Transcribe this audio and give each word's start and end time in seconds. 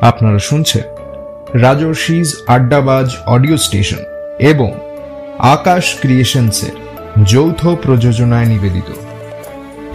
আপনারা 0.00 0.38
শুনছেন 0.38 0.82
রাজর্ষিজ 1.54 2.36
আড্ডাবাজ 2.46 3.16
audio 3.26 3.56
station 3.56 3.98
এবং 4.38 4.74
আকাশ 5.38 5.96
ক্রিয়েশনসের 6.00 6.72
যৌথ 7.24 7.66
প্রযোজনায় 7.66 8.46
নিবেদিত। 8.46 8.90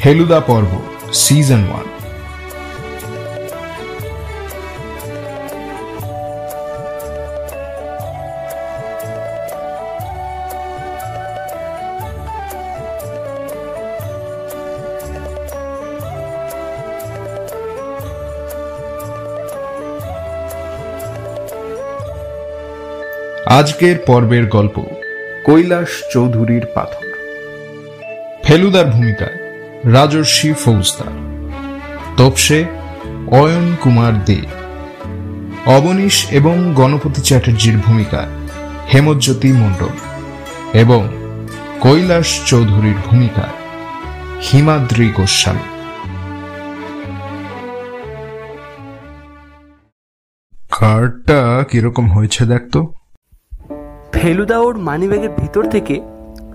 হেলুদা 0.05 0.39
পর্ব 0.39 0.71
সিজন 1.13 1.63
ওয়ান। 1.69 2.00
আজকের 23.61 23.95
পর্বের 24.05 24.47
গল্প। 24.47 24.85
কৈলাস 25.45 25.87
চৌধুরীর 26.13 26.65
পাথর। 26.75 27.05
ফেলুদার 28.43 28.85
ভূমিকায় 28.85 29.35
রাজর্ষি 29.91 30.53
ফৌজদার। 30.53 31.11
তপসে 32.17 32.65
অয়ন 33.31 33.75
কুমার 33.81 34.25
দে। 34.25 34.41
অবনীশ 35.65 36.27
এবং 36.31 36.73
গণপতি 36.75 37.21
চ্যাটার্জির 37.21 37.77
ভূমিকায় 37.77 38.27
হেমজ্যোতি 38.93 39.51
মণ্ডল। 39.51 39.89
এবং 40.73 41.07
কৈলাস 41.79 42.41
চৌধুরীর 42.45 42.95
ভূমিকায় 43.05 43.55
হিমাদ্রি 44.51 45.09
গোস্বামী। 45.09 45.77
কার্ডটা 50.71 51.63
কীরকম 51.71 52.11
হয়েছে 52.11 52.45
দেখতো 52.45 52.93
ফেলুদা 54.21 54.57
ওর 54.59 54.75
মানিব্যাগের 54.77 55.29
ভিতর 55.29 55.63
থেকে 55.63 56.01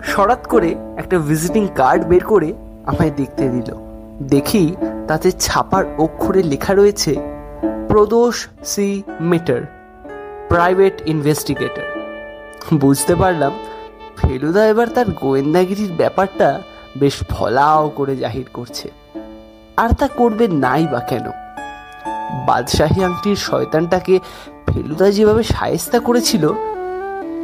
সরাত 0.05 0.43
করে 0.49 0.75
একটা 0.97 1.19
ভিজিটিং 1.19 1.69
কার্ড 1.75 2.05
বের 2.05 2.25
করে 2.25 2.53
আমায় 2.87 3.11
দেখতে 3.11 3.49
দিল। 3.49 3.71
দেখি 4.23 4.77
তাতে 5.09 5.33
ছাপার 5.33 5.85
অক্ষরে 5.99 6.43
লেখা 6.43 6.75
রয়েছে, 6.75 7.15
Pradosh 7.89 8.49
C 8.65 9.03
Mitter 9.21 9.61
private 10.49 11.03
investigator 11.07 11.87
বুঝতে 12.75 13.15
পারলাম, 13.15 13.53
ফেলুদা 14.17 14.67
এবার 14.67 14.87
তার 14.87 15.07
গোয়েন্দাগিরির 15.11 15.93
ব্যাপারটা 15.93 16.61
বেশ 16.99 17.17
ফলাও 17.29 17.89
করে 17.89 18.17
জাহির 18.17 18.49
করছে। 18.53 18.91
আর 19.77 19.91
তা 19.95 20.07
করবে 20.09 20.49
নাই 20.49 20.87
বা 20.87 21.01
কেন? 21.01 21.27
বাদশাহী 22.47 23.01
আংটির 23.05 23.37
শয়তানটাকে 23.37 24.21
ফেলুদা 24.67 25.11
যেভাবে 25.11 25.43
সায়স্তা 25.43 25.99
করেছিল 25.99 26.47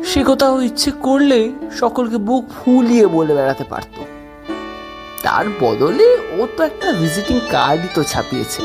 সে 0.05 0.25
কথাও 0.27 0.61
ইচ্ছে 0.61 0.91
করলে 0.91 1.53
সকলকে 1.79 2.17
বুক 2.17 2.45
ফুলিয়ে 2.49 3.07
বলে 3.07 3.35
বেড়াতে 3.35 3.65
পারত। 3.65 4.03
তার 5.23 5.45
বদলে 5.61 6.19
ও 6.39 6.47
তো 6.57 6.65
একটা 6.65 6.93
ভিজিটিং 6.93 7.41
কার্ডই 7.51 7.89
তো 7.95 8.03
ছাপিয়েছে। 8.03 8.63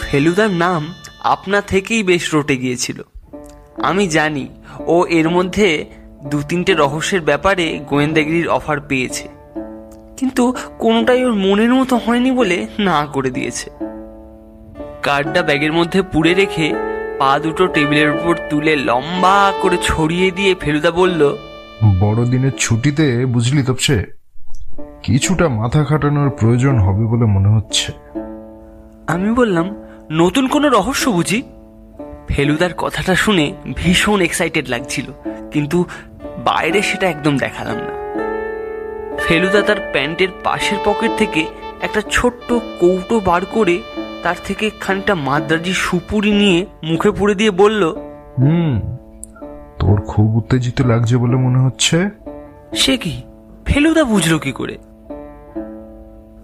ফেলুদার 0.00 0.50
নাম 0.50 0.94
আপনা 1.24 1.60
থেকেই 1.60 2.02
বেশ 2.02 2.34
রটে 2.34 2.56
গিয়েছিল। 2.56 3.02
আমি 3.82 4.08
জানি 4.08 4.48
ও 4.86 5.06
এর 5.06 5.28
মধ্যে 5.30 5.84
দু 6.24 6.42
তিনটে 6.48 6.74
রহস্যের 6.74 7.20
ব্যাপারে 7.20 7.80
গোয়েন্দাগিরির 7.86 8.48
অফার 8.48 8.80
পেয়েছে। 8.80 9.28
কিন্তু 10.16 10.54
কোনোটাই 10.78 11.24
ওর 11.24 11.34
মনের 11.34 11.74
মতো 11.74 11.96
হয়নি 11.96 12.30
বলে 12.30 12.66
না 12.78 13.06
করে 13.06 13.30
দিয়েছে। 13.30 13.87
কার্ডটা 15.08 15.42
ব্যাগের 15.42 15.72
মধ্যে 15.72 16.02
পুড়ে 16.02 16.34
রেখে 16.34 16.74
পা 17.18 17.38
দুটো 17.38 17.66
টেবিলের 17.66 18.10
উপর 18.10 18.36
তুলে 18.50 18.76
লম্বা 18.76 19.52
করে 19.62 19.76
ছড়িয়ে 19.82 20.30
দিয়ে 20.30 20.54
ফেলুদা 20.54 20.90
বলল 20.90 21.36
বড়দিনের 22.00 22.50
ছুটিতে 22.58 23.26
বুঝলি 23.26 23.62
তপসে 23.62 24.04
কিছুটা 25.02 25.48
মাথা 25.48 25.84
খাটানোর 25.84 26.30
প্রয়োজন 26.30 26.78
হবে 26.78 27.04
বলে 27.06 27.24
মনে 27.24 27.48
হচ্ছে। 27.48 27.92
আমি 29.06 29.32
বললাম 29.32 29.76
নতুন 30.10 30.48
কোনো 30.48 30.68
রহস্য 30.68 31.10
বুঝি? 31.10 31.42
ফেলুদার 32.28 32.74
কথাটা 32.74 33.14
শুনে 33.14 33.52
ভীষণ 33.76 34.20
এক্সাইটেড 34.20 34.68
লাগছিল 34.68 35.04
কিন্তু 35.50 35.84
বাইরে 36.44 36.82
সেটা 36.82 37.08
একদম 37.08 37.36
দেখালাম 37.36 37.76
না। 37.76 37.92
ফেলুদা 39.18 39.62
তার 39.62 39.76
প্যান্টের 39.92 40.28
পাশের 40.44 40.78
পকেট 40.84 41.10
থেকে 41.18 41.46
একটা 41.82 42.02
ছোট্ট 42.10 42.52
কৌটো 42.80 43.20
বার 43.20 43.44
করে 43.44 43.82
তার 44.22 44.34
থেকে 44.44 44.70
খানিকটা 44.80 45.14
মাদ্রাজি 45.14 45.74
সুপুরি 45.74 46.32
নিয়ে 46.32 46.66
মুখে 46.82 47.10
পুড়ে 47.10 47.34
দিয়ে 47.34 47.50
বলল 47.50 47.88
হুম 48.38 48.96
তোর 49.78 50.00
খুব 50.00 50.36
উত্তেজিত 50.36 50.80
লাগছে 50.80 51.16
বলে 51.16 51.36
মনে 51.36 51.58
হচ্ছে? 51.58 52.10
সে 52.74 52.96
কি? 52.96 53.22
ফেলুদা 53.64 54.04
বুঝলো 54.04 54.38
কি 54.38 54.52
করে? 54.52 54.78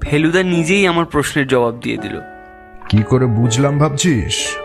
ফেলুদা 0.00 0.42
নিজেই 0.42 0.86
আমার 0.86 1.04
প্রশ্নের 1.04 1.48
জবাব 1.48 1.74
দিয়ে 1.82 1.96
দিল। 1.96 2.20
কি 2.88 3.02
করে 3.02 3.26
বুঝলাম 3.26 3.78
ভাবছিস? 3.78 4.56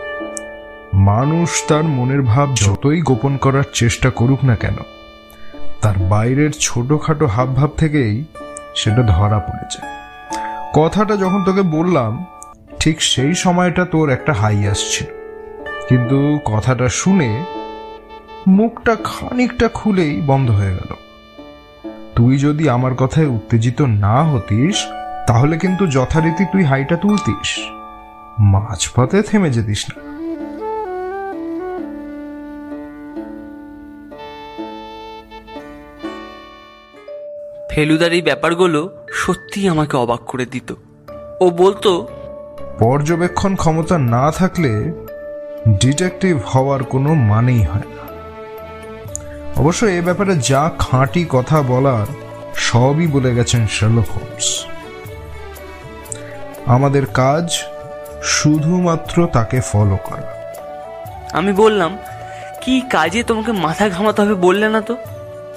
মানুষ 0.94 1.62
তার 1.68 1.84
মনের 1.84 2.22
ভাব 2.22 2.54
যতই 2.54 3.00
গোপন 3.00 3.36
করার 3.36 3.62
চেষ্টা 3.72 4.10
করুক 4.10 4.44
না 4.44 4.56
কেন 4.56 4.76
তার 5.80 5.98
বাইরের 5.98 6.50
ছোটখাটো 6.60 7.26
হাবভাব 7.26 7.70
থেকেই 7.76 8.24
সেটা 8.74 9.02
ধরা 9.02 9.38
পড়ে 9.38 9.66
যায় 9.70 10.00
কথাটা 10.74 11.16
যখন 11.16 11.44
তোকে 11.44 11.62
বললাম 11.62 12.24
ঠিক 12.80 13.02
সেই 13.02 13.34
সময়টা 13.34 13.84
তোর 13.84 14.10
একটা 14.10 14.32
হাই 14.32 14.66
আসছিল 14.66 15.06
কিন্তু 15.88 16.38
কথাটা 16.44 16.88
শুনে 16.88 17.44
মুখটা 18.48 18.96
খানিকটা 19.04 19.68
খুলেই 19.68 20.20
বন্ধ 20.26 20.50
হয়ে 20.50 20.74
গেল। 20.74 20.94
তুই 22.16 22.38
যদি 22.38 22.68
আমার 22.68 22.94
কথায় 22.94 23.26
উত্তেজিত 23.26 23.82
না 23.82 24.24
হতিস, 24.24 24.86
তাহলে 25.26 25.58
কিন্তু 25.58 25.86
যথারীতি 25.86 26.44
তুই 26.44 26.64
হাইটা 26.64 26.96
তুলতিস। 26.96 27.58
মাঝপথে 28.38 29.22
থেমে 29.22 29.50
যেতিস 29.50 29.86
না। 29.90 30.10
ফেলুদার 37.70 38.12
এই 38.12 38.22
ব্যাপারগুলো 38.22 39.04
সত্যিই 39.12 39.68
আমাকে 39.68 39.96
অবাক 39.96 40.20
করে 40.20 40.46
দিত। 40.46 40.74
ও 41.40 41.50
বলতো 41.50 42.08
পর্যবেক্ষণ 42.80 43.54
ক্ষমতা 43.54 43.98
না 43.98 44.30
থাকলে 44.30 44.92
ডিটেকটিভ 45.68 46.40
হওয়ার 46.46 46.82
কোনো 46.84 47.14
মানেই 47.14 47.62
হয় 47.62 47.88
না। 47.96 48.04
অবশ্য 49.60 49.86
এ 49.86 50.00
ব্যাপারে 50.00 50.36
যা 50.36 50.70
খাঁটি 50.78 51.26
কথা 51.28 51.62
বলার 51.62 52.06
সবই 52.56 53.06
বলে 53.06 53.34
গেছেন 53.34 53.66
শার্লক 53.66 54.08
হোমস 54.10 54.66
আমাদের 56.66 57.06
কাজ 57.06 57.46
শুধুমাত্র 58.22 59.28
তাকে 59.32 59.60
ফলো 59.60 59.98
করা। 60.04 60.28
আমি 61.32 61.52
বললাম 61.52 61.98
কি 62.60 62.80
কাজে 62.80 63.22
তোমাকে 63.22 63.52
মাথা 63.52 63.88
ঘামাতে 63.88 64.22
হবে 64.22 64.34
বললে 64.34 64.68
না 64.68 64.80
তো? 64.80 64.96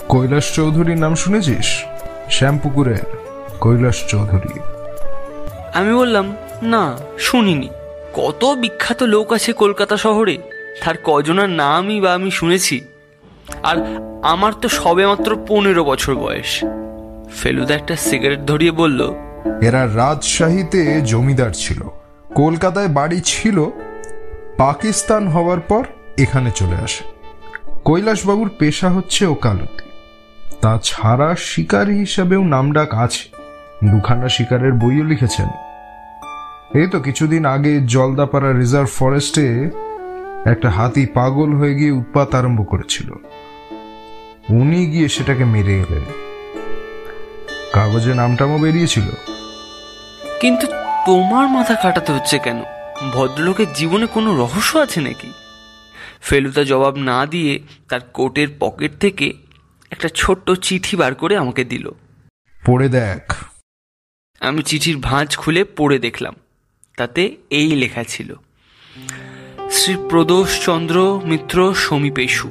কৈলাস 0.10 0.54
চৌধুরীর 0.54 0.98
নাম 0.98 1.16
শুনেছিস? 1.16 1.84
শ্যামপুকুরের 2.30 3.18
কৈলাস 3.60 3.98
চৌধুরী। 4.08 4.60
আমি 5.74 5.94
বললাম 5.94 6.36
না, 6.64 6.98
শুনিনি। 7.20 7.70
কত 8.14 8.46
বিখ্যাত 8.46 9.04
লোক 9.04 9.34
আছে 9.34 9.54
কলকাতা 9.54 9.98
শহরে, 9.98 10.38
তার 10.86 10.96
কজনার 11.04 11.50
নামই 11.50 12.02
বা 12.02 12.14
আমি 12.14 12.32
শুনেছি। 12.32 12.82
আর 13.64 13.78
আমার 14.24 14.54
তো 14.54 14.70
সবে 14.70 15.08
মাত্র 15.08 15.38
পনেরো 15.48 15.84
বছর 15.84 16.16
বয়স। 16.16 16.64
ফেলুদা 17.36 17.76
একটা 17.76 17.96
সিগারেট 17.96 18.40
ধরিয়ে 18.40 18.72
বলল, 18.72 19.14
এরা 19.62 19.88
রাজশাহীতে 19.96 21.02
জমিদার 21.02 21.52
ছিল, 21.54 21.82
কলকাতায় 22.36 22.88
বাড়ি 22.88 23.22
ছিল, 23.26 23.66
পাকিস্তান 24.58 25.28
হওয়ার 25.28 25.60
পর 25.60 25.84
এখানে 26.18 26.52
চলে 26.52 26.76
আসে। 26.76 27.04
কৈলাসবাবুর 27.86 28.50
পেশা 28.60 28.90
হচ্ছে 28.90 29.26
ওকালতি। 29.26 29.90
তাছাড়া 30.62 31.36
শিকারী 31.36 31.94
হিসাবেও 31.94 32.44
নামডাক 32.44 32.94
আছে। 32.94 33.30
দুখানা 33.92 34.30
শিকারের 34.30 34.72
বইও 34.72 35.04
লিখেছেন। 35.04 35.48
এই 36.74 36.88
তো 36.88 37.00
কিছুদিন 37.00 37.46
আগে 37.46 37.82
জলদাপাড়া 37.82 38.54
রিজার্ভ 38.54 38.90
ফরেস্টে 38.90 39.70
একটা 40.46 40.70
হাতি 40.70 41.06
পাগল 41.06 41.54
হয়ে 41.54 41.76
গিয়ে 41.76 41.92
উৎপাত 41.92 42.36
আরম্ভ 42.36 42.70
করেছিল। 42.70 43.12
উনি 44.50 44.86
গিয়ে 44.86 45.10
সেটাকে 45.10 45.46
মেরে 45.46 45.80
এলেন 45.80 46.02
কাগজে 47.74 48.14
নামটামও 48.14 48.58
বেরিয়েছিল। 48.58 49.04
কিন্তু 50.40 50.68
তোমার 51.06 51.48
মাথা 51.48 51.76
কাটাতে 51.76 52.12
হচ্ছে 52.12 52.40
কেন? 52.40 52.64
ভদ্রলোকের 53.14 53.74
জীবনে 53.74 54.06
কোনো 54.06 54.38
রহস্য 54.38 54.78
আছে 54.78 55.02
নাকি? 55.02 55.34
ফেলুদা 56.22 56.64
জবাব 56.64 56.96
না 56.96 57.26
দিয়ে 57.26 57.60
তার 57.90 58.00
কোটের 58.02 58.48
পকেট 58.60 58.92
থেকে 59.00 59.34
একটা 59.92 60.10
ছোট্ট 60.16 60.52
চিঠি 60.52 60.98
বার 60.98 61.16
করে 61.16 61.38
আমাকে 61.38 61.64
দিল। 61.64 61.92
পড়ে 62.66 62.90
দেখ। 62.90 63.34
আমি 64.40 64.64
চিঠির 64.64 64.98
ভাঁজ 64.98 65.38
খুলে 65.38 65.64
পড়ে 65.64 66.00
দেখলাম। 66.00 66.34
তাতে 66.98 67.36
এই 67.50 67.76
লেখা 67.76 68.04
ছিল। 68.04 68.36
শ্রী 69.72 69.96
প্রদোষ 70.10 70.66
চন্দ্র 70.66 71.22
মিত্র 71.26 71.74
সমীপেশু। 71.74 72.50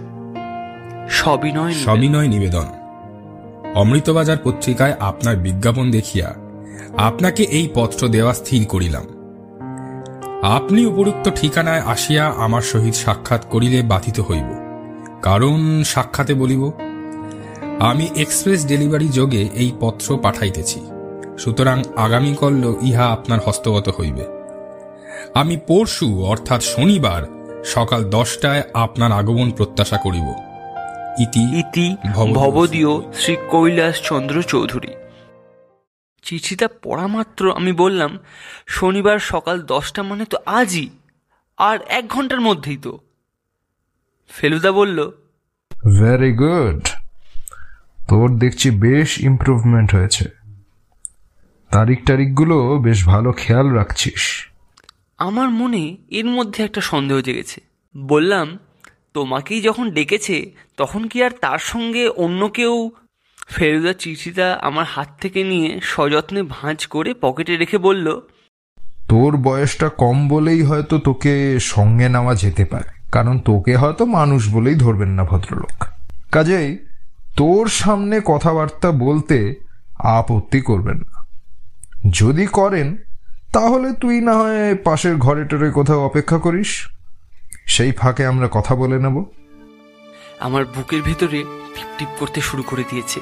সবিনয়। 1.10 1.74
সবিনয় 1.74 2.28
নিবেদন। 2.28 2.66
অমৃতবাজার 3.74 4.36
পত্রিকায় 4.44 4.94
আপনার 5.00 5.36
বিজ্ঞাপন 5.36 5.90
দেখিয়া 5.90 6.34
আপনাকে 6.96 7.42
এই 7.42 7.68
পত্র 7.74 8.08
দেওয়া 8.08 8.34
স্থির 8.34 8.66
করিলাম। 8.66 9.04
আপনি 10.42 10.86
উপরুক্ত 10.86 11.30
ঠিকানায় 11.30 11.80
আসিয়া 11.80 12.26
আমার 12.26 12.62
সহিত 12.62 12.94
সাক্ষাৎ 12.94 13.46
করিলে 13.46 13.82
বাধিত 13.82 14.20
হইব। 14.20 14.48
কারণ 15.22 15.82
সাক্ষাতে 15.82 16.34
বলিব, 16.34 16.72
আমি 17.80 18.08
এক্সপ্রেস 18.16 18.66
ডেলিভারি 18.66 19.08
যোগে 19.08 19.48
এই 19.54 19.72
পত্র 19.80 20.18
পাঠাইতেছি। 20.22 20.80
সুতরাং 21.44 21.82
আগামীকাল 21.96 22.74
ইহা 22.80 23.06
আপনার 23.06 23.40
হস্তগত 23.46 23.88
হইবে। 23.88 24.24
আমি 25.34 25.56
পরশু 25.56 26.24
অর্থাৎ 26.24 26.62
শনিবার 26.62 27.22
সকাল 27.64 28.04
দশটায় 28.10 28.62
আপনার 28.74 29.12
আগমন 29.12 29.50
প্রত্যাশা 29.50 29.96
করিব। 29.96 30.34
ইতি 31.18 31.60
ইতি 31.60 31.96
ভবদীয়। 32.14 32.34
ভবদীয় 32.34 33.12
শ্রী 33.12 33.36
কৈলাস 33.50 34.02
চন্দ্র 34.02 34.42
চৌধুরী। 34.42 34.88
চিঠিটা 36.22 36.68
পড়া 36.82 37.06
মাত্র 37.06 37.52
আমি 37.52 37.72
বললাম 37.72 38.18
শনিবার 38.66 39.18
সকাল 39.18 39.62
দশটা 39.62 40.02
মানে 40.02 40.24
তো 40.24 40.36
আজই 40.46 40.88
আর 41.56 41.78
এক 41.88 42.08
ঘণ্টার 42.08 42.40
মধ্যেই 42.40 42.76
তো। 42.76 42.98
ফেলুদা 44.30 44.72
বলল 44.72 45.10
ভেরি 46.00 46.32
গুড 46.32 46.88
তোর 48.08 48.38
দেখছি 48.38 48.70
বেশ 48.70 49.18
ইমপ্রুভমেন্ট 49.18 49.94
হয়েছে। 49.94 50.41
তারিখ 51.72 52.04
টারিখগুলো 52.04 52.78
বেশ 52.78 53.04
ভালো 53.04 53.32
খেয়াল 53.32 53.66
রাখছিস। 53.66 54.48
আমার 55.18 55.50
মনে 55.50 55.96
এর 56.08 56.24
মধ্যে 56.24 56.64
একটা 56.64 56.80
সন্দেহ 56.80 57.20
জেগেছে। 57.20 57.60
বললাম 57.96 58.58
তোমাকেই 59.14 59.60
যখন 59.60 59.90
ডেকেছে 59.90 60.50
তখন 60.76 61.08
কি 61.08 61.24
আর 61.24 61.30
তার 61.40 61.58
সঙ্গে 61.58 62.08
অন্য 62.08 62.48
কেউ? 62.48 62.90
ফেলুদা 63.48 63.92
চিঠিটা 63.92 64.58
আমার 64.62 64.84
হাত 64.84 65.08
থেকে 65.20 65.44
নিয়ে 65.44 65.80
সযত্নে 65.82 66.42
ভাঁজ 66.42 66.86
করে 66.86 67.14
পকেটে 67.20 67.56
রেখে 67.56 67.78
বলল 67.78 68.20
তোর 69.08 69.36
বয়সটা 69.36 69.88
কম 69.88 70.28
বলেই 70.28 70.62
হয়তো 70.62 70.98
তোকে 70.98 71.60
সঙ্গে 71.60 72.08
নেওয়া 72.08 72.34
যেতে 72.34 72.64
পারে। 72.64 72.90
কারণ 73.12 73.38
তোকে 73.38 73.76
হয়তো 73.76 74.04
মানুষ 74.06 74.54
বলেই 74.54 74.74
ধরবেন 74.74 75.08
না 75.08 75.24
ভদ্রলোক। 75.24 75.84
কাজেই 76.32 76.78
তোর 77.36 77.66
সামনে 77.66 78.20
কথাবার্তা 78.24 78.90
বলতে 78.90 79.54
আপত্তি 79.98 80.60
করবেন 80.60 80.96
না। 80.96 81.11
যদি 82.10 82.46
করেন, 82.46 82.96
তাহলে 83.52 83.92
তুই 83.92 84.20
না 84.20 84.32
হয় 84.32 84.74
পাশের 84.74 85.16
ঘরে 85.16 85.44
টরে 85.44 85.70
কোথাও 85.70 86.04
অপেক্ষা 86.04 86.38
করিস। 86.38 86.88
সেই 87.66 87.92
ফাঁকে 87.92 88.26
আমরা 88.26 88.48
কথা 88.52 88.74
বলে 88.74 88.98
নেব। 88.98 89.24
আমার 90.40 90.64
বুকের 90.64 91.02
ভেতরে 91.02 91.44
টিপ 91.74 91.86
টিপ 91.98 92.08
করতে 92.18 92.40
শুরু 92.40 92.62
করে 92.62 92.84
দিয়েছে। 92.90 93.20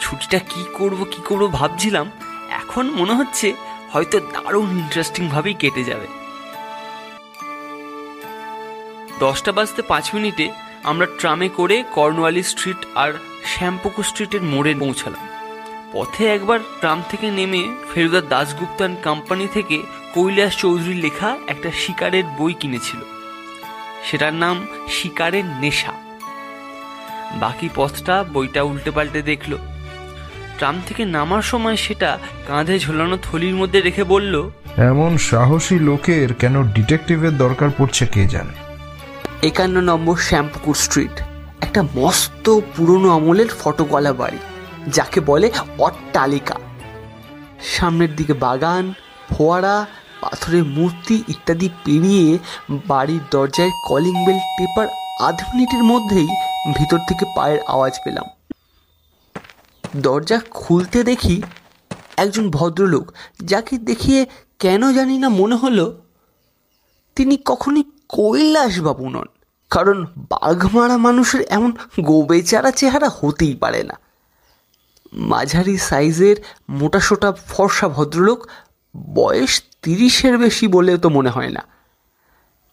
ছুটিটা 0.00 0.38
কি 0.38 0.64
করব 0.74 1.04
কি 1.04 1.22
করব 1.28 1.52
ভাবছিলাম, 1.52 2.10
এখন 2.50 2.90
মনে 2.90 3.14
হচ্ছে 3.14 3.54
হয়তো 3.92 4.20
দারুণ 4.20 4.70
ইন্টারেস্টিং 4.70 5.28
ভাবেই 5.28 5.54
কেটে 5.54 5.84
যাবে। 5.84 6.06
দশটা 9.20 9.52
বাজতে 9.52 9.82
পাঁচ 9.82 10.14
মিনিটে 10.14 10.50
আমরা 10.84 11.06
ট্রামে 11.18 11.48
করে 11.48 11.84
কর্নওয়ালি 11.94 12.42
স্ট্রিট 12.42 12.86
আর 12.94 13.12
শ্যামপুকুর 13.44 14.04
স্ট্রিটের 14.04 14.42
মোড়ে 14.42 14.74
পৌঁছালাম। 14.74 15.31
পথে 15.92 16.26
একবার 16.26 16.58
ট্রাম 16.80 17.02
থেকে 17.10 17.30
নেমে 17.30 17.68
ফেরুদা 17.94 18.20
দাসগুপ্ত 18.20 18.76
অ্যান্ড 18.76 18.96
কোম্পানি 19.04 19.48
থেকে 19.52 19.82
কৈলাস 20.14 20.56
চৌধুরীর 20.56 20.96
লেখা 20.96 21.36
একটা 21.46 21.70
শিকারের 21.72 22.24
বই 22.38 22.52
কিনেছিল। 22.52 23.00
সেটার 24.04 24.34
নাম 24.34 24.66
শিকারের 24.88 25.44
নেশা। 25.44 25.92
বাকি 27.32 27.68
পথটা 27.74 28.24
বইটা 28.32 28.62
উল্টে 28.62 28.90
পাল্টে 28.90 29.22
দেখল। 29.22 29.58
ট্রাম 30.58 30.82
থেকে 30.86 31.04
নামার 31.04 31.42
সময় 31.42 31.76
সেটা 31.76 32.18
কাঁধে 32.48 32.78
ঝোলানো 32.78 33.18
থলির 33.22 33.54
মধ্যে 33.54 33.80
রেখে 33.80 34.04
বলল 34.04 34.50
এমন 34.76 35.18
সাহসী 35.18 35.78
লোকের 35.78 36.34
কেন 36.34 36.62
ডিটেকটিভের 36.62 37.38
দরকার 37.38 37.70
পড়ছে 37.78 38.06
কে 38.06 38.28
জানে? 38.28 38.54
একান্ন 39.46 39.80
নম্বর 39.80 40.16
শ্যামপুকুর 40.16 40.74
স্ট্রিট 40.74 41.22
একটা 41.60 41.82
মস্ত 41.82 42.60
পুরনো 42.76 43.08
আমলের 43.10 43.50
ফটোকলা 43.60 44.12
বাড়ি। 44.12 44.38
যাকে 44.96 45.18
বলে 45.20 45.46
অট্টালিকা। 45.86 46.56
সামনের 47.74 48.12
দিকে 48.16 48.34
বাগান, 48.44 48.84
ফোয়ারা, 49.32 49.76
পাথরের 50.22 50.64
মূর্তি 50.76 51.16
ইত্যাদি 51.28 51.68
পেরিয়ে 51.84 52.26
বাড়ির 52.90 53.22
দরজায় 53.30 53.72
কলিং 53.88 54.16
বেল 54.26 54.40
টেপার 54.56 54.88
আধ 55.28 55.38
মিনিটের 55.48 55.82
মধ্যেই 55.92 56.28
ভিতর 56.76 57.00
থেকে 57.08 57.24
পায়ের 57.36 57.60
আওয়াজ 57.74 57.94
পেলাম। 58.04 58.26
দরজা 60.06 60.38
খুলতে 60.60 60.98
দেখি 61.10 61.36
একজন 62.16 62.44
ভদ্রলোক, 62.50 63.06
যাকে 63.50 63.74
দেখিয়ে 63.78 64.20
কেন 64.58 64.82
জানি 64.92 65.14
না 65.18 65.28
মনে 65.40 65.56
হলো 65.56 65.86
তিনি 67.16 67.34
কখনই 67.50 67.84
কৈলাসবাবু 68.08 69.06
নন, 69.14 69.28
কারণ 69.70 69.98
বাঘমারা 70.32 70.96
মানুষের 70.96 71.42
এমন 71.56 71.70
গোবেচারা 72.00 72.70
চেহারা 72.70 73.08
হতেই 73.18 73.54
পারে 73.54 73.82
না। 73.90 73.96
মাঝারি 75.12 75.78
সাইজের 75.78 76.36
মোটাসোটা 76.68 77.32
ফর্সা 77.32 77.88
ভদ্রলোক 77.88 78.46
বয়স 79.14 79.62
তিরিশের 79.82 80.38
বেশি 80.38 80.66
বলে 80.66 80.98
তো 80.98 81.08
মনে 81.08 81.30
হয় 81.30 81.50
না। 81.50 81.62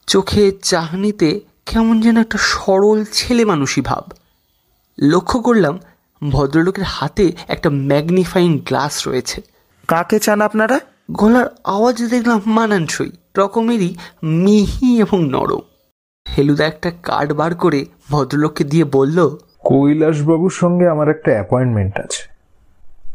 চোখে 0.07 0.51
চাহনিতে 0.51 1.41
কেমন 1.65 2.01
যেন 2.01 2.17
একটা 2.17 2.37
সরল 2.41 3.05
ছেলে 3.11 3.45
মানুষই 3.45 3.81
ভাব। 3.81 4.11
লক্ষ্য 4.99 5.39
করলাম 5.39 5.79
ভদ্রলোকের 6.29 6.83
হাতে 6.83 7.31
একটা 7.47 7.69
ম্যাগনিফাইং 7.69 8.59
গ্লাস 8.59 9.07
রয়েছে। 9.07 9.41
কাকে 9.87 10.19
চান 10.19 10.41
আপনারা? 10.41 10.79
গলার 11.11 11.45
আওয়াজ 11.63 12.03
দেখলাম 12.03 12.41
মানানসই 12.45 13.09
রকমেরই 13.37 13.95
মিহি 14.23 15.01
এবং 15.01 15.29
নরম। 15.29 15.61
হেলুদা 16.37 16.65
একটা 16.65 16.91
কার্ড 17.03 17.33
বার 17.33 17.55
করে 17.55 17.85
ভদ্রলোককে 18.09 18.63
দিয়ে 18.63 18.83
বলল 18.83 19.37
কৈলাসবাবুর 19.63 20.51
সঙ্গে 20.51 20.89
আমার 20.89 21.09
একটা 21.09 21.31
অ্যাপয়েন্টমেন্ট 21.31 21.99
আছে। 21.99 22.23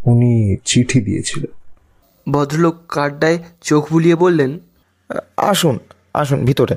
উনি 0.05 0.56
চিঠি 0.64 1.00
দিয়েছিলেন 1.00 1.52
ভদ্রলোক 2.32 2.76
কার্ডটায় 2.88 3.38
চোখ 3.62 3.93
বুলিয়ে 3.93 4.14
বললেন 4.14 4.58
আসুন 5.36 5.79
আসুন 6.15 6.44
ভিতরে। 6.44 6.77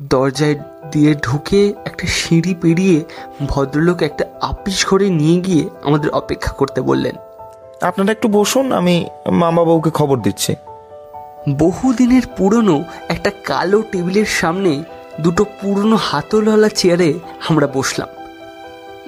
দরজায় 0.00 0.54
দিয়ে 0.92 1.14
ঢুকে 1.14 1.74
একটা 1.84 2.06
সিঁড়ি 2.06 2.54
পেরিয়ে 2.54 3.04
ভদ্রলোক 3.48 4.02
একটা 4.02 4.24
আপিস 4.40 4.86
ঘরে 4.86 5.10
নিয়ে 5.10 5.40
গিয়ে 5.40 5.68
আমাদের 5.84 6.10
অপেক্ষা 6.10 6.52
করতে 6.52 6.80
বললেন। 6.80 7.16
আপনারা 7.82 8.12
একটু 8.12 8.28
বসুন 8.28 8.72
আমি 8.72 9.06
মামা 9.32 9.64
বাবুকে 9.64 9.90
খবর 9.90 10.16
দিচ্ছি। 10.18 10.54
বহুদিনের 11.58 12.22
পুরনো 12.36 12.84
একটা 13.08 13.30
কালো 13.44 13.82
টেবিলের 13.92 14.26
সামনে 14.26 14.84
দুটো 15.20 15.44
পুরনো 15.44 15.96
হাতলওয়ালা 15.96 16.68
চেয়ারে 16.68 17.14
আমরা 17.48 17.66
বসলাম। 17.66 18.08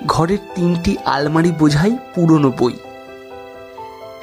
ঘরের 0.07 0.39
তিনটি 0.55 0.97
আলমারি 1.05 1.53
বোঝাই 1.59 1.99
পুরনো 2.15 2.51
বই। 2.59 2.77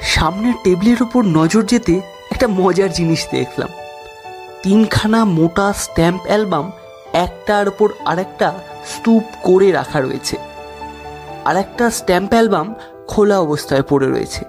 সামনের 0.00 0.54
টেবিলের 0.64 1.00
ওপর 1.02 1.22
নজর 1.24 1.62
যেতে 1.62 2.00
একটা 2.30 2.46
মজার 2.48 2.90
জিনিস 2.92 3.26
দেখলাম। 3.30 3.68
তিনখানা 4.62 5.24
মোটা 5.24 5.72
স্ট্যাম্প 5.72 6.20
অ্যালবাম 6.26 6.70
একটার 7.12 7.68
ওপর 7.68 7.88
আরেকটা 8.04 8.48
স্তূপ 8.86 9.22
করে 9.42 9.72
রাখা 9.72 10.00
রয়েছে। 10.00 10.36
আর 11.44 11.56
একটা 11.56 11.90
স্ট্যাম্প 11.90 12.30
অ্যালবাম 12.32 12.74
খোলা 13.08 13.38
অবস্থায় 13.40 13.82
পড়ে 13.82 14.08
রয়েছে, 14.08 14.44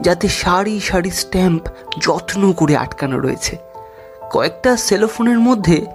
যাতে 0.00 0.28
সারি 0.28 0.80
সারি 0.80 1.10
স্ট্যাম্প 1.10 1.62
যত্ন 2.00 2.52
করে 2.52 2.76
আটকানো 2.76 3.18
রয়েছে। 3.18 3.56
কয়েকটা 4.32 4.76
সেলোফোনের 4.76 5.38
মধ্যে 5.38 5.86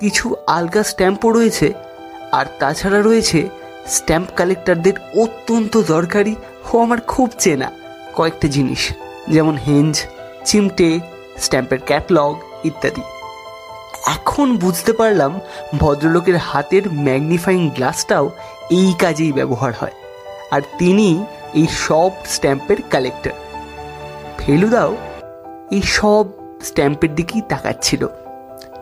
কিছু 0.00 0.36
আলগা 0.46 0.82
স্ট্যাম্পও 0.82 1.30
রয়েছে, 1.32 1.72
আর 2.32 2.46
তাছাড়া 2.58 3.00
রয়েছে 3.02 3.48
স্ট্যাম্প 3.96 4.28
কালেক্টরদের 4.38 4.96
অত্যন্ত 5.22 5.74
দরকারি 5.94 6.34
ও 6.70 6.72
আমার 6.84 7.00
খুব 7.12 7.28
চেনা 7.38 7.68
কয়েকটা 8.16 8.48
জিনিস, 8.56 8.82
যেমন 9.34 9.54
হেঞ্জ 9.66 9.94
চিমটে, 10.44 10.90
স্ট্যাম্পের 11.44 11.80
ক্যাটলগ 11.88 12.34
ইত্যাদি। 12.64 13.04
এখন 14.16 14.46
বুঝতে 14.56 14.92
পারলাম 14.92 15.32
ভদ্রলোকের 15.78 16.36
হাতের 16.48 16.84
ম্যাগনিফাইং 17.06 17.62
গ্লাসটাও 17.76 18.26
এই 18.78 18.90
কাজেই 19.02 19.32
ব্যবহার 19.32 19.72
হয়, 19.80 19.96
আর 20.54 20.62
তিনি 20.78 21.08
এই 21.54 21.66
সব 21.86 22.10
স্ট্যাম্পের 22.34 22.78
কালেক্টর 22.90 23.34
ফেলুদাও 24.38 24.92
এই 25.76 25.82
সব 25.98 26.24
স্ট্যাম্পের 26.68 27.12
দিকেই 27.14 27.42
তাকাচ্ছিল। 27.52 28.02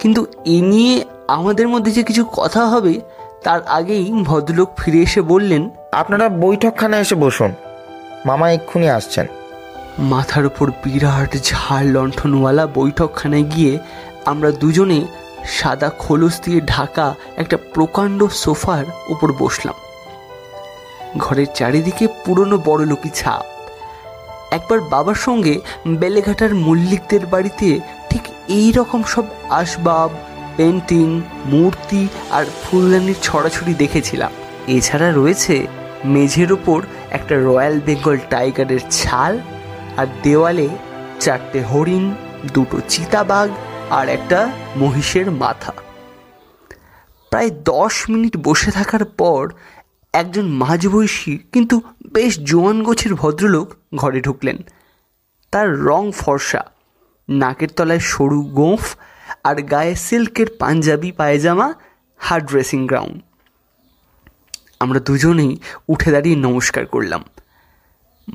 কিন্তু 0.00 0.20
এ 0.54 0.58
নিয়ে 0.72 0.94
আমাদের 1.28 1.66
মধ্যে 1.68 1.90
যে 1.90 2.02
কিছু 2.02 2.22
কথা 2.38 2.62
হবে 2.72 2.94
তার 3.42 3.60
আগেই 3.66 4.12
ভদ্রলোক 4.12 4.70
ফিরে 4.76 5.02
এসে 5.02 5.20
বললেন 5.20 5.70
আপনারা 5.92 6.28
বৈঠকখানে 6.28 6.98
এসে 6.98 7.14
বসুন। 7.14 7.52
মামা 8.26 8.52
এক্ষুনি 8.52 8.90
আসছেন। 8.90 9.26
মাথার 9.98 10.46
উপর 10.46 10.70
বিরাট 10.84 11.36
ঝাড় 11.44 11.86
লণ্ঠনওয়ালা 11.86 12.66
বৈঠকখানায় 12.74 13.42
গিয়ে 13.42 13.78
আমরা 14.24 14.50
দুজনে 14.50 15.04
সাদা 15.44 15.90
খোলস 15.98 16.40
দিয়ে 16.40 16.60
ঢাকা 16.66 17.14
একটা 17.36 17.56
প্রকাণ্ড 17.74 18.26
সোফার 18.28 18.84
উপর 19.08 19.32
বসলাম। 19.38 19.74
ঘরের 21.18 21.46
চারিদিকে 21.54 22.08
পুরনো 22.24 22.58
বড়লোকি 22.64 23.10
ছাপ। 23.14 23.44
একবার 24.50 24.80
বাবার 24.80 25.14
সঙ্গে 25.14 25.60
বেলেঘাটার 25.86 26.54
মল্লিকদের 26.54 27.26
বাড়িতে 27.26 27.80
ঠিক 28.10 28.22
এই 28.48 28.72
রকম 28.72 29.02
সব 29.02 29.24
আসবাব 29.50 30.10
পেন্টিং, 30.56 31.22
মূর্তি 31.46 32.08
আর 32.30 32.44
ফুলদানির 32.62 33.18
ছড়াছড়ি 33.22 33.75
দেখেছিলাম। 33.75 34.32
এছাড়া 34.66 35.12
রয়েছে 35.12 35.66
মেঝের 36.04 36.52
ওপর 36.52 36.82
একটা 37.10 37.34
রয়্যাল 37.34 37.80
বেঙ্গল 37.80 38.18
টাইগারের 38.30 38.82
ছাল 38.90 39.40
আর 39.96 40.06
দেওয়ালে 40.22 40.68
চারটে 41.20 41.62
হরিণ, 41.62 42.14
দুটো 42.54 42.80
চিতাবাঘ 42.88 43.50
আর 43.90 44.08
একটা 44.08 44.38
মহিষের 44.76 45.30
মাথা। 45.30 45.72
প্রায় 47.30 47.50
দশ 47.50 48.10
মিনিট 48.10 48.36
বসে 48.36 48.70
থাকার 48.70 49.04
পর 49.04 49.48
একজন 50.12 50.46
মাঝবয়সী 50.62 51.38
কিন্তু 51.52 51.80
বেশ 52.12 52.40
জোয়ান 52.40 52.82
গোছের 52.82 53.14
ভদ্রলোক 53.14 53.75
ঘরে 53.94 54.20
ঢুকলেন। 54.20 54.56
তার 55.52 55.68
রং 55.80 56.12
ফর্সা, 56.16 56.62
নাকের 57.28 57.68
তলায় 57.68 58.00
সরু 58.00 58.42
গোঁফ 58.42 58.96
আর 59.46 59.62
গায়ে 59.62 59.94
সিল্কের 59.94 60.46
পাঞ্জাবি 60.58 61.12
পায়জামা 61.12 61.74
হার 62.16 62.46
ড্রেসিং 62.46 62.86
গ্রাউন্ড 62.86 63.22
আমরা 64.80 65.00
দুজনেই 65.00 65.56
উঠে 65.88 66.10
দাঁড়িয়ে 66.10 66.36
নমস্কার 66.36 66.86
করলাম। 66.86 67.24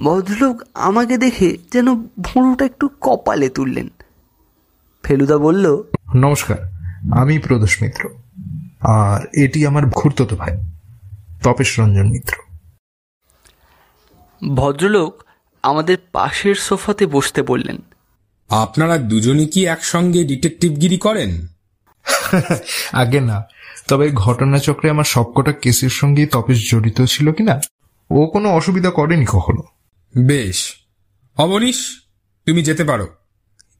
ভদ্রলোক 0.03 0.61
আমাকে 0.73 1.17
দেখে 1.17 1.57
যেন 1.73 1.95
ভুঁড়োটা 1.95 2.65
একটু 2.65 2.89
কপালে 3.01 3.49
তুললেন। 3.49 3.89
ফেলুদা 5.03 5.37
বলল 5.37 5.83
নমস্কার 6.15 6.57
আমি 7.19 7.39
প্রদোষ 7.39 7.83
মিত্র। 7.83 8.09
আর 8.81 9.27
এটি 9.33 9.65
আমার 9.65 9.83
খুড়তো 9.89 10.35
ভাই 10.35 10.57
তপেশ 11.43 11.79
রঞ্জন 11.79 12.07
মিত্র। 12.09 12.35
ভদ্রলোক 14.55 15.23
আমাদের 15.63 15.97
পাশের 16.11 16.55
সোফাতে 16.55 17.05
বসতে 17.05 17.41
বললেন। 17.41 17.77
আপনারা 18.51 18.97
দুজনে 18.97 19.45
কি 19.45 19.65
একসঙ্গে 19.65 20.23
ডিটেকটিভগিরি 20.23 20.97
করেন? 20.97 21.47
আগে 22.91 23.19
না। 23.19 23.43
তবে 23.87 24.11
ঘটনাচক্রে 24.11 24.89
আমার 24.89 25.03
সবকটা 25.03 25.53
কেসের 25.53 25.89
সঙ্গেই 25.89 26.25
তপেশ 26.25 26.71
জড়িত 26.71 27.01
ছিল 27.01 27.31
কিনা 27.31 27.61
ও 28.11 28.25
কোনো 28.25 28.49
অসুবিধা 28.49 28.89
করেনি 28.89 29.25
কখনো। 29.25 29.63
বেশ। 30.25 30.73
অবনীশ 31.37 32.01
তুমি 32.45 32.63
যেতে 32.63 32.83
পারো। 32.83 33.07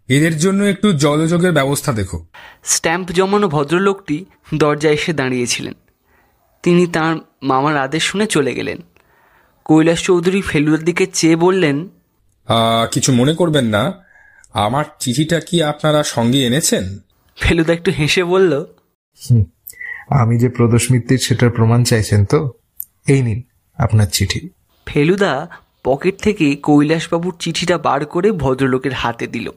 এদের 0.07 0.37
জন্য 0.37 0.63
একটু 0.63 0.93
জলযোগের 0.93 1.51
ব্যবস্থা 1.51 1.91
দেখো। 1.91 2.25
স্ট্যাম্প 2.63 3.11
জমানো 3.11 3.47
ভদ্রলোকটি 3.47 4.25
দরজায় 4.53 4.93
এসে 4.93 5.13
দাঁড়িয়েছিলেন। 5.13 5.73
তিনি 6.63 6.87
তার 6.87 7.15
মামার 7.43 7.77
আদেশ 7.77 8.03
শুনে 8.03 8.25
চলে 8.25 8.53
গেলেন। 8.53 8.77
কৈলাস 9.65 10.03
চৌধুরী 10.03 10.41
ফেলুদার 10.41 10.85
দিকে 10.85 11.05
চেয়ে 11.05 11.35
বললেন 11.35 11.89
কিছু 12.91 13.13
মনে 13.13 13.33
করবেন 13.33 13.65
না। 13.65 14.10
আমার 14.53 14.85
চিঠিটা 14.99 15.39
কি 15.39 15.63
আপনারা 15.63 16.03
সঙ্গে 16.03 16.45
এনেছেন? 16.45 16.99
ফেলুদা 17.35 17.73
একটু 17.73 17.91
হেসে 17.91 18.23
বলল 18.23 18.65
হুম, 19.21 19.43
আমি 20.09 20.39
যে 20.39 20.49
প্রদোষ 20.49 20.91
মিত্রের 20.91 21.17
সেটার 21.17 21.49
প্রমাণ 21.49 21.83
চাইছেন 21.83 22.25
তো 22.25 22.51
এই 23.07 23.21
নিন 23.21 23.41
আপনার 23.77 24.07
চিঠি। 24.11 24.49
ফেলুদা 24.85 25.47
পকেট 25.83 26.19
থেকে 26.19 26.55
কৈলাসবাবুর 26.55 27.35
চিঠিটা 27.39 27.77
বার 27.77 28.05
করে 28.05 28.31
ভদ্রলোকের 28.31 28.93
হাতে 28.93 29.27
দিল। 29.27 29.49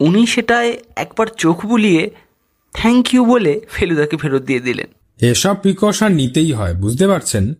উনি 0.00 0.26
সেটায় 0.26 0.78
একবার 0.96 1.26
চোখ 1.26 1.66
বুলিয়ে 1.66 2.10
থ্যাংক 2.74 3.14
ইউ 3.14 3.24
বলে 3.24 3.60
ফেলুদাকে 3.70 4.16
ফেরত 4.16 4.42
দিয়ে 4.42 4.60
দিলেন। 4.60 4.86
এসব 5.20 5.54
প্রিকশন 5.54 6.12
নিতেই 6.12 6.52
হয় 6.52 6.74
বুঝতে 6.74 7.06
পারছেন? 7.08 7.54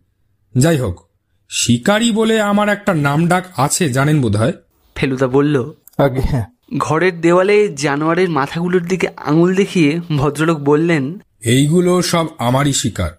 যাই 0.56 0.76
হোক 0.76 1.08
শিকারি 1.50 2.11
বলে 2.11 2.40
আমার 2.40 2.68
একটা 2.68 2.94
নাম 2.94 3.28
ডাক 3.28 3.44
আছে 3.56 3.88
জানেন 3.88 4.20
বোধহয়? 4.23 4.52
ফেলুদা 4.96 5.26
বলল 5.26 5.73
আগে 5.98 6.20
হ্যাঁ। 6.20 6.44
ঘরের 6.78 7.20
দেওয়ালে 7.20 7.68
জানোয়ারের 7.68 8.30
মাথাগুলোর 8.30 8.82
দিকে 8.82 9.08
আঙুল 9.16 9.54
দেখিয়ে 9.54 10.00
ভদ্রলোক 10.16 10.58
বললেন 10.58 11.18
এইগুলো 11.44 12.02
সব 12.02 12.26
আমারই 12.38 12.72
শিকার। 12.72 13.10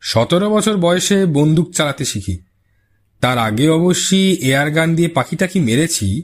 সতেরো 0.00 0.50
বছর 0.50 0.76
বয়সে 0.76 1.26
বন্দুক 1.26 1.72
চালাতে 1.72 2.04
শিখি। 2.04 2.38
তার 3.20 3.38
আগে 3.38 3.68
অবশ্যই 3.68 4.34
এয়ার 4.34 4.70
গান 4.70 4.94
দিয়ে 4.94 5.08
পাখিটাকি 5.08 5.60
মেরেছি। 5.60 6.22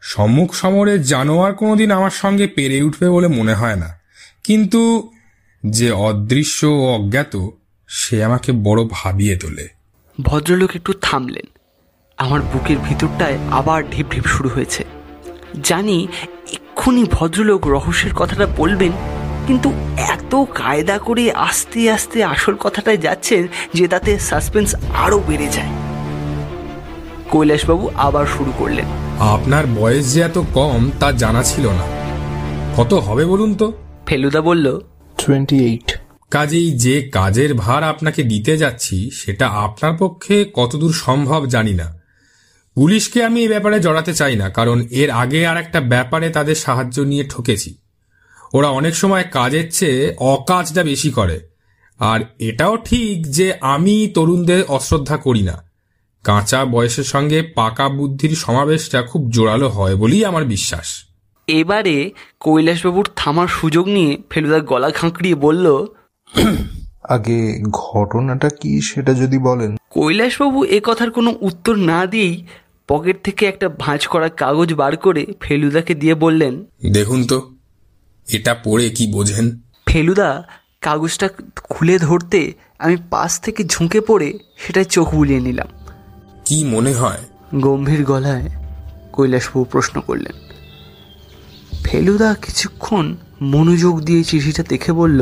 সম্মুখ 0.00 0.54
সমরে 0.54 0.98
জানোয়ার 0.98 1.54
কোনোদিন 1.54 1.90
আমার 1.90 2.10
সঙ্গে 2.10 2.46
পেরে 2.46 2.82
উঠবে 2.82 3.10
বলে 3.10 3.28
মনে 3.28 3.54
হয় 3.54 3.76
না। 3.76 4.00
কিন্তু 4.44 5.10
যে 5.66 5.90
অদৃশ্য 5.90 6.66
ও 6.66 6.94
অজ্ঞাত 6.94 7.48
সে 7.86 8.24
আমাকে 8.24 8.52
বড় 8.52 8.84
ভাবিয়ে 8.90 9.36
তোলে। 9.36 9.68
ভদ্রলোক 10.20 10.70
একটু 10.76 10.92
থামলেন। 11.02 11.46
আমার 12.18 12.42
বুকের 12.42 12.76
ভিতরটায় 12.78 13.38
আবার 13.50 13.90
ঢিপ 13.90 14.06
ঢিপ 14.12 14.26
শুরু 14.26 14.48
হয়েছে। 14.48 14.84
জানি 15.62 16.08
এক্ষুনি 16.52 17.04
ভদ্রলোক 17.04 17.66
রহস্যের 17.66 18.14
কথাটা 18.14 18.46
বলবেন 18.56 18.92
কিন্তু 19.46 19.72
এত 19.96 20.34
কায়দা 20.34 20.98
করে 20.98 21.32
আস্তে 21.32 21.90
আস্তে 21.90 22.24
আসল 22.24 22.54
কথাটায় 22.54 22.96
যাচ্ছেন 22.96 23.46
যে 23.74 23.88
তাতে 23.88 24.18
সাসপেন্স 24.18 24.74
আরও 24.74 25.22
বেড়ে 25.26 25.48
যায়। 25.48 25.68
কৈলাসবাবু 27.30 27.90
আবার 27.96 28.26
শুরু 28.26 28.52
করলেন। 28.58 28.84
আপনার 29.18 29.66
বয়স 29.66 30.14
যে 30.14 30.20
এত 30.20 30.38
কম 30.54 30.90
তা 31.00 31.12
জানা 31.12 31.42
ছিল 31.42 31.66
না। 31.66 31.82
কত 32.76 32.94
হবে 32.94 33.24
বলুন 33.24 33.54
তো? 33.54 33.72
ফেলুদা 34.06 34.40
বলল 34.40 34.80
টোয়েন্টি 35.26 35.64
এইট। 35.64 35.98
কাজেই 36.30 36.70
যে 36.70 37.10
কাজের 37.12 37.54
ভার 37.54 37.84
আপনাকে 37.84 38.22
দিতে 38.22 38.56
যাচ্ছি 38.56 39.10
সেটা 39.10 39.48
আপনার 39.48 39.96
পক্ষে 39.98 40.44
কতদূর 40.54 40.92
সম্ভব 40.92 41.46
জানি 41.46 41.74
না। 41.74 41.97
পুলিশকে 42.78 43.24
আমি 43.24 43.40
এই 43.40 43.48
ব্যাপারে 43.48 43.80
জড়াতে 43.80 44.14
চাই 44.14 44.36
না 44.36 44.50
কারণ 44.50 44.82
এর 44.90 45.10
আগে 45.10 45.46
আর 45.46 45.56
একটা 45.56 45.80
ব্যাপারে 45.80 46.30
তাদের 46.30 46.54
সাহায্য 46.54 47.00
নিয়ে 47.00 47.24
ঠকেছি। 47.24 47.74
ওরা 48.54 48.68
অনেক 48.68 48.96
সময় 48.96 49.24
কাজের 49.32 49.70
চেয়ে 49.70 50.14
অকাজটা 50.18 50.82
বেশি 50.82 51.10
করে। 51.10 51.40
আর 51.98 52.20
এটাও 52.38 52.76
ঠিক 52.76 53.30
যে 53.30 53.54
আমি 53.60 54.12
তরুণদের 54.14 54.64
অশ্রদ্ধা 54.68 55.16
করি 55.16 55.42
না। 55.42 55.64
কাঁচা 56.24 56.64
বয়সের 56.64 57.04
সঙ্গে 57.04 57.42
পাকা 57.42 57.88
বুদ্ধির 57.88 58.30
সমাবেশটা 58.30 59.02
খুব 59.02 59.30
জোরালো 59.30 59.68
হয় 59.68 59.96
বলেই 59.96 60.24
আমার 60.24 60.44
বিশ্বাস। 60.44 61.04
এবারে 61.46 62.10
কৈলাসবাবুর 62.40 63.08
থামার 63.16 63.48
সুযোগ 63.48 63.88
নিয়ে 63.88 64.18
ফেলুদা 64.30 64.60
গলা 64.60 64.90
খাঁকড়িয়ে 64.90 65.34
বলল 65.34 65.86
আগে 67.08 67.62
ঘটনাটা 67.70 68.48
কি 68.48 68.80
সেটা 68.80 69.14
যদি 69.14 69.38
বলেন। 69.38 69.76
কৈলাসবাবু 69.90 70.64
এ 70.64 70.80
কথার 70.84 71.10
কোনো 71.10 71.34
উত্তর 71.40 71.76
না 71.76 72.06
দিয়েই 72.06 72.46
পকেট 72.88 73.24
থেকে 73.24 73.46
একটা 73.46 73.68
ভাঁজ 73.68 74.06
করা 74.06 74.28
কাগজ 74.28 74.74
বার 74.74 74.96
করে 74.96 75.26
ফেলুদাকে 75.40 75.94
দিয়ে 75.94 76.14
বললেন 76.14 76.64
দেখুন 76.92 77.26
তো 77.26 77.54
এটা 78.26 78.54
পড়ে 78.64 78.90
কি 78.90 79.06
বোঝেন? 79.12 79.60
ফেলুদা 79.86 80.44
কাগজটা 80.80 81.28
খুলে 81.62 81.98
ধরতে 81.98 82.52
আমি 82.78 82.96
পাশ 83.10 83.40
থেকে 83.40 83.64
ঝুঁকে 83.64 84.00
পড়ে 84.00 84.38
সেটায় 84.56 84.84
চোখ 84.84 85.14
বুলিয়ে 85.14 85.40
নিলাম। 85.40 85.68
কি 86.44 86.64
মনে 86.64 86.92
হয়? 86.92 87.18
গম্ভীর 87.60 88.04
গলায় 88.04 88.48
কৈলাসবাবু 89.12 89.64
প্রশ্ন 89.64 90.00
করলেন। 90.00 90.32
ফেলুদা 91.84 92.34
কিছুক্ষণ 92.34 93.16
মনোযোগ 93.40 94.00
দিয়ে 94.00 94.24
চিঠিটা 94.24 94.62
দেখে 94.68 94.92
বলল 94.92 95.20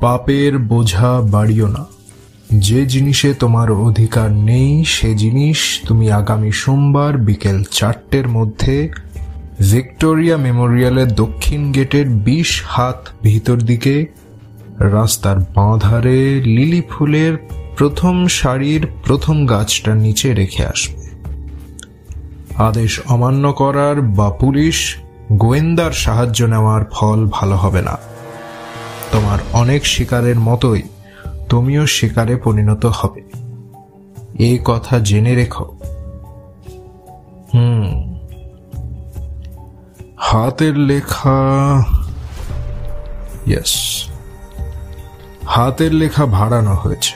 পাপের 0.00 0.58
বোঝা 0.58 1.20
বাড়িও 1.20 1.68
না। 1.68 1.86
যে 2.50 2.86
জিনিসে 2.86 3.34
তোমার 3.34 3.72
অধিকার 3.72 4.30
নেই, 4.30 4.84
সে 4.84 5.14
জিনিস 5.14 5.80
তুমি 5.86 6.12
আগামী 6.12 6.52
সোমবার 6.52 7.18
বিকেল 7.18 7.64
চারটের 7.70 8.28
মধ্যে 8.28 8.88
ভিক্টোরিয়া 9.70 10.36
মেমোরিয়ালের 10.36 11.14
দক্ষিণ 11.14 11.72
গেটের 11.72 12.08
বিশ 12.08 12.62
হাত 12.66 13.08
ভিতর 13.22 13.56
দিকে 13.56 14.06
রাস্তার 14.78 15.36
বাঁধারে 15.38 16.40
লিলি 16.40 16.82
ফুলের 16.90 17.36
প্রথম 17.76 18.26
সারির 18.26 18.86
প্রথম 19.04 19.46
গাছটার 19.46 19.96
নিচে 19.96 20.34
রেখে 20.34 20.66
আসবে। 20.66 21.08
আদেশ 22.56 23.00
অমান্য 23.06 23.52
করার 23.52 24.00
বা 24.00 24.30
পুলিশ 24.30 24.96
গোয়েন্দার 25.32 25.92
সাহায্য 25.92 26.44
নেওয়ার 26.44 26.84
ফল 26.92 27.28
ভালো 27.32 27.56
হবে 27.56 27.82
না। 27.82 27.98
তোমার 29.12 29.38
অনেক 29.52 29.86
শিকারের 29.86 30.38
মতোই 30.40 30.82
তুমিও 31.48 31.86
শিকারে 31.86 32.36
পরিণত 32.36 32.86
হবে। 32.86 33.22
এই 34.38 34.58
কথা 34.64 34.98
জেনে 34.98 35.34
রেখো। 35.34 35.78
হুম। 37.54 38.18
হাতের 40.16 40.78
লেখা। 40.78 41.30
ইয়েস 43.46 44.04
হাতের 45.46 45.94
লেখা 45.94 46.26
ভাড়ানো 46.26 46.74
হয়েছে। 46.74 47.14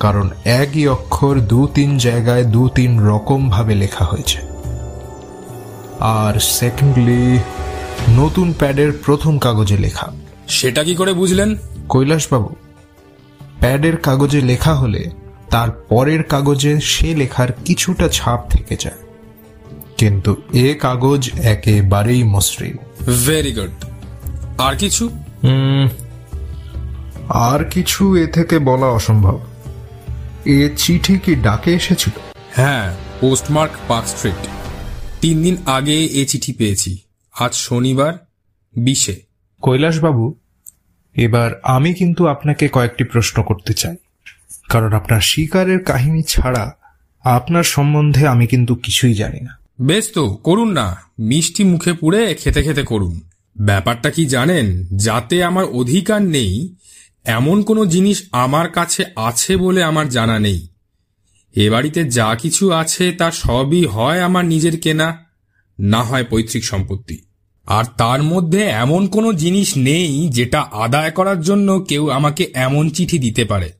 কারণ 0.00 0.30
একই 0.44 0.86
অক্ষর 0.86 1.40
দু 1.40 1.68
তিন 1.74 1.98
জায়গায় 1.98 2.44
দু 2.44 2.68
তিন 2.68 3.00
রকম 3.00 3.50
ভাবে 3.50 3.74
লেখা 3.74 4.04
হয়েছে। 4.04 4.38
আর 6.00 6.40
সেকেন্ডলি 6.40 7.38
নতুন 8.16 8.54
প্যাডের 8.58 8.92
প্রথম 9.04 9.38
কাগজে 9.38 9.76
লেখা। 9.76 10.12
সেটা 10.48 10.84
কি 10.84 10.94
করে 10.94 11.12
বুঝলেন? 11.12 11.56
কৈলাসবাবু 11.88 12.48
প্যাডের 13.64 13.96
কাগজে 13.96 14.40
লেখা 14.40 14.74
হলে 14.74 15.10
তার 15.50 15.70
পরের 15.70 16.22
কাগজে 16.22 16.80
সে 16.80 17.14
লেখার 17.14 17.48
কিছুটা 17.64 18.08
ছাপ 18.08 18.48
থেকে 18.50 18.76
যায়। 18.80 18.94
কিন্তু 19.98 20.36
এ 20.52 20.74
কাগজ 20.80 21.30
একেবারেই 21.34 22.22
মসৃণ। 22.24 22.76
ভেরি 23.26 23.52
গুড 23.52 23.84
আর 24.58 24.76
কিছু? 24.76 25.10
আর 27.28 27.64
কিছু 27.64 28.16
এ 28.16 28.26
থেকে 28.26 28.58
বলা 28.58 28.86
অসম্ভব। 28.86 29.40
এ 30.44 30.70
চিঠি 30.76 31.18
কি 31.18 31.34
ডাকে 31.34 31.74
এসেছিল? 31.74 32.20
হ্যাঁ 32.52 32.94
পোস্টমার্ক 33.20 33.72
পার্ক 33.88 34.08
স্ট্রিট। 34.08 34.46
তিন 35.20 35.42
দিন 35.42 35.56
আগে 35.66 36.04
এ 36.04 36.24
চিঠি 36.26 36.52
পেয়েছি। 36.52 36.98
আজ 37.32 37.54
শনিবার 37.54 38.12
বিশে। 38.76 39.16
কৈলাসবাবু 39.62 40.34
এবার 41.16 41.60
আমি 41.62 41.94
কিন্তু 41.94 42.26
আপনাকে 42.26 42.68
কয়েকটি 42.68 43.04
প্রশ্ন 43.04 43.42
করতে 43.42 43.74
চাই। 43.74 43.96
কারণ 44.68 44.92
আপনার 44.92 45.20
শিকারের 45.20 45.84
কাহিনী 45.84 46.22
ছাড়া 46.22 46.76
আপনার 47.24 47.62
সম্বন্ধে 47.62 48.28
আমি 48.28 48.46
কিন্তু 48.46 48.74
কিছুই 48.74 49.14
জানি 49.14 49.40
না। 49.40 49.58
বেশ 49.80 50.10
তো, 50.14 50.34
করুন 50.34 50.72
না। 50.72 50.96
মিষ্টি 51.18 51.64
মুখে 51.64 51.92
পুড়ে 51.92 52.34
খেতে 52.34 52.62
খেতে 52.62 52.82
করুন। 52.82 53.20
ব্যাপারটা 53.60 54.10
কি 54.10 54.26
জানেন? 54.26 54.86
যাতে 54.96 55.44
আমার 55.44 55.64
অধিকার 55.64 56.22
নেই, 56.22 56.74
এমন 57.24 57.62
কোনো 57.62 57.86
জিনিস 57.86 58.28
আমার 58.32 58.68
কাছে 58.68 59.04
আছে 59.16 59.56
বলে 59.56 59.82
আমার 59.82 60.08
জানা 60.08 60.38
নেই। 60.38 60.68
এ 61.54 61.70
বাড়িতে 61.70 62.04
যা 62.04 62.36
কিছু 62.42 62.72
আছে 62.72 63.12
তা 63.12 63.30
সবই 63.30 63.84
হয় 63.84 64.20
আমার 64.20 64.44
নিজের 64.44 64.80
কেনা, 64.80 65.24
না 65.80 66.02
হয় 66.02 66.24
পৈতৃক 66.30 66.64
সম্পত্তি। 66.64 67.22
আর 67.66 67.84
তার 67.96 68.22
মধ্যে 68.22 68.64
এমন 68.64 69.06
কোনো 69.06 69.32
জিনিস 69.32 69.72
নেই 69.76 70.28
যেটা 70.28 70.60
আদায় 70.60 71.10
করার 71.10 71.40
জন্য 71.40 71.84
কেউ 71.88 72.10
আমাকে 72.10 72.50
এমন 72.54 72.90
চিঠি 72.90 73.18
দিতে 73.18 73.44
পারে। 73.44 73.72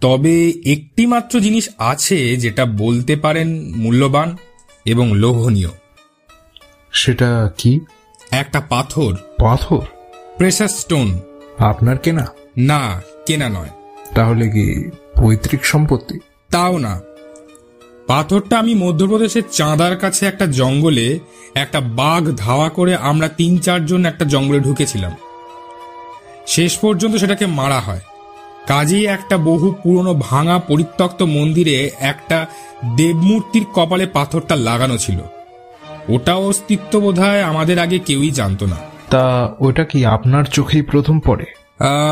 তবে 0.00 0.50
একটি 0.50 1.06
মাত্র 1.06 1.40
জিনিস 1.40 1.68
আছে 1.78 2.36
যেটা 2.36 2.64
বলতে 2.64 3.16
পারেন 3.16 3.74
মূল্যবান 3.76 4.36
এবং 4.84 5.12
লোভনীয়। 5.12 5.68
সেটা 6.92 7.50
কি? 7.58 7.80
একটা 8.30 8.60
পাথর। 8.60 9.14
পাথর? 9.14 9.80
Pressure 10.36 10.68
stone. 10.68 11.20
আপনার 11.58 11.98
কেনা? 11.98 12.26
না 12.56 13.02
কেনা 13.26 13.48
নয়। 13.48 13.68
তাহলে 14.14 14.48
কি 14.48 14.90
পৈতৃক 15.16 15.64
সম্পত্তি? 15.64 16.18
তাও 16.50 16.78
না। 16.78 17.00
পাথরটা 18.06 18.58
আমি 18.58 18.74
মধ্যপ্রদেশের 18.74 19.42
চাঁদার 19.52 19.96
কাছে 19.96 20.26
একটা 20.26 20.46
জঙ্গলে 20.46 21.18
একটা 21.54 21.80
বাঘ 21.80 22.34
ধাওয়া 22.36 22.68
করে 22.68 22.96
আমরা 22.96 23.28
তিন 23.28 23.58
চারজন 23.58 24.06
একটা 24.06 24.24
জঙ্গলে 24.24 24.60
ঢুকেছিলাম। 24.60 25.12
শেষ 26.46 26.76
পর্যন্ত 26.76 27.16
সেটাকে 27.16 27.46
মারা 27.46 27.80
হয়। 27.80 28.00
কাজেই 28.66 29.06
একটা 29.06 29.36
বহু 29.36 29.74
পুরনো 29.82 30.14
ভাঙা 30.14 30.58
পরিত্যক্ত 30.58 31.22
মন্দিরে 31.22 31.90
একটা 32.00 32.46
দেবমূর্তির 32.96 33.66
কপালে 33.74 34.06
পাথরটা 34.06 34.56
লাগানো 34.56 34.98
ছিল। 34.98 35.18
ওটা 36.08 36.34
অস্তিত্ব 36.34 37.00
বোধহয় 37.00 37.42
আমাদের 37.42 37.78
আগে 37.78 37.98
কেউই 37.98 38.30
জানতো 38.30 38.66
না। 38.66 38.76
তা 39.10 39.54
ওটা 39.60 39.84
কি 39.84 40.06
আপনার 40.06 40.44
চোখেই 40.44 40.82
প্রথম 40.82 41.20
পড়ে? 41.20 41.44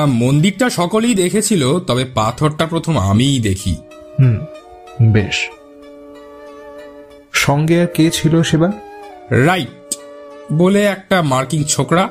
মন্দিরটা 0.08 0.70
সকলেই 0.70 1.14
দেখেছিল 1.14 1.78
তবে 1.78 2.04
পাথরটা 2.04 2.66
প্রথম 2.66 2.99
আমিই 2.99 3.40
দেখি। 3.40 3.76
হুম 4.20 4.38
বেশ। 5.12 5.50
সঙ্গে 7.42 7.82
আর 7.82 7.87
কে 7.87 8.11
ছিল 8.11 8.42
সেবার 8.42 8.72
রাইট। 9.46 9.94
বলে 10.52 10.84
একটা 10.84 11.22
মার্কিং 11.22 11.64
ছোকরা 11.64 12.08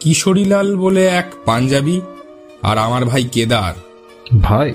কিশোরীলাল 0.00 0.76
বলে 0.76 1.06
এক 1.06 1.26
পাঞ্জাবি 1.44 2.00
আর 2.62 2.78
আমার 2.78 3.04
ভাই 3.04 3.24
কেদার। 3.24 3.74
ভাই 4.40 4.74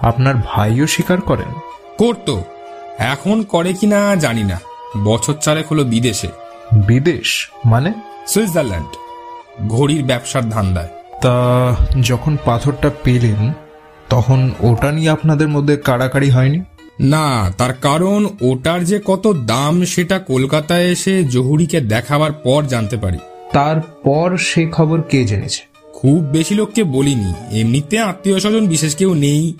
আপনার 0.00 0.34
ভাইও 0.34 0.86
স্বীকার 0.86 1.20
করেন? 1.20 1.50
করতো। 1.98 2.44
এখন 2.98 3.42
করে 3.42 3.72
কিনা 3.72 4.16
জানি 4.16 4.44
না। 4.44 4.60
বছর 5.04 5.34
চারেক 5.34 5.66
হলো 5.66 5.84
বিদেশে। 5.84 6.28
বিদেশ? 6.86 7.50
মানে? 7.64 7.92
সুইজারল্যান্ড। 8.26 8.90
ঘড়ির 9.68 10.04
ব্যবসার 10.04 10.50
ধান্দায়। 10.50 10.88
তা 11.22 11.34
যখন 12.02 12.36
পাথরটা 12.44 12.90
পেলেন 13.04 13.52
তখন 14.10 14.50
ওটা 14.60 14.92
নিয়ে 14.92 15.10
আপনাদের 15.10 15.48
মধ্যে 15.48 15.76
কাড়াকাড়ি 15.76 16.30
হয়নি? 16.30 16.60
না 17.00 17.52
তার 17.58 17.74
কারণ 17.74 18.26
ওটার 18.40 18.84
যে 18.84 19.00
কত 19.04 19.36
দাম 19.46 19.84
সেটা 19.84 20.18
কলকাতায় 20.18 20.84
এসে 20.84 21.24
জহুরিকে 21.24 21.80
দেখাবার 21.80 22.32
পর 22.32 22.64
জানতে 22.68 22.96
পারি। 22.96 23.18
তারপর 23.52 24.36
সে 24.36 24.66
খবর 24.72 25.02
কে 25.02 25.24
জেনেছে? 25.24 25.62
খুব 25.94 26.24
বেশি 26.24 26.54
লোককে 26.54 26.84
বলিনি। 26.84 27.60
এমনিতে 27.60 27.98
আত্মীয় 27.98 28.40
স্বজন 28.40 28.66
বিশেষ 28.66 28.96
কেউ 28.96 29.14
নেই। 29.14 29.54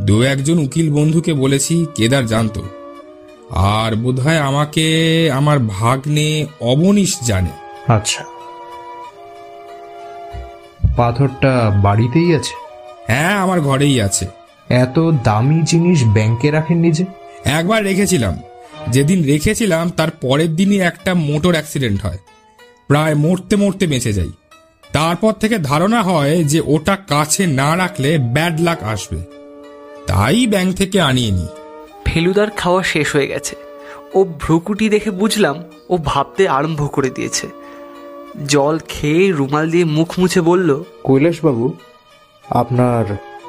দু 0.00 0.22
একজন 0.22 0.58
উকিল 0.58 0.92
বন্ধুকে 0.92 1.32
বলেছি 1.32 1.86
কেদার 1.94 2.26
জানতো। 2.26 2.62
আর 3.50 3.96
বোধহয় 3.96 4.38
আমাকে 4.38 4.84
আমার 5.30 5.58
ভাগ্নে 5.58 6.46
অবনীশ 6.60 7.18
জানে। 7.22 7.92
আচ্ছা। 7.92 8.24
পাথরটা 10.96 11.80
বাড়িতেই 11.82 12.34
আছে? 12.34 12.54
হ্যাঁ 13.06 13.36
আমার 13.38 13.60
ঘরেই 13.60 14.00
আছে। 14.00 14.26
এত 14.72 14.98
দামি 15.24 15.62
জিনিস 15.64 16.04
ব্যাংকে 16.04 16.50
রাখেন 16.50 16.78
নিজে? 16.78 17.04
একবার 17.44 17.84
রেখেছিলাম। 17.84 18.40
যেদিন 18.88 19.24
রেখেছিলাম 19.24 19.90
তার 19.90 20.10
পরের 20.10 20.56
দিনই 20.56 20.80
একটা 20.80 21.14
মোটর 21.14 21.50
অ্যাক্সিডেন্ট 21.50 22.02
হয়। 22.02 22.18
প্রায় 22.86 23.14
মরতে 23.14 23.56
মরতে 23.56 23.86
বেঁচে 23.86 24.12
যাই। 24.12 24.32
তারপর 24.92 25.32
থেকে 25.32 25.58
ধারণা 25.58 26.02
হয় 26.02 26.44
যে 26.44 26.62
ওটা 26.66 26.96
কাছে 26.96 27.46
না 27.46 27.76
রাখলে 27.76 28.18
ব্যাড 28.18 28.60
লাক 28.60 28.82
আসবে। 28.82 29.22
তাই 30.06 30.46
ব্যাংক 30.46 30.76
থেকে 30.76 31.00
আনিয়ে 31.00 31.30
নি 31.30 31.46
ফেলুদার 32.04 32.50
খাওয়া 32.50 32.82
শেষ 32.82 33.16
হয়ে 33.16 33.26
গেছে। 33.26 33.56
ও 34.14 34.24
ভ্রুকুটি 34.24 34.88
দেখে 34.88 35.10
বুঝলাম 35.10 35.62
ও 35.88 35.98
ভাবতে 36.04 36.48
আরম্ভ 36.48 36.92
করে 36.92 37.10
দিয়েছে। 37.10 37.46
জল 38.48 38.78
খেয়ে 38.88 39.32
রুমাল 39.32 39.70
দিয়ে 39.70 39.84
মুখ 39.84 40.08
মুছে 40.18 40.40
বলল 40.40 40.82
কৈলাসবাবু 41.04 41.72
আপনার 42.50 43.04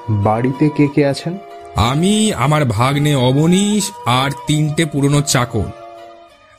বাড়িতে 0.09 0.69
কে 0.69 0.87
কে 0.87 1.05
আছেন? 1.05 1.37
আমি 1.75 2.33
আমার 2.33 2.65
ভাগ্নে 2.65 3.15
অবনীশ 3.15 3.91
আর 4.05 4.31
তিনটে 4.47 4.85
পুরনো 4.85 5.21
চাকর। 5.21 5.65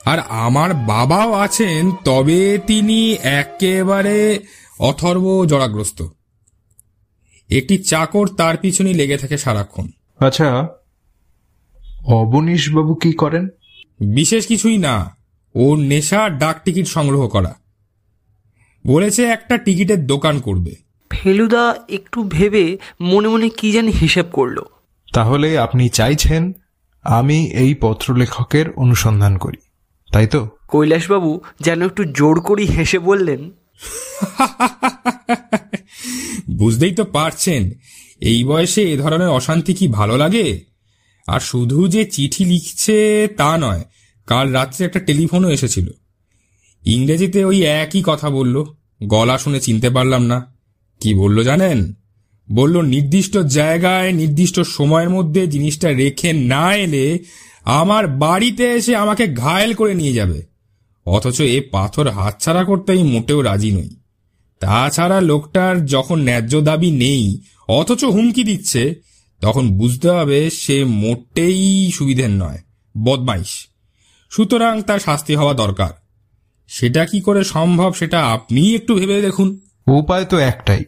আর 0.05 0.19
আমার 0.29 0.73
বাবাও 0.73 1.33
আছেন 1.33 1.91
তবে 1.91 2.59
তিনি 2.67 3.13
একেবারে 3.13 4.39
অথর্ব 4.79 5.45
জড়াগ্রস্ত 5.45 6.07
একটি 7.49 7.77
চাকর 7.77 8.27
তার 8.27 8.57
পিছনে 8.57 8.93
লেগে 8.93 9.17
থাকে 9.17 9.37
সারাক্ষণ। 9.37 9.87
আচ্ছা 10.19 10.67
অবনীশ 12.05 12.73
বাবু 12.73 12.95
কি 12.95 13.11
করেন? 13.11 13.47
বিশেষ 13.99 14.47
কিছুই 14.47 14.77
না 14.77 15.17
ওর 15.55 15.77
নেশা 15.77 16.29
ডাক 16.29 16.63
টিকিট 16.63 16.87
সংগ্রহ 16.87 17.27
করা। 17.27 17.55
বলেছে 18.87 19.25
একটা 19.25 19.57
টিকিটের 19.57 20.07
দোকান 20.07 20.39
করবে। 20.39 20.84
ফেলুদা 21.09 21.75
একটু 21.89 22.23
ভেবে 22.23 22.77
মনে 23.01 23.27
মনে 23.27 23.49
কি 23.49 23.71
জানি 23.71 23.91
হিসেব 23.91 24.25
করল। 24.33 24.61
তাহলে 25.13 25.59
আপনি 25.59 25.89
চাইছেন 25.89 26.53
আমি 27.03 27.45
এই 27.45 27.75
পত্রলেখকের 27.81 28.71
অনুসন্ধান 28.71 29.37
করি 29.37 29.57
তাই 30.13 30.27
তো? 30.27 30.49
কৈলাসবাবু 30.67 31.41
যেন 31.59 31.85
একটু 31.85 32.03
জোর 32.05 32.41
করেই 32.41 32.65
হেসে 32.65 32.99
বললেন 32.99 33.51
বুঝতেই 36.57 36.91
তো 36.91 37.03
পারছেন 37.03 37.71
এই 38.21 38.43
বয়সে 38.43 38.93
এ 38.93 38.97
ধরনের 38.97 39.27
অশান্তি 39.27 39.73
কি 39.73 39.87
ভালো 39.87 40.17
লাগে? 40.17 40.65
আর 41.27 41.39
শুধু 41.39 41.87
যে 41.87 42.05
চিঠি 42.05 42.45
লিখছে 42.45 43.27
তা 43.37 43.57
নয় 43.57 43.83
কাল 44.27 44.51
রাত্রে 44.51 44.85
একটা 44.85 44.99
টেলিফোনও 44.99 45.49
এসেছিল। 45.49 45.87
ইংরেজিতে 46.85 47.45
ওই 47.45 47.63
একই 47.63 48.03
কথা 48.05 48.29
বলল 48.29 48.63
গলা 49.03 49.37
শুনে 49.37 49.59
চিনতে 49.59 49.89
পারলাম 49.89 50.23
না। 50.23 50.54
কি 50.99 51.13
বলল 51.13 51.43
জানেন? 51.43 51.93
বলল, 52.51 52.81
নির্দিষ্ট 52.81 53.37
জায়গায়, 53.37 54.11
নির্দিষ্ট 54.11 54.59
সময়ের 54.59 55.09
মধ্যে 55.09 55.47
জিনিসটা 55.47 55.91
রেখে 55.91 56.33
না 56.33 56.75
এলে 56.75 57.19
আমার 57.63 58.07
বাড়িতে 58.07 58.63
এসে 58.63 58.95
আমাকে 58.95 59.27
ঘায়েল 59.27 59.73
করে 59.73 59.93
নিয়ে 59.93 60.13
যাবে। 60.13 60.41
অথচ 61.05 61.41
এ 61.41 61.61
পাথর 61.71 62.09
হাতছাড়া 62.09 62.63
করতে 62.63 62.91
আমি 62.91 63.03
মোটেও 63.03 63.41
রাজি 63.41 63.71
নই। 63.71 63.89
তাছাড়া 64.59 65.21
লোকটার 65.21 65.85
যখন 65.85 66.19
ন্যায্য 66.19 66.61
দাবি 66.61 66.91
নেই, 66.91 67.41
অথচ 67.67 68.03
হুমকি 68.03 68.43
দিচ্ছে, 68.43 68.95
তখন 69.41 69.77
বুঝতে 69.77 70.09
হবে 70.09 70.49
সে 70.49 70.83
মোটেই 70.83 71.91
সুবিধের 71.91 72.29
নয়, 72.29 72.59
বদমাইশ। 73.03 73.67
সুতরাং 74.29 74.81
তার 74.81 74.99
শাস্তি 74.99 75.35
হওয়া 75.35 75.53
দরকার। 75.53 75.89
সেটা 76.67 77.05
কি 77.05 77.21
করে 77.21 77.43
সম্ভব 77.43 77.93
সেটা 77.93 78.25
আপনিই 78.25 78.75
একটু 78.75 78.95
ভেবে 78.95 79.21
দেখুন। 79.21 79.59
উপায় 79.87 80.25
তো 80.25 80.37
একটাই। 80.37 80.83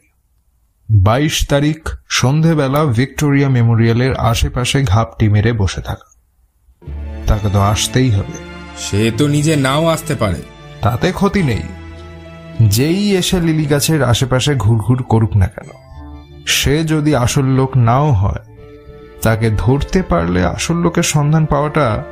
বাইশ 0.91 1.47
তারিখ 1.47 1.89
সন্ধেবেলা 2.09 2.85
ভিক্টোরিয়া 2.85 3.49
মেমোরিয়ালের 3.49 4.15
আশেপাশে 4.15 4.83
ঘাপটি 4.83 5.29
মেরে 5.29 5.53
বসে 5.53 5.81
থাকা। 5.81 6.19
তাকে 7.27 7.49
তো 7.53 7.61
আসতেই 7.61 8.11
হবে। 8.11 8.37
সে 8.77 9.11
তো 9.17 9.27
নিজে 9.27 9.55
নাও 9.55 9.87
আসতে 9.87 10.15
পারে। 10.15 10.41
তাতে 10.81 11.11
ক্ষতি 11.11 11.43
নেই। 11.43 11.61
যেই 12.67 13.15
এসে 13.15 13.41
লিলি 13.41 13.65
গাছের 13.65 14.03
আশেপাশে 14.03 14.55
ঘুরঘুর 14.55 15.03
করুক 15.03 15.37
না 15.37 15.47
কেন। 15.47 15.69
সে 16.45 16.83
যদি 16.83 17.15
আসল 17.15 17.45
লোক 17.45 17.77
নাও 17.77 18.11
হয় 18.11 18.45
তাকে 19.21 19.49
ধরতে 19.57 20.03
পারলে 20.03 20.45
আসল 20.45 20.75
লোকের 20.75 21.03
সন্ধান 21.03 21.45
পাওয়াটা 21.45 22.03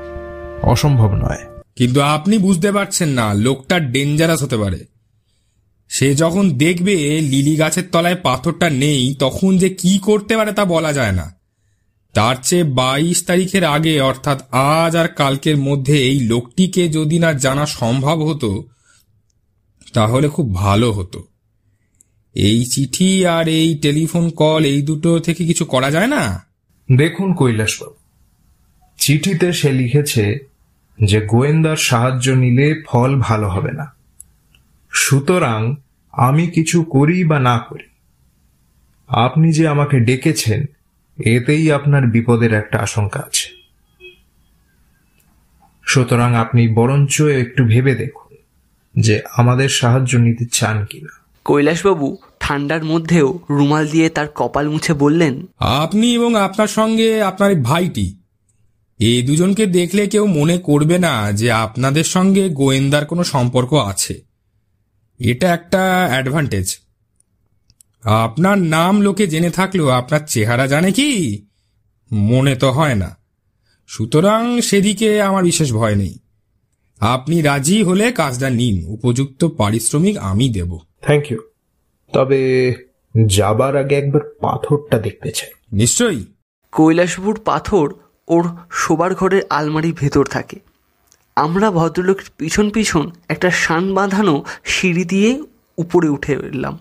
অসম্ভব 0.61 1.15
নয়। 1.15 1.45
কিন্তু 1.75 2.01
আপনি 2.01 2.37
বুঝতে 2.37 2.71
পারছেন 2.71 3.09
না 3.09 3.33
লোকটা 3.33 3.79
ডেঞ্জারাস 3.79 4.43
হতে 4.43 4.57
পারে। 4.57 4.94
সে 5.89 6.15
যখন 6.15 6.49
দেখবে 6.49 7.21
লিলি 7.21 7.55
গাছের 7.55 7.83
তলায় 7.91 8.15
পাথরটা 8.15 8.69
নেই, 8.69 9.15
তখন 9.19 9.57
যে 9.57 9.69
কি 9.69 9.99
করতে 9.99 10.37
পারে 10.37 10.51
তা 10.51 10.65
বলা 10.65 10.93
যায় 10.93 11.11
না। 11.11 11.35
তার 12.13 12.35
চেয়ে 12.43 12.63
বাইশ 12.63 13.23
তারিখের 13.23 13.63
আগে, 13.63 14.01
অর্থাৎ 14.01 14.39
আজ 14.51 14.95
আর 14.95 15.07
কালকের 15.07 15.57
মধ্যে 15.57 15.95
এই 16.01 16.19
লোকটিকে 16.19 16.89
যদি 16.89 17.19
না 17.19 17.33
জানা 17.33 17.65
সম্ভব 17.65 18.17
হতো, 18.23 18.67
তাহলে 19.93 20.27
খুব 20.29 20.53
ভালো 20.53 20.91
হতো। 20.91 21.23
এই 22.35 22.65
চিঠি 22.65 23.25
আর 23.25 23.47
এই 23.47 23.75
টেলিফোন 23.75 24.29
কল, 24.29 24.65
এই 24.65 24.81
দুটো 24.81 25.19
থেকে 25.19 25.45
কিছু 25.45 25.65
করা 25.65 25.91
যায় 25.91 26.07
না? 26.07 26.23
দেখুন 26.95 27.33
কৈলাসবাবু, 27.33 27.97
চিঠিতে 28.99 29.53
সে 29.53 29.71
লিখেছে 29.71 30.25
যে 30.99 31.19
গোয়েন্দার 31.21 31.75
সাহায্য 31.75 32.25
নিলে 32.31 32.83
ফল 32.87 33.11
ভালো 33.19 33.49
হবে 33.49 33.71
না। 33.71 33.94
সুতরাং 34.95 35.75
আমি 36.11 36.47
কিছু 36.47 36.83
করি 36.83 37.23
বা 37.23 37.39
না 37.39 37.57
করি। 37.57 37.83
আপনি 39.07 39.51
যে 39.51 39.67
আমাকে 39.67 39.99
ডেকেছেন 39.99 40.65
এতেই 41.23 41.71
আপনার 41.71 42.07
বিপদের 42.07 42.53
একটা 42.53 42.79
আশঙ্কা 42.79 43.19
আছে। 43.19 43.49
সুতরাং 45.85 46.35
আপনি 46.35 46.67
বরঞ্চ 46.67 47.21
একটু 47.21 47.63
ভেবে 47.63 47.95
দেখুন 47.95 48.35
যে 49.01 49.21
আমাদের 49.37 49.69
সাহায্য 49.69 50.17
নিতে 50.17 50.45
চান 50.51 50.85
কিনা। 50.85 51.21
কৈলাসবাবু 51.43 52.17
ঠান্ডার 52.39 52.83
মধ্যেও 52.83 53.39
রুমাল 53.49 53.87
দিয়ে 53.87 54.09
তার 54.09 54.27
কপাল 54.35 54.69
মুছে 54.69 54.93
বললেন 54.93 55.45
আপনি 55.59 56.15
এবং 56.15 56.35
আপনার 56.35 56.67
সঙ্গে 56.67 57.21
আপনার 57.21 57.55
ভাইটি 57.55 58.17
এই 58.99 59.21
দুজনকে 59.21 59.65
দেখলে 59.65 60.07
কেউ 60.07 60.25
মনে 60.25 60.57
করবে 60.57 60.99
না 60.99 61.31
যে 61.31 61.51
আপনাদের 61.51 62.03
সঙ্গে 62.03 62.49
গোয়েন্দার 62.49 63.05
কোনো 63.05 63.23
সম্পর্ক 63.23 63.73
আছে। 63.73 64.24
এটা 65.19 65.53
একটা 65.53 66.07
অ্যাডভান্টেজ 66.09 66.79
আপনার 68.03 68.57
নাম 68.57 69.01
লোকে 69.01 69.27
জেনে 69.27 69.49
থাকলেও 69.49 69.87
আপনার 69.89 70.19
চেহারা 70.27 70.67
জানে 70.67 70.91
কি? 70.91 71.41
মনে 72.11 72.55
তো 72.55 72.71
হয় 72.71 72.95
না। 72.95 73.17
সুতরাং 73.87 74.61
সেদিকে 74.61 75.21
আমার 75.21 75.43
বিশেষ 75.43 75.73
ভয় 75.73 75.95
নেই। 75.95 76.19
আপনি 76.99 77.41
রাজি 77.41 77.83
হলে 77.83 78.11
কাজটা 78.11 78.49
নিন। 78.49 78.85
উপযুক্ত 78.85 79.45
পারিশ্রমিক 79.45 80.17
আমি 80.17 80.49
দেব। 80.49 80.77
থ্যাংক 81.01 81.31
ইউ 81.31 81.39
তবে 82.13 82.73
যাবার 83.25 83.75
আগে 83.75 83.95
একবার 83.95 84.21
পাথরটা 84.41 84.99
দেখতে 84.99 85.31
চাই। 85.31 85.49
নিশ্চয়ই। 85.71 86.25
কৈলাসবাবুর 86.71 87.39
পাথর 87.45 87.93
ওর 88.27 88.49
শোবার 88.71 89.15
ঘরের 89.15 89.41
আলমারির 89.49 89.93
ভেতর 89.93 90.25
থাকে। 90.25 90.59
আমরা 91.35 91.71
ভদ্রলোকের 91.71 92.25
পিছন 92.37 92.69
পিছন 92.69 93.11
একটা 93.29 93.51
শান 93.51 93.93
বাঁধানো 93.93 94.43
সিঁড়ি 94.65 95.05
দিয়ে 95.05 95.43
উপরে 95.77 96.09
উঠে 96.09 96.33
এলাম। 96.33 96.79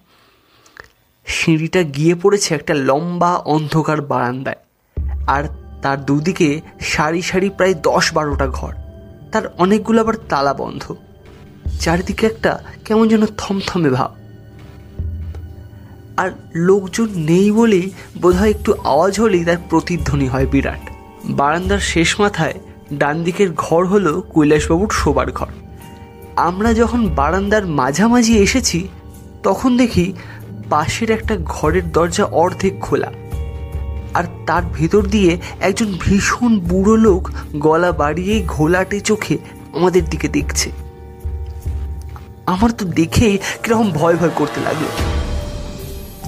সিঁড়িটা 1.26 1.82
গিয়ে 1.82 2.14
পড়েছে 2.14 2.54
একটা 2.54 2.74
লম্বা 2.74 3.34
অন্ধকার 3.34 4.00
বারান্দায়। 4.00 4.56
আর 5.26 5.44
তার 5.82 6.04
দুদিকে 6.04 6.60
সারি 6.80 7.22
সারি 7.22 7.50
প্রায় 7.50 7.74
দশ 7.74 8.14
বারোটা 8.14 8.46
ঘর। 8.46 8.74
তার 9.32 9.42
অনেকগুলো 9.58 10.00
আবার 10.00 10.14
তালা 10.28 10.54
বন্ধ। 10.54 10.94
চারিদিকে 11.80 12.26
একটা 12.26 12.62
কেমন 12.84 13.08
যেন 13.08 13.26
থমথমে 13.26 13.90
ভাব। 13.90 14.14
আর 16.16 16.30
লোকজন 16.54 17.08
নেই 17.16 17.50
বলেই 17.50 17.90
বোধহয় 18.20 18.50
একটু 18.50 18.74
আওয়াজ 18.84 19.20
হলেই 19.20 19.44
তার 19.44 19.56
প্রতিধ্বনি 19.70 20.26
হয় 20.26 20.46
বিরাট। 20.46 20.90
বারান্দার 21.24 21.78
শেষ 21.78 22.20
মাথায় 22.20 22.54
ডান 22.92 23.22
দিকের 23.22 23.52
ঘর 23.56 23.86
হলো 23.86 24.22
কৈলাসবাবুর 24.34 24.90
শোবার 24.90 25.32
ঘর। 25.32 25.46
আমরা 26.36 26.74
যখন 26.74 27.08
বারান্দার 27.08 27.66
মাঝামাঝি 27.66 28.38
এসেছি, 28.38 28.88
তখন 29.42 29.76
দেখি 29.76 30.12
পাশের 30.70 31.10
একটা 31.10 31.36
ঘরের 31.44 31.92
দরজা 31.92 32.24
অর্ধেক 32.24 32.80
খোলা। 32.80 33.12
আর 34.14 34.24
তার 34.46 34.62
ভেতর 34.74 35.02
দিয়ে 35.02 35.38
একজন 35.60 35.94
ভীষণ 36.00 36.58
বুড়ো 36.58 36.96
লোক 36.96 37.30
গলা 37.56 37.92
বাড়িয়ে 37.92 38.44
ঘোলাটে 38.46 39.00
চোখে 39.00 39.38
আমাদের 39.72 40.04
দিকে 40.04 40.28
দেখছে। 40.28 40.70
আমার 42.46 42.70
তো 42.70 42.84
দেখেই 42.84 43.38
কীরকম 43.62 43.90
ভয় 43.90 44.16
ভয় 44.16 44.30
করতে 44.34 44.60
লাগল। 44.60 44.86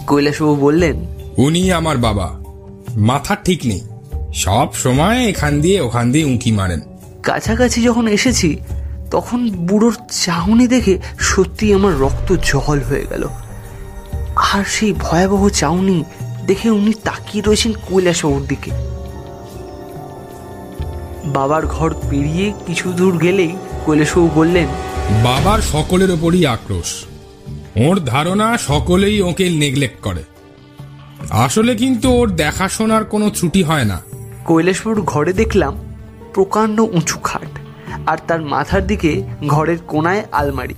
কৈলাসবাবু 0.07 0.57
বললেন, 0.57 1.07
উনি 1.37 1.73
আমার 1.73 1.97
বাবা। 1.97 2.40
মাথা 2.97 3.37
ঠিক 3.37 3.61
নেই। 3.64 3.81
সব 4.44 4.68
সময় 4.75 5.18
এখান 5.29 5.61
দিয়ে 5.61 5.81
ওখান 5.81 6.12
দিয়ে 6.12 6.25
উঁকি 6.25 6.53
মারেন। 6.53 6.81
কাছাকাছি 7.22 7.83
যখন 7.83 8.09
এসেছি 8.09 8.57
তখন 9.11 9.51
বুড়োর 9.51 9.94
চাহনি 10.11 10.66
দেখে 10.68 10.99
সত্যি 11.20 11.75
আমার 11.75 11.94
রক্ত 11.99 12.29
জল 12.33 12.79
হয়ে 12.81 13.07
গেল। 13.11 13.25
আর 14.53 14.64
সেই 14.64 14.92
ভয়াবহ 14.92 15.49
চাউনি 15.49 16.05
দেখে 16.46 16.70
উনি 16.70 16.92
তাকিয়ে 17.05 17.44
রয়েছেন 17.46 17.72
কৈলাসবাবুর 17.72 18.46
দিকে। 18.46 18.70
বাবার 21.25 21.66
ঘর 21.66 21.94
পেরিয়ে 22.11 22.53
কিছু 22.66 22.92
দূর 22.92 23.18
গেলেই 23.18 23.53
কৈলাসবাবু 23.87 24.31
বললেন 24.35 24.68
বাবার 25.25 25.59
সকলের 25.72 26.11
ওপরই 26.11 26.46
আক্রোশ। 26.46 26.90
ওর 27.77 27.96
ধারণা 28.05 28.59
সকলেই 28.59 29.22
ওকে 29.22 29.49
নেগলেক্ট 29.49 30.01
করে। 30.03 30.22
আসলে 31.31 31.75
কিন্তু 31.75 32.11
ওর 32.11 32.29
দেখাশোনার 32.37 33.05
কোনো 33.05 33.31
ত্রুটি 33.31 33.62
হয় 33.62 33.85
না। 33.85 34.15
কৈলাসবাবুর 34.46 35.02
ঘরে 35.04 35.32
দেখলাম 35.32 35.74
প্রকাণ্ড 36.35 36.80
উঁচু 36.80 37.18
খাট 37.18 37.50
আর 38.06 38.18
তার 38.28 38.40
মাথার 38.42 38.87
দিকে 38.87 39.22
ঘরের 39.46 39.78
কোনায় 39.87 40.22
আলমারি। 40.32 40.74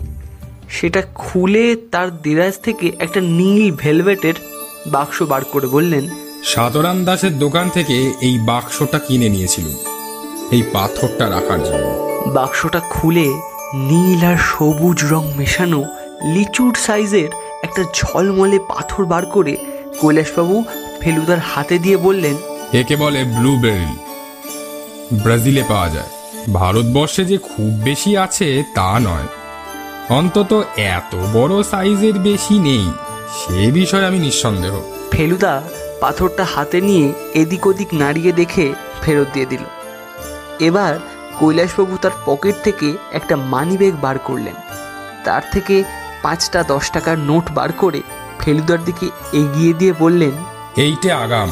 সেটা 0.69 1.03
খুলে 1.15 1.65
তার 1.93 2.09
দেরাজ 2.23 2.55
থেকে 2.63 2.87
একটা 2.99 3.21
নীল 3.21 3.65
ভেলভেটের 3.77 4.35
বাক্স 4.87 5.23
বার 5.23 5.43
করে 5.45 5.67
বললেন 5.67 6.05
সাতরাম 6.45 7.05
দাসের 7.05 7.39
দোকান 7.39 7.67
থেকে 7.69 7.97
এই 8.21 8.35
বাক্সটা 8.47 8.99
কিনে 8.99 9.29
নিয়েছিলুম 9.29 9.77
এই 10.51 10.63
পাথরটা 10.73 11.25
রাখার 11.31 11.61
জন্য। 11.65 11.87
বাক্সটা 12.35 12.81
খুলে 12.91 13.27
নীল 13.89 14.23
আর 14.25 14.39
সবুজ 14.51 14.99
রং 15.05 15.25
মেশানো 15.37 15.85
লিচুর 16.35 16.75
সাইজের 16.87 17.29
একটা 17.63 17.83
ঝলমলে 17.95 18.59
পাথর 18.69 19.05
বার 19.05 19.27
করে 19.27 19.57
কৈলাসবাবু 20.01 20.65
ফেলুদার 21.01 21.39
হাতে 21.39 21.79
দিয়ে 21.79 21.97
বললেন 21.97 22.37
একে 22.73 22.97
বলে 22.97 23.25
ব্লুবেরি। 23.25 23.99
ব্রাজিলে 25.23 25.65
পাওয়া 25.69 25.89
যায়। 25.89 26.07
ভারতবর্ষে 26.53 27.25
যে 27.25 27.39
খুব 27.39 27.81
বেশি 27.85 28.17
আছে 28.17 28.63
তা 28.75 28.99
নয়। 28.99 29.27
অন্তত 30.09 30.65
এত 30.77 31.17
বড় 31.33 31.63
সাইজের 31.63 32.15
বেশি 32.15 32.59
নেই। 32.59 32.93
সে 33.39 33.73
বিষয়ে 33.73 34.07
আমি 34.07 34.19
নিঃসন্দেহ। 34.19 34.81
ফেলুদা 35.11 35.63
পাথরটা 36.01 36.45
হাতে 36.45 36.81
নিয়ে 36.81 37.13
এদিক 37.35 37.67
ওদিক 37.67 37.89
নাড়িয়ে 37.93 38.33
দেখে 38.33 38.75
ফেরত 39.03 39.27
দিয়ে 39.33 39.47
দিল। 39.47 39.61
এবার 40.61 40.99
কৈলাসবাবু 41.41 41.97
তার 41.97 42.11
পকেট 42.27 42.55
থেকে 42.65 42.97
একটা 43.13 43.37
মানিব্যাগ 43.37 43.93
বার 44.01 44.19
করলেন। 44.19 44.55
তার 45.25 45.43
থেকে 45.53 45.85
পাঁচটা 46.23 46.63
দশ 46.63 46.91
টাকার 46.91 47.19
নোট 47.19 47.51
বার 47.51 47.73
করে 47.73 48.03
ফেলুদার 48.41 48.85
দিকে 48.85 49.07
এগিয়ে 49.33 49.73
দিয়ে 49.73 49.93
বললেন 49.99 50.31
এইটা 50.77 51.19
আগাম। 51.19 51.51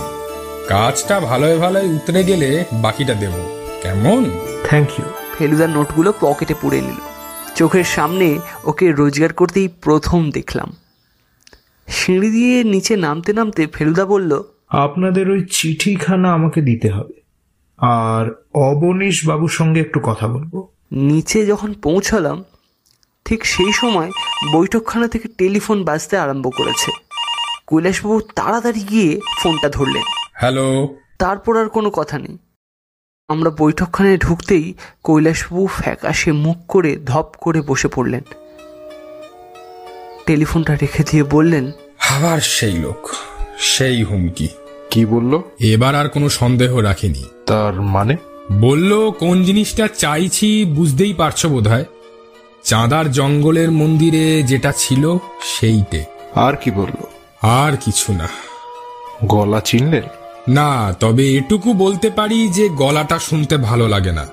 কাজটা 0.68 1.20
ভালোয় 1.20 1.58
ভালোয় 1.58 1.88
উতরে 1.88 2.24
গেলে 2.24 2.64
বাকিটা 2.72 3.14
দেব। 3.14 3.32
কেমন? 3.82 4.30
থ্যাংক 4.64 4.98
ইউ 4.98 5.04
ফেলুদার 5.38 5.70
নোটগুলো 5.70 6.12
পকেটে 6.20 6.54
পুড়ে 6.60 6.80
নিল। 6.80 6.94
চোখের 7.54 7.84
সামনে 7.84 8.38
ওকে 8.64 8.92
রোজগার 8.92 9.32
করতেই 9.32 9.68
প্রথম 9.68 10.30
দেখলাম। 10.30 10.76
সিঁড়ি 11.88 12.30
দিয়ে 12.30 12.64
নিচে 12.64 12.96
নামতে 12.96 13.32
নামতে 13.32 13.66
ফেলুদা 13.66 14.04
বলল 14.04 14.42
আপনাদের 14.68 15.30
ওই 15.30 15.46
চিঠিখানা 15.50 16.32
আমাকে 16.32 16.60
দিতে 16.60 16.90
হবে। 16.90 17.20
আর 17.78 18.34
অবনীশ 18.54 19.26
বাবুর 19.26 19.48
সঙ্গে 19.48 19.80
একটু 19.80 20.00
কথা 20.00 20.28
বলব। 20.28 20.68
নিচে 20.92 21.46
যখন 21.46 21.72
পৌঁছালাম 21.72 22.44
ঠিক 23.24 23.46
সেই 23.46 23.72
সময় 23.72 24.10
বৈঠকখানা 24.52 25.08
থেকে 25.08 25.28
টেলিফোন 25.38 25.84
বাজতে 25.84 26.18
আরম্ভ 26.18 26.50
করেছে। 26.56 26.90
কৈলাসবাবু 27.66 28.20
তাড়াতাড়ি 28.20 28.80
গিয়ে 28.80 29.20
ফোনটা 29.42 29.68
ধরলেন। 29.68 30.02
হ্যালো। 30.38 30.96
তারপর 31.18 31.62
আর 31.62 31.68
কোনো 31.68 31.90
কথা 31.90 32.18
নেই। 32.18 32.38
আমরা 33.28 33.50
বৈঠকখানায় 33.50 34.18
ঢুকতেই 34.18 34.74
কৈলাসবাবু 35.02 35.66
ফ্যাকাশে 35.66 36.32
মুখ 36.32 36.56
করে 36.68 36.96
ধপ 36.96 37.32
করে 37.40 37.60
বসে 37.60 37.88
পড়লেন। 37.88 38.22
টেলিফোনটা 40.26 40.74
রেখে 40.74 41.04
দিয়ে 41.10 41.22
বললেন 41.22 41.72
আবার 42.08 42.40
সেই 42.40 42.72
লোক 42.72 43.10
সেই 43.58 44.02
হুমকি। 44.02 44.48
কি 44.90 45.06
বলল? 45.06 45.42
এবার 45.60 45.94
আর 45.94 46.08
কোনো 46.08 46.28
সন্দেহ 46.28 46.76
রাখিনি। 46.76 47.24
তার 47.46 47.74
মানে? 47.74 48.16
বলল 48.60 49.10
কোন 49.10 49.44
জিনিসটা 49.44 49.88
চাইছি 49.88 50.64
বুঝতেই 50.64 51.14
পারছ 51.14 51.46
বোধহয়? 51.46 51.84
চাঁদার 52.64 53.12
জঙ্গলের 53.12 53.70
মন্দিরে 53.70 54.42
যেটা 54.42 54.72
ছিল 54.76 55.16
সেইটে। 55.42 56.04
আর 56.34 56.56
কি 56.56 56.70
বলল? 56.70 57.06
আর 57.42 57.76
কিছু 57.84 58.12
না। 58.12 58.28
গলা 59.24 59.60
চিনলেন? 59.60 60.25
না 60.48 60.94
তবে 61.00 61.34
এটুকু 61.34 61.72
বলতে 61.72 62.10
পারি 62.10 62.48
যে 62.48 62.68
গলাটা 62.68 63.18
শুনতে 63.18 63.56
ভালো 63.56 63.88
লাগে 63.88 64.12
না। 64.12 64.26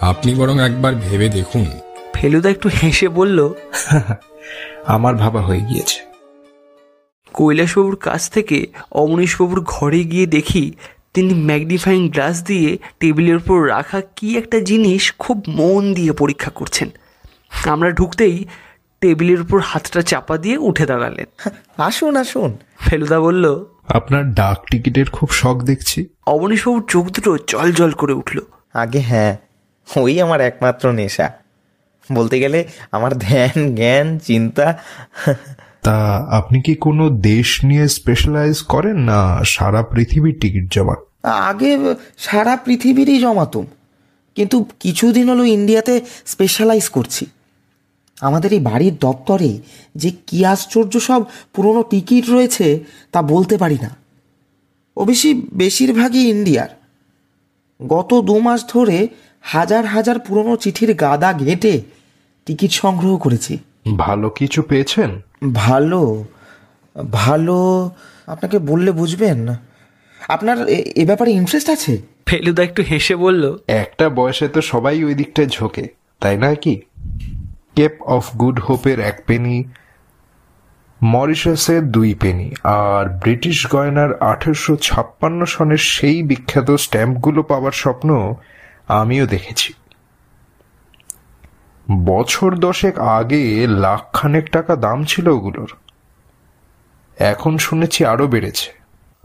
আপনি 0.00 0.34
বরং 0.34 0.60
একবার 0.60 0.94
ভেবে 0.94 1.28
দেখুন। 1.28 1.66
ফেলুদা 2.14 2.50
একটু 2.50 2.68
হেসে 2.82 3.08
বলল 3.08 3.52
আমার 4.86 5.14
ভাবা 5.14 5.42
হয়ে 5.42 5.60
গিয়েছে। 5.60 6.00
কৈলাসবাবুর 7.32 7.96
কাছ 7.96 8.30
থেকে 8.30 8.66
অমনীশবাবুর 8.90 9.60
ঘরে 9.60 10.04
গিয়ে 10.04 10.26
দেখি 10.26 10.72
তিনি 11.14 11.34
ম্যাগনিফাইং 11.34 12.08
গ্লাস 12.08 12.44
দিয়ে 12.44 12.78
টেবিলের 13.00 13.36
উপর 13.36 13.68
রাখা 13.68 14.00
কি 14.16 14.38
একটা 14.38 14.60
জিনিস 14.60 15.14
খুব 15.18 15.42
মন 15.48 15.94
দিয়ে 15.94 16.12
পরীক্ষা 16.12 16.50
করছেন। 16.50 16.90
আমরা 17.66 17.90
ঢুকতেই 17.90 18.44
টেবিলের 19.00 19.40
উপর 19.40 19.60
হাতটা 19.60 20.02
চাপা 20.02 20.36
দিয়ে 20.38 20.58
উঠে 20.58 20.86
দাঁড়ালেন। 20.86 21.50
আসুন 21.78 22.16
আসুন। 22.16 22.56
ফেলুদা 22.80 23.20
বলল 23.20 23.64
আপনার 23.88 24.34
ডাক 24.34 24.66
টিকিটের 24.70 25.10
খুব 25.10 25.30
শখ 25.30 25.62
দেখছি। 25.62 26.06
অবনীশবাবুর 26.26 26.84
চোখ 26.88 27.08
দুটো 27.08 27.38
জল 27.48 27.72
জল 27.72 27.90
করে 27.90 28.12
উঠল। 28.12 28.40
আগে 28.74 29.00
হ্যাঁ 29.00 29.36
ওই 29.96 30.20
আমার 30.20 30.40
একমাত্র 30.40 30.92
নেশা। 30.92 31.32
বলতে 32.12 32.40
গেলে 32.40 32.64
আমার 32.92 33.18
ধ্যান 33.18 33.74
জ্ঞান 33.74 34.18
চিন্তা। 34.18 34.78
তা 35.82 36.26
আপনি 36.30 36.62
কি 36.62 36.74
কোনো 36.74 37.10
দেশ 37.10 37.64
নিয়ে 37.64 37.88
স্পেশালাইজ 37.88 38.62
করেন 38.62 38.96
না 38.96 39.44
সারা 39.44 39.82
পৃথিবীর 39.82 40.38
টিকিট 40.40 40.72
জমা? 40.72 40.94
আগে 41.28 41.94
সারা 42.18 42.56
পৃথিবীরই 42.56 43.18
জমাতুম। 43.18 43.66
কিন্তু 44.34 44.66
কিছুদিন 44.80 45.30
হলো 45.30 45.44
ইন্ডিয়াতে 45.44 46.00
স্পেশালাইজ 46.26 46.88
করছি। 46.88 47.26
আমাদের 48.22 48.52
এই 48.52 48.60
বাড়ির 48.60 48.96
দপ্তরে 49.00 49.58
যে 49.96 50.12
কি 50.26 50.44
আশ্চর্য 50.44 51.00
সব 51.00 51.22
পুরনো 51.52 51.82
টিকিট 51.82 52.30
রয়েছে 52.30 52.80
তা 53.12 53.22
বলতে 53.22 53.56
পারি 53.56 53.78
না। 53.82 53.96
ও 54.96 55.04
বেশি 55.04 55.46
বেশিরভাগই 55.54 56.18
ইন্ডিয়ার। 56.18 56.68
গত 57.86 58.20
দু 58.20 58.38
মাস 58.38 58.64
ধরে 58.68 59.08
হাজার 59.40 59.86
হাজার 59.86 60.18
পুরনো 60.18 60.56
চিঠির 60.56 60.94
গাদা 60.94 61.32
ঘেঁটে 61.32 61.80
টিকিট 62.46 62.70
সংগ্রহ 62.70 63.16
করেছি। 63.16 63.58
ভালো 63.96 64.30
কিছু 64.30 64.62
পেয়েছেন? 64.62 65.20
ভালো 65.52 66.24
ভালো 67.10 67.90
আপনাকে 68.26 68.58
বললে 68.58 68.92
বুঝবেন। 68.92 69.48
আপনার 70.28 70.68
এ- 70.68 70.92
এ 70.94 71.04
ব্যাপারে 71.06 71.32
ইন্টারেস্ট 71.32 71.70
আছে? 71.70 71.98
ফেলুদা 72.26 72.62
একটু 72.62 72.82
হেসে 72.82 73.16
বলল 73.16 73.58
একটা 73.66 74.08
বয়সে 74.08 74.48
তো 74.48 74.60
সবাই 74.60 75.04
ওই 75.04 75.14
দিকটায় 75.14 75.48
ঝোঁকে 75.48 75.88
তাই 76.20 76.38
না 76.38 76.54
কি? 76.54 76.80
কেপ 77.76 78.02
অফ 78.02 78.36
গুড 78.36 78.60
হোপের 78.60 79.00
এক 79.00 79.22
পেনি 79.26 79.64
মরিশাসের 81.02 81.82
দুই 81.92 82.14
পেনি 82.14 82.54
আর 82.64 83.18
ব্রিটিশ 83.18 83.66
গয়নার 83.66 84.22
আঠেরোশো 84.22 84.76
ছাপ্পান্ন 84.76 85.44
সনের 85.44 85.76
সেই 85.76 86.22
বিখ্যাত 86.22 86.70
স্ট্যাম্পগুলো 86.70 87.42
পাওয়ার 87.42 87.72
স্বপ্ন 87.72 88.34
আমিও 88.88 89.26
দেখেছি। 89.26 89.72
বছর 92.04 92.56
দশেক 92.56 92.98
আগে 92.98 93.66
লাখ 93.66 94.12
খানেক 94.12 94.50
টাকা 94.50 94.76
দাম 94.76 95.04
ছিল 95.04 95.28
ওগুলোর। 95.28 95.76
এখন 97.16 97.58
শুনেছি 97.58 98.04
আরও 98.04 98.26
বেড়েছে। 98.26 98.72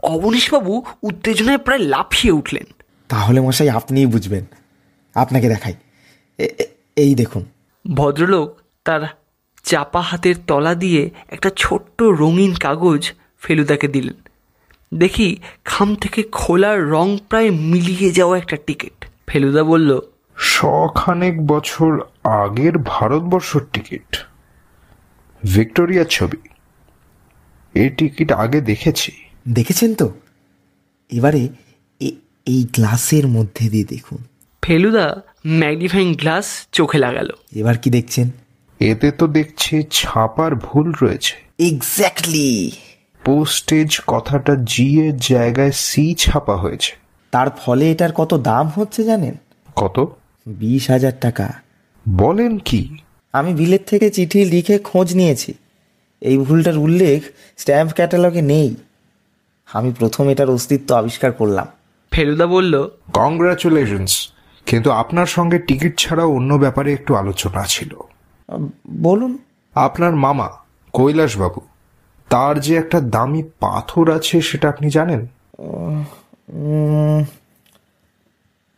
অবনীশবাবু 0.02 0.84
উত্তেজনায় 1.02 1.58
প্রায় 1.58 1.78
লাফিয়ে 1.78 2.32
উঠলেন। 2.32 2.64
তাহলে 3.08 3.40
মশাই 3.40 3.70
আপনিই 3.70 4.06
বুঝবেন। 4.06 4.44
আপনাকে 5.14 5.48
দেখাই। 5.48 5.74
এই 6.96 7.14
দেখুন। 7.14 7.44
ভদ্রলোক 7.94 8.58
তার 8.84 9.00
চাপা 9.62 10.00
হাতের 10.00 10.34
তলা 10.46 10.74
দিয়ে 10.74 11.10
একটা 11.28 11.50
ছোট্ট 11.56 12.02
রঙিন 12.02 12.54
কাগজ 12.54 13.12
ফেলুদাকে 13.40 13.88
দিলেন। 13.88 14.14
দেখি 14.98 15.36
খাম 15.64 15.94
থেকে 15.94 16.22
খোলার 16.22 16.90
রং 16.90 17.18
প্রায় 17.28 17.50
মিলিয়ে 17.50 18.10
যাওয়া 18.10 18.38
একটা 18.38 18.56
টিকিট। 18.66 19.06
ফেলুদা 19.26 19.64
বলল 19.64 20.00
শখানেক 20.36 21.46
বছর 21.46 22.00
আগের 22.24 22.78
ভারতবর্ষর 22.78 23.60
টিকিট। 23.72 24.26
ভিক্টোরিয়ার 25.54 26.06
ছবি। 26.06 26.36
এই 27.74 27.88
টিকিট 27.88 28.32
আগে 28.32 28.60
দেখেছি। 28.60 29.12
দেখেছেন 29.48 29.94
তো? 29.94 30.12
এবারে 31.10 31.48
এ- 32.00 32.10
এই 32.46 32.66
গ্লাসের 32.74 33.28
মধ্যে 33.28 33.68
দিয়ে 33.68 33.84
দেখুন। 33.84 34.18
ফেলুদা 34.62 35.22
ম্যাগনিফাইং 35.48 36.14
গ্লাস 36.14 36.66
চোখে 36.72 36.98
লাগালো। 36.98 37.32
এবার 37.56 37.78
কি 37.78 37.90
দেখছেন? 37.90 38.30
এতে 38.80 39.10
তো 39.10 39.26
দেখছি 39.26 39.82
ছাপার 39.90 40.54
ভুল 40.54 40.92
রয়েছে। 41.02 41.34
এক্স্যাক্টলি 41.58 42.70
পোস্টেজ 43.24 44.00
কথাটা 44.06 44.56
জি 44.64 45.00
এর 45.00 45.16
জায়গায় 45.16 45.70
সি 45.70 46.14
ছাপা 46.14 46.56
হয়েছে। 46.56 46.96
তার 47.30 47.50
ফলে 47.50 47.90
এটার 47.90 48.12
কত 48.12 48.34
দাম 48.34 48.66
হচ্ছে 48.68 49.04
জানেন? 49.04 49.34
কত? 49.76 50.16
বিশ 50.46 50.90
হাজার 50.90 51.12
টাকা। 51.20 51.52
বলেন 52.08 52.58
কি? 52.58 52.96
আমি 53.32 53.54
বিলেত 53.54 53.80
থেকে 53.86 54.10
চিঠি 54.10 54.44
লিখে 54.44 54.78
খোঁজ 54.78 55.14
নিয়েছি। 55.14 55.54
এই 56.20 56.38
ভুলটার 56.38 56.78
উল্লেখ 56.78 57.22
স্ট্যাম্প 57.56 57.92
ক্যাটালগে 57.92 58.42
নেই। 58.42 58.76
আমি 59.72 59.92
প্রথম 59.98 60.28
এটার 60.28 60.50
অস্তিত্ব 60.50 60.94
আবিষ্কার 60.94 61.32
করলাম। 61.32 61.66
ফেলুদা 62.10 62.46
বলল 62.46 62.88
কংগ্রাচুলেশনস 63.12 64.32
কিন্তু 64.68 64.88
আপনার 64.90 65.26
সঙ্গে 65.26 65.58
টিকিট 65.58 65.98
ছাড়াও 65.98 66.30
অন্য 66.34 66.54
ব্যাপারে 66.54 66.92
একটু 66.92 67.12
আলোচনা 67.14 67.62
ছিল। 67.64 67.92
বলুন। 69.02 69.38
আপনার 69.74 70.14
মামা 70.16 70.48
কৈলাসবাবু 70.92 71.60
তার 72.30 72.54
যে 72.60 72.72
একটা 72.76 72.98
দামি 73.00 73.42
পাথর 73.60 74.04
আছে 74.16 74.36
সেটা 74.40 74.66
আপনি 74.68 74.90
জানেন? 74.90 75.20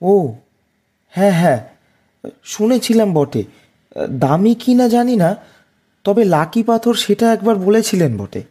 ও 0.03 0.13
হ্যাঁ 1.15 1.33
হ্যাঁ 1.33 1.61
শুনেছিলাম 2.45 3.15
বটে। 3.15 3.43
দামি 4.11 4.55
কি 4.55 4.75
না 4.75 4.89
জানি 4.89 5.17
না 5.17 5.37
তবে 6.05 6.23
লাকি 6.25 6.63
পাথর 6.63 6.95
সেটা 6.95 7.33
একবার 7.33 7.57
বলেছিলেন 7.57 8.13
বটে। 8.17 8.43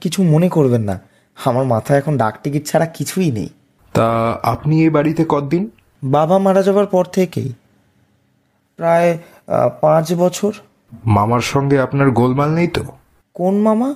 কিছু 0.00 0.22
মনে 0.22 0.48
করবেন 0.48 0.82
না 0.82 0.96
আমার 1.44 1.64
মাথায় 1.64 1.98
এখন 1.98 2.14
ডাক 2.16 2.34
টিকিট 2.42 2.66
ছাড়া 2.66 2.86
কিছুই 2.86 3.30
নেই। 3.30 3.48
তা 3.96 4.38
আপনি 4.42 4.82
এই 4.82 4.90
বাড়িতে 4.90 5.24
কতদিন? 5.28 5.70
বাবা 6.04 6.38
মারা 6.38 6.62
যাবার 6.62 6.86
পর 6.86 7.04
থেকেই। 7.04 7.52
প্রায় 8.76 9.18
পাঁচ 9.80 10.14
বছর। 10.14 10.52
মামার 11.06 11.40
সঙ্গে 11.40 11.80
আপনার 11.80 12.10
গোলমাল 12.10 12.50
নেই 12.50 12.68
তো? 12.68 12.84
কোন 13.34 13.54
মামা? 13.60 13.94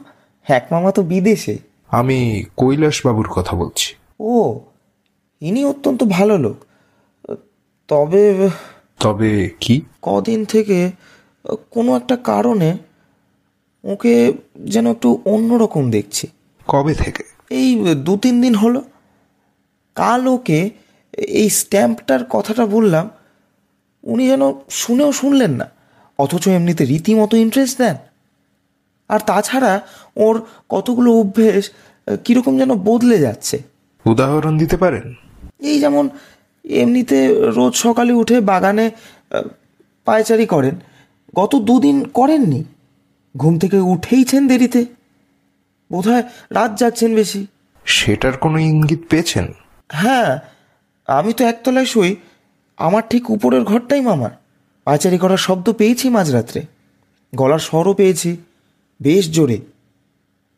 এক 0.48 0.66
মামা 0.70 0.90
তো 0.90 1.02
বিদেশে। 1.02 1.58
আমি 1.88 2.44
কৈলাসবাবুর 2.56 3.28
কথা 3.28 3.56
বলছি। 3.56 3.94
ও 4.20 4.60
ইনি 5.40 5.64
অত্যন্ত 5.64 6.04
ভালো 6.04 6.38
লোক। 6.38 6.56
তবে 7.88 8.48
তবে 9.00 9.50
কি? 9.60 9.80
কদিন 10.02 10.44
থেকে 10.44 10.90
কোনো 11.70 11.96
একটা 11.96 12.16
কারণে 12.16 12.78
ওকে 13.84 14.32
যেন 14.64 14.90
একটু 14.90 15.22
অন্যরকম 15.24 15.90
দেখছি। 15.90 16.28
কবে 16.68 16.94
থেকে? 16.94 17.22
এই 17.50 17.94
দু 17.94 18.16
তিন 18.16 18.40
দিন 18.40 18.54
হলো। 18.54 18.82
কাল 19.94 20.22
ওকে 20.28 20.70
এই 21.40 21.48
স্ট্যাম্পটার 21.50 22.22
কথাটা 22.24 22.66
বললাম 22.66 23.06
উনি 24.04 24.24
যেন 24.28 24.42
শুনেও 24.70 25.12
শুনলেন 25.12 25.50
না 25.50 25.66
অথচ 26.18 26.48
এমনিতে 26.48 26.84
রীতিমতো 26.84 27.36
ইন্টারেস্ট 27.36 27.78
দেন। 27.78 27.96
আর 29.08 29.20
তাছাড়া 29.20 29.80
ওর 30.16 30.46
কতগুলো 30.68 31.10
অভ্যেস 31.20 31.70
কীরকম 32.24 32.58
যেন 32.58 32.74
বদলে 32.74 33.18
যাচ্ছে। 33.18 33.56
উদাহরণ 34.06 34.58
দিতে 34.58 34.76
পারেন? 34.76 35.14
এই 35.60 35.78
যেমন 35.80 36.08
এমনিতে 36.64 37.18
রোজ 37.56 37.74
সকালে 37.74 38.12
উঠে 38.12 38.40
বাগানে 38.40 38.90
পায়চারি 40.04 40.46
করেন 40.46 40.74
গত 41.34 41.52
দুদিন 41.56 42.04
করেননি। 42.04 42.64
ঘুম 43.36 43.58
থেকে 43.58 43.78
উঠেইছেন 43.92 44.42
দেরিতে 44.48 44.84
বোধহয় 45.92 46.22
রাত 46.50 46.70
যাচ্ছেন 46.78 47.14
বেশি। 47.14 47.46
সেটার 47.84 48.36
কোনো 48.36 48.58
ইঙ্গিত 48.58 49.02
পেয়েছেন? 49.10 49.46
হ্যাঁ 49.92 50.38
আমি 51.06 51.32
তো 51.32 51.44
একতলায় 51.44 51.86
শুই। 51.86 52.16
আমার 52.76 53.02
ঠিক 53.10 53.30
উপরের 53.30 53.64
ঘরটাই 53.64 54.00
মামার। 54.00 54.30
পায়চারি 54.84 55.18
করার 55.18 55.36
শব্দ 55.36 55.72
পেয়েছি 55.72 56.08
মাঝরাত্রে। 56.08 56.66
গলার 57.34 57.58
স্বরও 57.58 57.94
পেয়েছি। 57.94 58.36
বেশ 59.02 59.30
জোরে। 59.30 59.60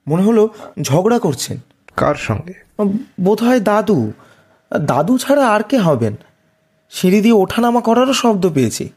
মনে 0.09 0.23
হলো 0.23 0.49
ঝগড়া 0.83 1.19
করছেন। 1.19 1.59
কার 1.97 2.15
সঙ্গে? 2.15 2.53
বোধহয় 3.21 3.61
দাদু। 3.61 4.13
দাদু 4.81 5.19
ছাড়া 5.19 5.49
আর 5.49 5.63
কে 5.63 5.79
হবেন? 5.79 6.17
সিঁড়ি 6.91 7.21
দিয়ে 7.21 7.35
ওঠানামা 7.35 7.81
করারও 7.81 8.13
শব্দ 8.13 8.51
পেয়েছি। 8.55 8.89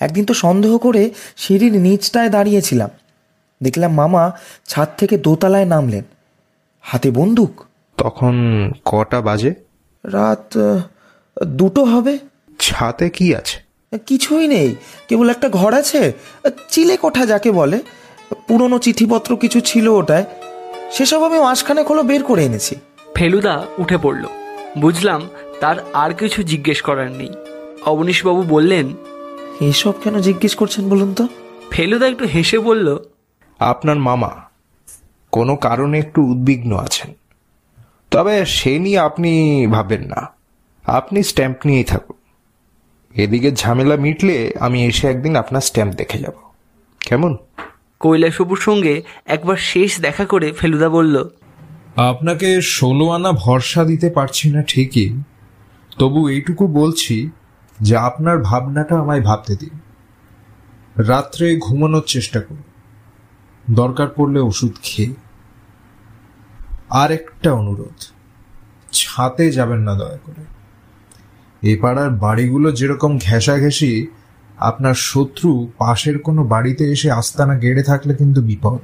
একদিন 0.00 0.24
তো 0.24 0.34
সন্দেহ 0.34 0.78
করে 0.78 1.10
সিঁড়ির 1.36 1.72
নিচটায় 1.72 2.28
দাঁড়িয়েছিলাম। 2.28 2.90
দেখলাম 3.62 3.92
মামা 3.92 4.32
ছাদ 4.66 4.88
থেকে 4.98 5.18
দোতলায় 5.18 5.64
নামলেন। 5.64 6.04
হাতে 6.80 7.10
বন্দুক? 7.10 7.64
তখন 7.98 8.34
কটা 8.84 9.20
বাজে? 9.20 9.54
রাত 10.04 10.58
দুটো 11.44 11.84
হবে। 11.84 12.18
ছাতে 12.60 13.10
কি 13.10 13.26
আছে? 13.34 13.56
কিছুই 14.06 14.48
নেই 14.48 14.74
কেবল 15.08 15.30
একটা 15.30 15.48
ঘর 15.48 15.74
আছে। 15.74 16.12
চিলে 16.68 16.96
কোঠা 16.96 17.26
যাকে 17.26 17.50
বলে। 17.50 17.78
পুরনো 18.48 18.78
চিঠিপত্র 18.78 19.36
কিছু 19.36 19.60
ছিল 19.60 19.88
ওটায়। 19.88 20.24
সেসব 20.90 21.22
আমি 21.22 21.38
মাসখানেক 21.38 21.86
হলো 21.90 22.02
বের 22.02 22.22
করে 22.22 22.44
এনেছি। 22.44 22.74
ফেলুদা 23.14 23.66
উঠে 23.78 23.98
পড়ল। 23.98 24.24
বুঝলাম 24.78 25.28
তার 25.60 25.76
আর 25.92 26.10
কিছু 26.14 26.42
জিজ্ঞেস 26.42 26.82
করার 26.82 27.10
নেই। 27.10 27.30
অবনীশবাবু 27.86 28.42
বললেন 28.42 28.86
এসব 29.60 29.92
কেন 30.04 30.20
জিজ্ঞেস 30.20 30.54
করছেন 30.54 30.88
বলুন 30.88 31.14
তো? 31.14 31.28
ফেলুদা 31.70 32.06
একটু 32.08 32.24
হেসে 32.24 32.58
বলল 32.58 32.96
আপনার 33.58 33.98
মামা 33.98 34.30
কোনো 35.32 35.56
কারণে 35.56 35.98
একটু 35.98 36.20
উদ্বিগ্ন 36.22 36.76
আছেন। 36.76 37.14
তবে 38.10 38.46
সে 38.46 38.78
নিয়ে 38.78 38.98
আপনি 38.98 39.66
ভাবেন 39.66 40.02
না। 40.02 40.26
আপনি 40.84 41.22
স্ট্যাম্প 41.22 41.56
নিয়েই 41.64 41.84
থাকুন। 41.84 42.16
এদিকে 43.22 43.52
ঝামেলা 43.52 43.96
মিটলে 43.96 44.52
আমি 44.60 44.86
এসে 44.86 45.08
একদিন 45.08 45.36
আপনার 45.36 45.60
স্ট্যাম্প 45.60 45.94
দেখে 45.94 46.18
যাব। 46.18 46.32
কেমন? 47.00 47.36
কৈলাসবাবুর 48.00 48.58
সঙ্গে 48.58 49.02
একবার 49.26 49.56
শেষ 49.56 50.00
দেখা 50.00 50.24
করে 50.24 50.52
ফেলুদা 50.52 50.88
বলল 50.88 51.28
আপনাকে 51.96 52.60
ষোলো 52.60 53.08
আনা 53.08 53.32
ভরসা 53.32 53.84
দিতে 53.84 54.10
পারছি 54.10 54.50
না 54.50 54.62
ঠিকই। 54.62 55.22
তবু 55.98 56.28
এইটুকু 56.28 56.66
বলছি 56.66 57.30
যে 57.80 57.96
আপনার 57.96 58.38
ভাবনাটা 58.38 58.98
আমায় 58.98 59.20
ভাবতে 59.20 59.56
দিন। 59.56 59.78
রাত্রে 61.02 61.56
ঘুমানোর 61.56 62.02
চেষ্টা 62.06 62.40
করুন। 62.40 62.62
দরকার 63.74 64.08
পড়লে 64.08 64.40
ওষুধ 64.40 64.72
খেয়ে 64.82 65.27
আর 66.90 67.10
একটা 67.10 67.52
অনুরোধ। 67.52 68.04
ছাতে 68.92 69.50
যাবেন 69.50 69.78
না 69.78 69.94
দয়া 69.94 70.18
করে। 70.26 70.42
এ 71.62 71.78
পাড়ার 71.80 72.10
বাড়িগুলো 72.10 72.72
যেরকম 72.72 73.18
ঘেঁষাঘেঁষি, 73.18 74.06
আপনার 74.58 74.94
শত্রু 74.94 75.70
পাশের 75.78 76.18
কোনো 76.18 76.44
বাড়িতে 76.44 76.84
এসে 76.92 77.10
আস্তানা 77.10 77.58
গেড়ে 77.58 77.82
থাকলে 77.82 78.14
কিন্তু 78.14 78.42
বিপদ। 78.42 78.80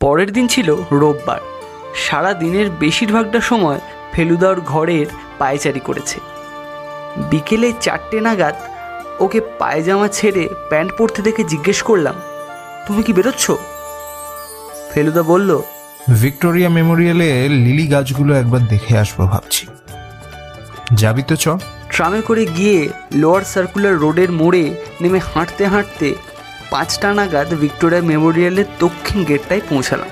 পরের 0.00 0.32
দিন 0.32 0.48
ছিল 0.48 0.76
রোববার। 0.92 1.40
সারা 1.94 2.34
দিনের 2.34 2.70
বেশিরভাগটা 2.70 3.40
সময় 3.40 3.80
ফেলুদা 4.12 4.48
ওর 4.48 4.60
ঘরের 4.60 5.06
পায়চারি 5.38 5.80
করেছে। 5.80 6.20
বিকেলে 7.30 7.72
চারটে 7.80 8.20
নাগাদ 8.20 8.54
ওকে 9.20 9.40
পায়জামা 9.58 10.08
ছেড়ে 10.08 10.48
প্যান্ট 10.68 10.92
পরতে 10.98 11.22
দেখে 11.22 11.44
জিজ্ঞেস 11.44 11.82
করলাম, 11.82 12.14
তুমি 12.86 13.02
কি 13.02 13.12
বেরোচ্ছ? 13.12 13.50
ফেলুদা 14.92 15.22
বলল 15.22 15.62
ভিক্টোরিয়া 16.08 16.68
মেমোরিয়ালে 16.68 17.48
লিলি 17.48 17.86
গাছগুলো 17.86 18.34
একবার 18.34 18.60
দেখে 18.60 18.98
আসব 18.98 19.18
ভাবছি। 19.26 19.66
যাবি 20.94 21.22
তো 21.22 21.36
চ। 21.36 21.44
ট্রামে 21.90 22.20
করে 22.22 22.46
গিয়ে 22.46 22.88
লোয়ার 23.14 23.44
সার্কুলার 23.44 23.96
রোডের 23.96 24.32
মোড়ে 24.32 24.74
নেমে 25.00 25.18
হাঁটতে 25.18 25.66
হাঁটতে 25.66 26.14
পাঁচটা 26.70 27.14
নাগাদ 27.14 27.54
ভিক্টোরিয়া 27.54 28.02
মেমোরিয়ালের 28.02 28.64
দক্ষিণ 28.80 29.24
গেটটায় 29.24 29.60
পৌঁছালাম। 29.68 30.08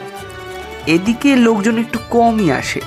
এদিকে 0.86 1.36
লোকজন 1.36 1.78
একটু 1.78 1.98
কমই 2.10 2.52
আসে। 2.52 2.80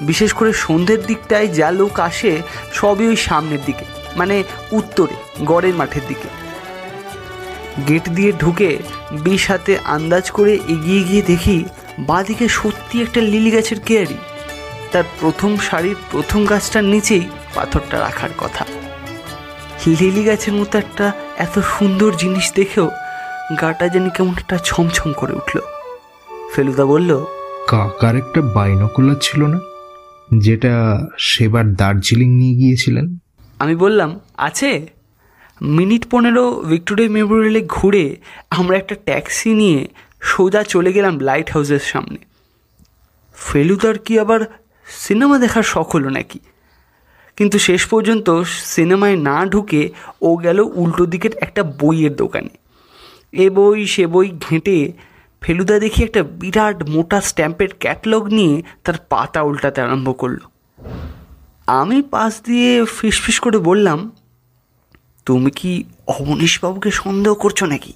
বিশেষ 0.00 0.32
করে 0.32 0.52
সন্ধ্যের 0.52 1.06
দিকটায় 1.06 1.48
যা 1.48 1.70
লোক 1.70 2.00
আসে 2.00 2.42
সবই 2.72 3.06
ওই 3.06 3.16
সামনের 3.16 3.58
দিকে 3.66 3.84
মানে 4.16 4.44
উত্তরে, 4.72 5.14
গড়ের 5.44 5.74
মাঠের 5.74 6.02
দিকে। 6.08 6.28
গেট 7.88 8.08
দিয়ে 8.08 8.32
ঢুকে 8.32 8.78
বিষ 9.12 9.50
হাতে 9.50 9.78
আন্দাজ 9.84 10.30
করে 10.30 10.54
এগিয়ে 10.68 11.02
গিয়ে 11.02 11.22
দেখি 11.22 11.64
বাঁদিকে 11.98 12.48
সত্যি 12.48 13.02
একটা 13.02 13.20
লিলি 13.20 13.50
গাছের 13.50 13.80
কেয়ারি। 13.80 14.16
তার 14.92 15.04
প্রথম 15.20 15.56
শাড়ির 15.56 15.96
প্রথম 16.10 16.46
গাছটার 16.46 16.84
নিচেই 16.84 17.22
পাথরটা 17.54 18.00
রাখার 18.00 18.28
কথা। 18.38 18.64
লিলি 19.86 20.24
গাছের 20.24 20.52
মতো 20.52 20.78
একটা 20.78 21.12
এত 21.36 21.58
সুন্দর 21.58 22.14
জিনিস 22.14 22.52
দেখেও 22.54 22.90
গাটা 23.60 23.88
যেন 23.88 24.10
কেমন 24.10 24.34
একটা 24.38 24.58
ছমছম 24.64 25.12
করে 25.12 25.32
উঠল। 25.32 25.60
ফেলুদা 26.54 26.84
বলল 26.84 27.24
কাকার 27.66 28.16
একটা 28.16 28.40
বাইনোকুলার 28.40 29.16
ছিল 29.22 29.42
না 29.42 29.60
যেটা 30.38 31.06
সেবার 31.18 31.74
দার্জিলিং 31.74 32.30
নিয়ে 32.34 32.54
গিয়েছিলেন? 32.54 33.18
আমি 33.58 33.76
বললাম 33.76 34.20
আছে। 34.36 34.86
মিনিট 35.62 36.06
পনেরো 36.10 36.60
ভিক্টোরিয়া 36.60 37.10
মেমোরিয়ালে 37.10 37.66
ঘুরে 37.68 38.16
আমরা 38.50 38.76
একটা 38.76 38.94
ট্যাক্সি 38.94 39.54
নিয়ে 39.54 39.88
সোজা 40.24 40.62
চলে 40.62 40.92
গেলাম 40.92 41.18
লাইট 41.18 41.50
হাউসের 41.50 41.84
সামনে। 41.92 42.16
ফেলুদার 43.34 43.98
কি 43.98 44.18
আবার 44.18 44.40
সিনেমা 44.86 45.38
দেখার 45.38 45.62
শখ 45.62 45.88
হলো 45.94 46.10
নাকি? 46.10 46.38
কিন্তু 47.36 47.58
শেষ 47.58 47.86
পর্যন্ত 47.86 48.42
সিনেমায় 48.42 49.16
না 49.16 49.46
ঢুকে 49.46 49.90
ও 50.20 50.36
গেল 50.36 50.58
উল্টো 50.74 51.06
দিকের 51.06 51.30
একটা 51.40 51.62
বইয়ের 51.62 52.16
দোকানে। 52.16 52.54
এ 53.32 53.50
বই, 53.50 53.86
সে 53.86 54.06
বই 54.06 54.30
ঘেঁটে 54.30 54.92
ফেলুদা 55.42 55.78
দেখি 55.78 56.04
একটা 56.04 56.22
বিরাট 56.22 56.88
মোটা 56.88 57.20
স্ট্যাম্পের 57.20 57.68
ক্যাটলগ 57.78 58.26
নিয়ে 58.26 58.62
তার 58.84 58.94
পাতা 59.08 59.42
উল্টাতে 59.42 59.80
আরম্ভ 59.80 60.18
করল। 60.18 60.38
আমি 61.66 62.02
পাশ 62.02 62.42
দিয়ে 62.44 62.84
ফিসফিস 62.84 63.40
করে 63.40 63.58
বললাম, 63.58 64.12
তুমি 65.26 65.50
কি 65.50 65.84
অবনীশবাবুকে 66.06 66.90
সন্দেহ 66.90 67.34
করছ 67.34 67.62
নাকি? 67.62 67.92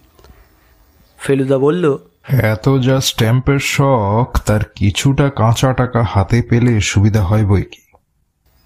ফেলুদা 1.18 1.58
বলল 1.58 1.98
এত 2.28 2.78
যা 2.78 3.00
স্ট্যাম্পের 3.00 3.58
শখ 3.58 4.40
তার 4.46 4.60
কিছুটা 4.74 5.30
কাঁচা 5.30 5.72
টাকা 5.72 6.02
হাতে 6.02 6.42
পেলে 6.42 6.80
সুবিধা 6.80 7.22
হয় 7.22 7.44
বই 7.44 7.62
কি? 7.62 7.82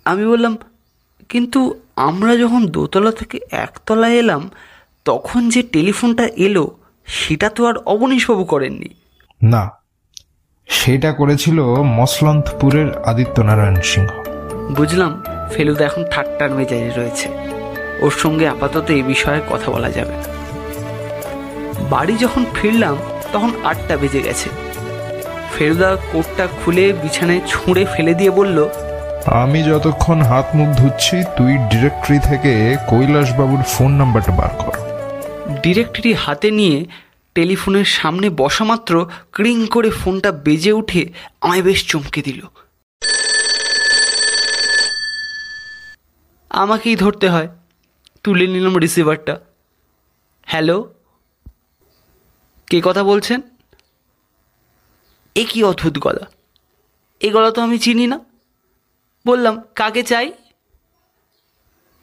আমি 0.04 0.26
বললাম 0.26 0.56
কিন্তু 1.28 1.80
আমরা 1.96 2.36
যখন 2.36 2.66
দোতলা 2.66 3.12
থেকে 3.12 3.40
একতলায় 3.50 4.12
এলাম 4.12 4.50
তখন 5.04 5.48
যে 5.48 5.62
টেলিফোনটা 5.62 6.28
এলো 6.36 6.70
সেটা 7.06 7.48
তো 7.50 7.66
আর 7.66 7.76
অবনীশবাবু 7.76 8.44
করেননি। 8.44 8.88
না 9.42 9.70
সেটা 10.66 11.12
করেছিল 11.12 11.62
মসলন্তপুরের 11.74 12.98
আদিত্যনারায়ণ 12.98 13.74
সিংহ। 13.74 14.10
বুঝলাম 14.76 15.22
ফেলুদা 15.52 15.84
এখন 15.84 16.04
ঠাট্টার 16.10 16.50
মেজাজে 16.50 16.90
রয়েছে। 16.96 17.28
ওর 18.00 18.10
সঙ্গে 18.10 18.48
আপাতত 18.48 18.84
এই 18.88 19.02
বিষয়ে 19.02 19.40
কথা 19.50 19.72
বলা 19.72 19.90
যাবে 19.90 20.14
বাড়ি 21.90 22.16
যখন 22.16 22.44
ফিরলাম 22.54 22.96
তখন 23.32 23.50
আটটা 23.64 23.96
বেজে 23.96 24.20
গেছে। 24.22 24.48
ফেলুদা 25.52 25.96
কোটটা 26.12 26.44
খুলে 26.46 26.92
বিছানায় 26.92 27.40
ছুঁড়ে 27.46 27.86
ফেলে 27.92 28.14
দিয়ে 28.14 28.30
বলল 28.30 28.68
আমি 29.26 29.62
যতক্ষণ 29.62 30.22
হাত 30.22 30.46
মুখ 30.54 30.68
ধুচ্ছি 30.76 31.16
তুই 31.36 31.52
ডিরেক্টরি 31.70 32.18
থেকে 32.18 32.76
কৈলাসবাবুর 32.88 33.62
ফোন 33.62 33.90
নাম্বারটা 33.92 34.32
বার 34.32 34.52
কর। 34.58 34.74
ডিরেক্টরি 35.62 36.12
হাতে 36.12 36.50
নিয়ে 36.50 36.84
টেলিফোনের 37.34 37.84
সামনে 37.84 38.30
বসা 38.30 38.64
মাত্র 38.64 39.06
ক্রিং 39.32 39.66
করে 39.66 39.90
ফোনটা 39.90 40.32
বেজে 40.32 40.72
উঠে 40.72 41.02
আমায় 41.40 41.62
বেশ 41.62 41.80
চমকে 41.86 42.22
দিল। 42.22 42.40
আমাকেই 46.50 46.96
ধরতে 46.96 47.28
হয়। 47.28 47.48
তুলে 48.22 48.46
নিলাম 48.46 48.78
রিসিভারটা 48.78 49.34
হ্যালো? 50.46 50.78
কে 52.72 52.80
কথা 52.84 53.02
বলছেন? 53.02 53.40
এ 55.34 55.44
কি 55.44 55.64
অদ্ভুত 55.64 55.98
গলা। 55.98 56.26
এ 57.20 57.30
গলা 57.30 57.50
তো 57.50 57.62
আমি 57.62 57.78
চিনি 57.78 58.06
না। 58.06 58.20
বললাম 59.26 59.62
কাকে 59.74 60.02
চাই? 60.02 60.32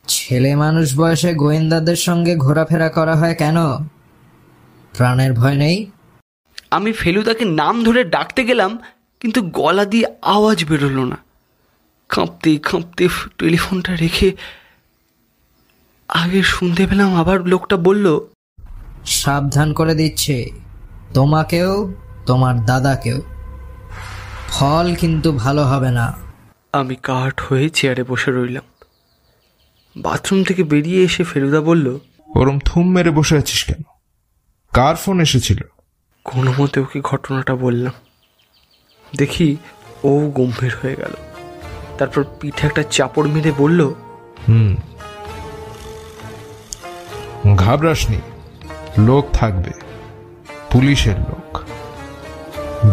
ছেলে 0.07 0.55
মানুষ 0.55 0.97
বয়সে 0.97 1.33
গোয়েন্দাদের 1.33 1.95
সঙ্গে 1.95 2.35
ঘোরাফেরা 2.35 2.89
করা 2.89 3.15
হয় 3.15 3.35
কেন? 3.35 3.55
প্রাণের 4.97 5.33
ভয় 5.33 5.55
নেই? 5.55 5.91
আমি 6.71 6.91
ফেলুদাকে 6.91 7.45
নাম 7.45 7.83
ধরে 7.83 8.03
ডাকতে 8.03 8.43
গেলাম 8.45 8.79
কিন্তু 9.19 9.41
গলা 9.41 9.85
দিয়ে 9.85 10.07
আওয়াজ 10.21 10.65
বেরোলো 10.65 11.05
না। 11.05 11.17
কাঁপতে 12.09 12.57
কাঁপতে 12.57 13.07
টেলিফোনটা 13.37 13.95
রেখে 13.95 14.31
আগে 16.07 16.43
শুনতে 16.43 16.87
পেলাম 16.87 17.15
আবার 17.15 17.41
লোকটা 17.41 17.77
বলল 17.77 18.19
সাবধান 19.05 19.73
করে 19.73 19.95
দিচ্ছে। 19.95 20.49
তোমাকেও 21.13 21.93
তোমার 22.25 22.65
দাদাকেও। 22.65 23.21
ফল 24.47 24.95
কিন্তু 24.95 25.31
ভালো 25.31 25.63
হবে 25.63 25.91
না। 25.91 26.13
আমি 26.73 26.95
কাঠ 26.95 27.41
হয়ে 27.41 27.69
চেয়ারে 27.69 28.03
বসে 28.03 28.31
রইলাম। 28.31 28.63
বাথরুম 29.97 30.43
থেকে 30.43 30.63
বেরিয়ে 30.63 31.03
এসে 31.03 31.23
ফেরুদা 31.23 31.61
বলল 31.61 31.99
ওরম 32.35 32.59
থুম 32.59 32.91
মেরে 32.91 33.11
বসে 33.11 33.37
আছিস 33.37 33.63
কেন? 33.63 33.83
কার 34.73 34.95
ফোন 34.95 35.21
এসেছিল? 35.21 35.57
কোনো 36.23 36.53
মতে 36.59 36.79
ওকে 36.79 37.01
ঘটনাটা 37.01 37.55
বললাম। 37.55 37.93
দেখি 39.17 39.57
ও 40.03 40.31
গম্ভীর 40.35 40.71
হয়ে 40.83 40.95
গেল। 40.95 41.11
তারপর 41.97 42.25
পিঠে 42.39 42.67
একটা 42.67 42.83
চাপড় 42.83 43.29
মেরে 43.29 43.51
বলল 43.57 43.93
হুম। 44.47 44.75
ঘাবড়াসনি। 47.55 48.21
লোক 48.97 49.25
থাকবে। 49.33 49.88
পুলিশের 50.71 51.19
লোক। 51.19 51.57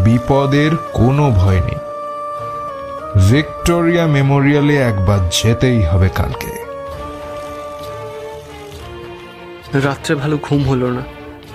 বিপদের 0.04 0.70
কোনো 0.92 1.30
ভয় 1.30 1.60
নেই। 1.60 1.80
ভিক্টোরিয়া 3.30 4.06
মেমোরিয়ালে 4.06 4.76
একবার 4.76 5.18
যেতেই 5.32 5.82
হবে 5.82 6.08
কালকে। 6.08 6.66
রাত্রে 9.78 10.14
ভালো 10.14 10.38
ঘুম 10.42 10.68
হলো 10.68 10.90
না। 10.90 11.00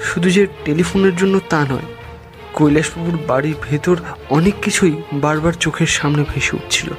শুধু 0.04 0.30
যে 0.30 0.48
টেলিফোনের 0.66 1.16
জন্য 1.16 1.40
তা 1.50 1.62
নয়, 1.62 1.88
কৈলাসবাবুর 2.54 3.20
বাড়ির 3.28 3.56
ভেতর 3.70 3.96
অনেক 4.30 4.54
কিছুই 4.62 5.02
বারবার 5.14 5.54
চোখের 5.54 5.88
সামনে 5.88 6.26
ভেসে 6.34 6.56
উঠছিল। 6.56 6.90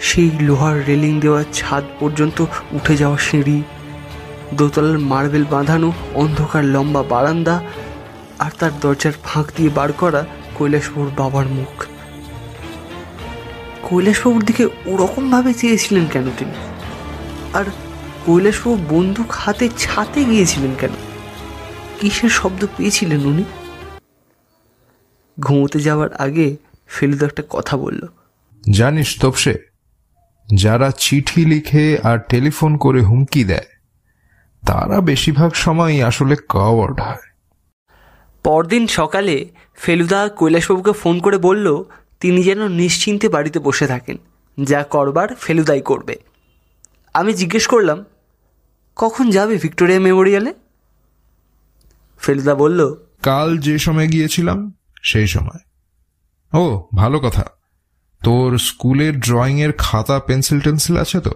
সেই 0.00 0.30
লোহার 0.40 0.86
রেলিং 0.86 1.20
দেওয়া 1.20 1.44
ছাদ 1.52 1.84
পর্যন্ত 2.00 2.44
উঠে 2.72 2.96
যাওয়া 2.96 3.18
সিঁড়ি, 3.18 3.62
দোতলার 4.54 4.98
মার্বেল 4.98 5.44
বাঁধানো 5.50 5.92
অন্ধকার 6.14 6.64
লম্বা 6.64 7.02
বারান্দা 7.02 7.62
আর 8.40 8.50
তার 8.58 8.70
দরজার 8.80 9.12
ফাঁক 9.24 9.46
দিয়ে 9.56 9.68
বার 9.68 9.92
করা 9.92 10.26
কৈলাসবাবুর 10.54 11.10
বাবার 11.16 11.46
মুখ। 11.46 11.86
কৈলাসবাবুর 13.82 14.44
দিকে 14.44 14.64
ওরকমভাবে 14.86 15.54
চেয়েছিলেন 15.54 16.06
কেন 16.06 16.26
তিনি? 16.38 16.52
আর 17.52 17.64
কৈলাসবাবু 18.26 18.96
বন্দুক 18.96 19.26
হাতে 19.30 19.68
ছাতে 19.78 20.24
গিয়েছিলেন 20.24 20.70
কেন? 20.80 20.90
কিসের 22.00 22.28
শব্দ 22.28 22.66
পেয়েছিলেন 22.76 23.20
উনি? 23.26 23.44
ঘুমোতে 25.40 25.80
যাওয়ার 25.80 26.14
আগে 26.14 26.56
ফেলুদা 26.88 27.26
একটা 27.26 27.42
কথা 27.50 27.76
বলল। 27.76 28.02
জানিস 28.70 29.20
তপসে, 29.20 29.54
যারা 30.54 30.90
চিঠি 30.98 31.44
লিখে 31.44 31.98
আর 32.02 32.18
টেলিফোন 32.28 32.76
করে 32.76 33.00
হুমকি 33.02 33.44
দেয়, 33.44 33.68
তারা 34.66 35.00
বেশিরভাগ 35.00 35.50
সময়ই 35.54 36.02
আসলে 36.02 36.36
কাওয়ার্ড 36.48 37.00
হয়। 37.00 37.29
পরদিন 38.44 38.86
সকালে 38.86 39.48
ফেলুদা 39.74 40.28
কৈলাসবাবুকে 40.28 40.92
ফোন 40.92 41.20
করে 41.20 41.38
বলল 41.38 41.84
তিনি 42.20 42.42
যেন 42.42 42.68
নিশ্চিন্তে 42.68 43.28
বাড়িতে 43.28 43.58
বসে 43.58 43.86
থাকেন। 43.86 44.16
যা 44.64 44.82
করবার 44.82 45.34
ফেলুদাই 45.34 45.80
করবে। 45.80 46.18
আমি 47.14 47.34
জিজ্ঞেস 47.34 47.66
করলাম 47.66 48.04
কখন 48.96 49.30
যাবে 49.30 49.56
ভিক্টোরিয়া 49.56 50.00
মেমোরিয়ালে? 50.00 50.54
ফেলুদা 52.18 52.54
বলল 52.54 52.94
কাল 53.22 53.58
যে 53.58 53.78
সময় 53.78 54.08
গিয়েছিলাম 54.08 54.72
সেই 55.02 55.26
সময়। 55.26 55.60
ও 56.58 56.88
ভালো 56.94 57.20
কথা। 57.20 57.42
তোর 58.24 58.58
স্কুলের 58.58 59.20
ড্রয়িং 59.20 59.60
এর 59.60 59.72
খাতা 59.78 60.18
পেন্সিল 60.18 60.60
টেন্সিল 60.60 60.96
আছে 60.96 61.20
তো? 61.20 61.30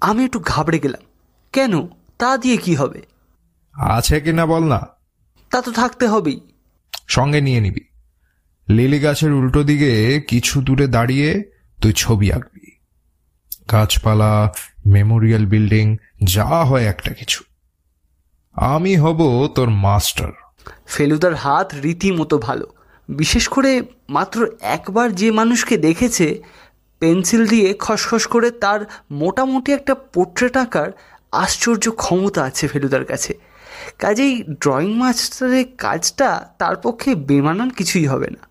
আমি 0.00 0.24
একটু 0.24 0.40
ঘাবড়ে 0.40 0.78
গেলাম। 0.78 1.06
কেন? 1.52 1.88
তা 2.18 2.36
দিয়ে 2.36 2.56
কি 2.56 2.74
হবে? 2.74 3.02
আছে 3.74 4.20
কিনা 4.20 4.46
বল 4.46 4.64
না। 4.64 4.97
তা 5.50 5.62
তো 5.62 5.72
থাকতে 5.72 6.06
হবেই। 6.06 6.40
সঙ্গে 7.08 7.40
নিয়ে 7.40 7.60
নিবি। 7.60 7.80
লিলি 8.68 9.00
গাছের 9.00 9.32
উল্টো 9.32 9.62
দিকে 9.62 10.20
কিছু 10.28 10.62
দূরে 10.62 10.86
দাঁড়িয়ে 10.86 11.50
তুই 11.82 11.92
ছবি 11.92 12.32
আঁকবি। 12.32 12.78
গাছপালা 13.72 14.52
মেমোরিয়াল 14.86 15.46
বিল্ডিং 15.46 15.96
যা 16.24 16.44
হয় 16.44 16.84
একটা 16.84 17.12
কিছু। 17.14 17.44
আমি 18.52 18.96
হব 18.96 19.48
তোর 19.54 19.70
মাস্টার। 19.70 20.32
ফেলুদার 20.86 21.34
হাত 21.34 21.74
রীতিমতো 21.74 22.38
ভালো। 22.38 22.66
বিশেষ 23.08 23.48
করে 23.48 23.82
মাত্র 24.08 24.46
একবার 24.60 25.14
যে 25.14 25.30
মানুষকে 25.30 25.76
দেখেছে 25.76 26.42
পেন্সিল 27.00 27.46
দিয়ে 27.46 27.74
খসখস 27.78 28.26
করে 28.26 28.50
তার 28.50 28.80
মোটামুটি 29.10 29.72
একটা 29.72 29.94
পোর্ট্রেট 29.94 30.56
আঁকার 30.56 30.90
আশ্চর্য 31.32 31.90
ক্ষমতা 31.90 32.44
আছে 32.44 32.68
ফেলুদার 32.68 33.04
কাছে। 33.04 33.47
কাজেই 33.98 34.42
ড্রয়িং 34.42 34.94
মাস্টারের 34.94 35.64
কাজটা 35.78 36.50
তার 36.58 36.76
পক্ষে 36.76 37.14
বেমানান 37.14 37.70
কিছুই 37.70 38.06
হবে 38.06 38.30
না। 38.30 38.48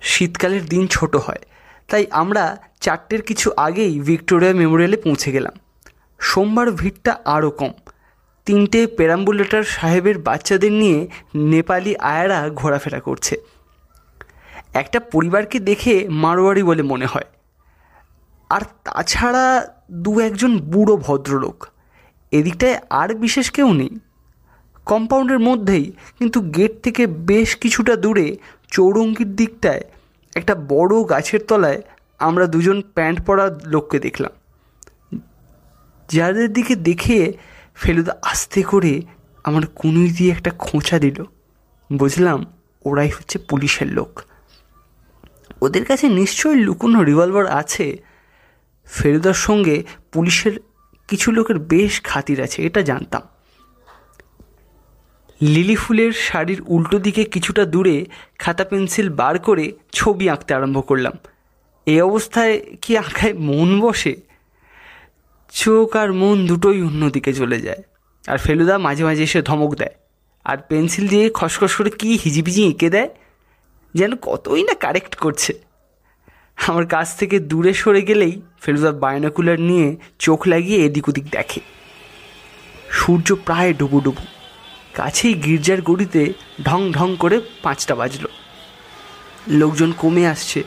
শীতকালের 0.00 0.66
দিন 0.66 0.86
ছোট 0.86 1.16
হয়, 1.16 1.42
তাই 1.88 2.06
আমরা 2.10 2.56
চারটের 2.80 3.22
কিছু 3.22 3.52
আগেই 3.56 4.00
ভিক্টোরিয়া 4.00 4.52
মেমোরিয়ালে 4.52 4.96
পৌঁছে 4.96 5.32
গেলাম। 5.32 5.52
সোমবার 6.20 6.70
ভিড়টা 6.70 7.18
আরও 7.24 7.50
কম। 7.50 7.72
তিনটে 8.46 8.86
পেরাম্বুলেটার 8.86 9.64
সাহেবের 9.64 10.18
বাচ্চাদের 10.18 10.72
নিয়ে 10.72 11.08
নেপালি 11.34 11.96
আয়ারা 11.96 12.50
ঘোরাফেরা 12.50 13.00
করছে। 13.00 13.36
একটা 14.74 15.00
পরিবারকে 15.00 15.58
দেখে 15.60 16.08
মারোয়ারি 16.08 16.62
বলে 16.62 16.82
মনে 16.82 17.06
হয়। 17.06 17.24
আর 18.50 18.60
তাছাড়া 18.84 19.74
দু 19.90 20.20
একজন 20.20 20.58
বুড়ো 20.58 20.96
ভদ্রলোক। 20.96 21.66
এদিকটায় 22.32 22.80
আর 22.90 23.14
বিশেষ 23.14 23.50
কেউ 23.50 23.72
নেই। 23.72 23.98
কম্পাউন্ডের 24.86 25.38
মধ্যেই 25.38 25.92
কিন্তু 26.18 26.40
গেট 26.40 26.82
থেকে 26.82 27.06
বেশ 27.06 27.56
কিছুটা 27.56 27.96
দূরে 27.96 28.36
চৌরঙ্গির 28.70 29.36
দিকটায় 29.36 29.84
একটা 30.34 30.54
বড় 30.54 31.08
গাছের 31.10 31.40
তলায় 31.48 31.82
আমরা 32.18 32.46
দুজন 32.46 32.82
প্যান্ট 32.94 33.26
পরা 33.26 33.58
লোককে 33.64 33.98
দেখলাম। 33.98 34.32
যাদের 36.08 36.52
দিকে 36.52 36.76
দেখে 36.76 37.32
ফেলুদা 37.74 38.16
আস্তে 38.22 38.62
করে 38.62 39.02
আমার 39.44 39.62
কুনুই 39.74 40.10
দিয়ে 40.10 40.32
একটা 40.32 40.50
খোঁচা 40.50 40.98
দিল। 40.98 41.24
বুঝলাম 41.92 42.46
ওরাই 42.84 43.08
হচ্ছে 43.08 43.38
পুলিশের 43.38 43.92
লোক। 43.92 44.22
ওদের 45.60 45.84
কাছে 45.84 46.08
নিশ্চয়ই 46.08 46.54
লুকোনো 46.54 47.02
রিভলভার 47.02 47.46
আছে। 47.46 48.02
ফেলুদার 48.86 49.34
সঙ্গে 49.34 49.84
পুলিশের 50.12 50.60
কিছু 51.08 51.32
লোকের 51.32 51.58
বেশ 51.58 52.02
খাতির 52.02 52.42
আছে, 52.42 52.62
এটা 52.62 52.82
জানতাম। 52.82 53.22
লিলি 55.42 55.76
ফুলের 55.76 56.12
শাড়ির 56.12 56.62
উল্টো 56.66 56.98
দিকে 56.98 57.24
কিছুটা 57.24 57.64
দূরে 57.64 58.06
খাতা 58.38 58.64
পেন্সিল 58.64 59.08
বার 59.08 59.38
করে 59.38 59.72
ছবি 59.92 60.30
আঁকতে 60.30 60.54
আরম্ভ 60.54 60.86
করলাম। 60.86 61.12
এই 61.86 62.00
অবস্থায় 62.00 62.60
কি 62.82 62.96
আঁকায় 62.96 63.34
মন 63.34 63.80
বসে? 63.80 64.16
চোখ 65.52 65.96
আর 65.96 66.12
মন 66.12 66.46
দুটোই 66.46 66.82
অন্যদিকে 66.82 67.32
চলে 67.32 67.60
যায়। 67.60 67.82
আর 68.26 68.38
ফেলুদা 68.38 68.78
মাঝে 68.78 69.04
মাঝে 69.04 69.22
এসে 69.22 69.42
ধমক 69.42 69.74
দেয়। 69.74 69.90
আর 70.44 70.58
পেন্সিল 70.68 71.08
দিয়ে 71.08 71.30
খসখস 71.34 71.76
করে 71.76 71.90
কী 71.90 72.18
হিজিবিজি 72.24 72.66
এঁকে 72.66 72.90
দেয়? 72.90 73.08
যেন 73.94 74.16
কতই 74.16 74.64
না 74.64 74.74
কারেক্ট 74.74 75.14
করছে। 75.14 75.58
আমার 76.66 76.86
কাছ 76.86 77.16
থেকে 77.16 77.38
দূরে 77.38 77.74
সরে 77.74 78.02
গেলেই 78.02 78.42
ফেলুদা 78.60 78.92
বায়নাকুলার 78.92 79.60
নিয়ে 79.60 79.96
চোখ 80.18 80.48
লাগিয়ে 80.48 80.86
এদিক 80.86 81.08
ওদিক 81.08 81.24
দেখে। 81.30 81.60
সূর্য 82.90 83.34
প্রায় 83.34 83.74
ডুবু 83.74 84.00
ডুবু। 84.00 84.35
কাছেই 84.98 85.34
গির্জার 85.44 85.80
গড়িতে 85.88 86.22
ঢং 86.66 86.80
ঢং 86.96 87.08
করে 87.22 87.36
পাঁচটা 87.64 87.94
বাজলো। 88.00 88.28
লোকজন 89.60 89.90
কমে 90.02 90.24
আসছে, 90.34 90.60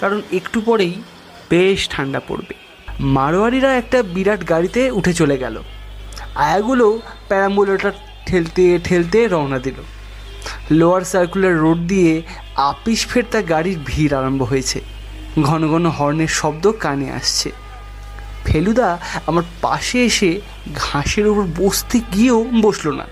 কারণ 0.00 0.18
একটু 0.38 0.58
পরেই 0.60 0.94
বেশ 1.50 1.80
ঠান্ডা 1.92 2.20
পড়বে। 2.28 2.54
মারোয়ারিরা 3.16 3.70
একটা 3.76 3.98
বিরাট 4.14 4.40
গাড়িতে 4.52 4.80
উঠে 4.98 5.12
চলে 5.20 5.36
গেল। 5.38 5.56
আয়াগুলো 6.46 6.86
প্যারাম্বুলেটার 7.28 7.94
ঠেলতে 8.26 8.64
ঠেলতে 8.86 9.18
রওনা 9.32 9.58
দিল। 9.66 9.78
লোয়ার 10.78 11.02
সার্কুলার 11.12 11.54
রোড 11.64 11.80
দিয়ে 11.92 12.12
আপিস 12.70 13.00
ফেরতা 13.10 13.40
গাড়ির 13.52 13.78
ভিড় 13.88 14.12
আরম্ভ 14.18 14.40
হয়েছে। 14.50 14.78
ঘন 15.48 15.62
ঘন 15.72 15.84
হর্নের 15.96 16.32
শব্দ 16.40 16.64
কানে 16.84 17.08
আসছে। 17.18 17.48
ফেলুদা 18.46 18.88
আমার 19.28 19.44
পাশে 19.64 19.98
এসে 20.10 20.30
ঘাসের 20.84 21.26
উপর 21.32 21.44
বসতে 21.62 21.96
গিয়েও 22.14 22.40
বসল 22.66 22.86
না। 23.00 23.06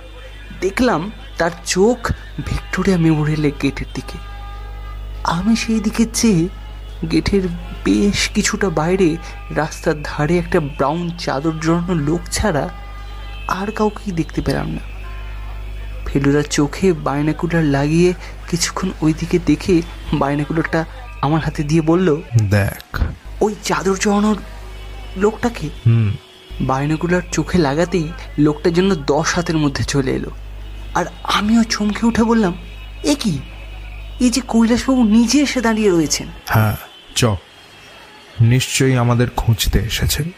দেখলাম 0.60 1.10
তার 1.38 1.50
চোখ 1.66 1.98
ভিক্টোরিয়া 2.46 2.98
মেমোরিয়ালের 2.98 3.54
গেটের 3.62 3.86
দিকে। 3.94 4.18
আমি 5.24 5.56
সেই 5.56 5.80
দিকে 5.80 6.04
চেয়ে 6.14 6.48
গেটের 7.12 7.44
বেশ 7.84 8.20
কিছুটা 8.34 8.68
বাইরে 8.70 9.16
রাস্তার 9.56 9.96
ধারে 10.02 10.38
একটা 10.38 10.60
ব্রাউন 10.60 11.10
চাদর 11.18 11.54
জড়ানো 11.60 11.94
লোক 11.94 12.20
ছাড়া 12.32 12.68
আর 13.48 13.68
কাউকেই 13.70 14.12
দেখতে 14.12 14.40
পেলাম 14.42 14.68
না। 14.70 14.82
ফেলুদার 16.06 16.46
চোখে 16.50 16.92
বায়নাকুলার 16.92 17.64
লাগিয়ে 17.64 18.10
কিছুক্ষণ 18.50 18.90
ওই 19.00 19.12
দিকে 19.20 19.38
দেখে 19.46 19.82
বায়নাকুলারটা 20.12 20.84
আমার 21.20 21.40
হাতে 21.40 21.62
দিয়ে 21.62 21.82
বলল 21.82 22.08
দেখ। 22.50 22.86
ওই 23.40 23.52
চাদর 23.64 23.96
জড়ানোর 23.96 24.36
লোকটাকে 25.16 25.68
বায়নাকুলার 26.60 27.22
চোখে 27.32 27.58
লাগাতেই 27.58 28.08
লোকটার 28.38 28.72
জন্য 28.72 28.90
দশ 28.94 29.28
হাতের 29.34 29.56
মধ্যে 29.56 29.84
চলে 29.84 30.12
এলো। 30.14 30.30
আর 30.96 31.04
আমিও 31.22 31.62
চমকে 31.64 32.06
উঠে 32.06 32.24
বললাম 32.24 32.54
এ 33.04 33.14
কি? 33.20 33.38
এই 34.20 34.30
যে 34.30 34.40
কৈলাসবাবু 34.48 35.04
নিজে 35.04 35.40
এসে 35.40 35.60
দাঁড়িয়ে 35.60 35.90
রয়েছেন। 35.90 36.26
হ্যাঁ 36.46 36.76
চ। 37.14 37.24
নিশ্চয়ই 38.40 38.96
আমাদের 38.96 39.30
খুঁজতে 39.30 39.78
এসেছেন। 39.78 40.30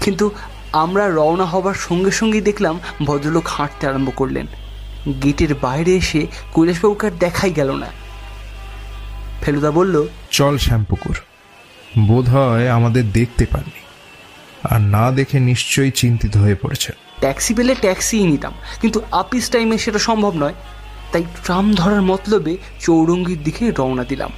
কিন্তু 0.00 0.30
আমরা 0.72 1.08
রওনা 1.08 1.44
হবার 1.44 1.74
সঙ্গে 1.74 2.10
সঙ্গেই 2.10 2.40
দেখলাম 2.40 2.80
ভদ্রলোক 3.06 3.46
হাঁটতে 3.46 3.86
আরম্ভ 3.86 4.10
করলেন। 4.16 4.46
গেটের 5.22 5.54
বাইরে 5.54 5.96
এসে 5.96 6.26
কৈলাসবাবুকে 6.52 7.06
আর 7.06 7.12
দেখাই 7.12 7.52
গেল 7.52 7.70
না। 7.70 7.86
ফেলুদা 9.42 9.70
বলল 9.70 10.06
চল 10.30 10.58
শ্যামপুকুর। 10.58 11.16
বোধ 11.98 12.28
হয় 12.28 12.68
আমাদের 12.68 13.12
দেখতে 13.12 13.46
পাননি। 13.50 13.80
আর 14.74 14.80
না 14.80 15.10
দেখে 15.10 15.40
নিশ্চয়ই 15.40 15.90
চিন্তিত 15.90 16.36
হয়ে 16.36 16.54
পড়েছে 16.54 16.92
ট্যাক্সি 17.20 17.54
পেলে 17.54 17.74
ট্যাক্সিই 17.74 18.26
নিতাম। 18.26 18.54
কিন্তু 18.80 18.98
আপিস 19.12 19.50
টাইমে 19.50 19.78
সেটা 19.78 19.98
সম্ভব 19.98 20.32
নয়। 20.34 20.54
তাই 21.12 21.24
ট্রাম 21.44 21.74
ধরার 21.74 22.02
মতলবে 22.02 22.56
চৌরঙ্গির 22.80 23.42
দিকে 23.42 23.64
রওনা 23.70 24.04
দিলাম। 24.04 24.32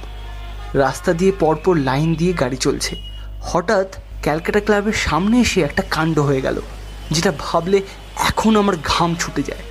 রাস্তা 0.73 1.13
দিয়ে 1.13 1.31
পরপর 1.39 1.75
লাইন 1.75 2.15
দিয়ে 2.15 2.33
গাড়ি 2.33 2.57
চলছে। 2.57 2.95
হঠাৎ 3.41 3.89
ক্যালকাটা 4.21 4.59
ক্লাবের 4.59 4.93
সামনে 4.93 5.35
এসে 5.39 5.61
একটা 5.61 5.83
কাণ্ড 5.89 6.19
হয়ে 6.19 6.41
গেল, 6.41 6.57
যেটা 7.11 7.31
ভাবলে 7.39 7.81
এখন 8.15 8.55
আমার 8.55 8.75
ঘাম 8.83 9.15
ছুটে 9.19 9.43
যায়। 9.43 9.63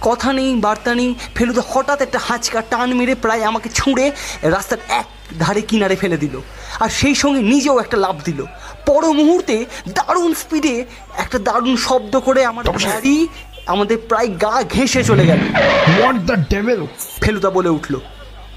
কথা 0.00 0.32
নেই, 0.32 0.54
বার্তা 0.54 0.94
নেই, 0.94 1.14
ফেলুদা 1.34 1.62
হঠাৎ 1.68 1.98
একটা 2.02 2.18
হাঁচকা 2.22 2.60
টান 2.70 2.88
মেরে 2.94 3.14
প্রায় 3.14 3.42
আমাকে 3.42 3.68
ছুঁড়ে 3.68 4.12
রাস্তার 4.42 4.78
এক 4.88 5.06
ধারে 5.38 5.62
কিনারে 5.62 5.96
ফেলে 5.96 6.16
দিল। 6.16 6.40
আর 6.80 6.88
সেই 6.88 7.14
সঙ্গে 7.14 7.40
নিজেও 7.42 7.76
একটা 7.78 7.96
লাভ 7.96 8.16
দিল। 8.24 8.40
পর 8.86 9.02
মুহূর্তে 9.12 9.56
দারুণ 9.88 10.34
স্পিডে 10.34 10.84
একটা 11.16 11.38
দারুণ 11.38 11.76
শব্দ 11.76 12.18
করে 12.18 12.44
আমার 12.44 12.64
গাড়ি 12.64 13.26
আমাদের 13.66 13.98
প্রায় 14.08 14.28
গা 14.28 14.62
ঘেঁষে 14.62 15.04
চলে 15.04 15.26
গেল। 15.26 15.40
হোয়াট 15.86 16.16
দ্য 16.16 16.36
ডেভেল 16.50 16.86
ফেলুদা 17.22 17.50
বলে 17.50 17.68
উঠল। 17.68 17.94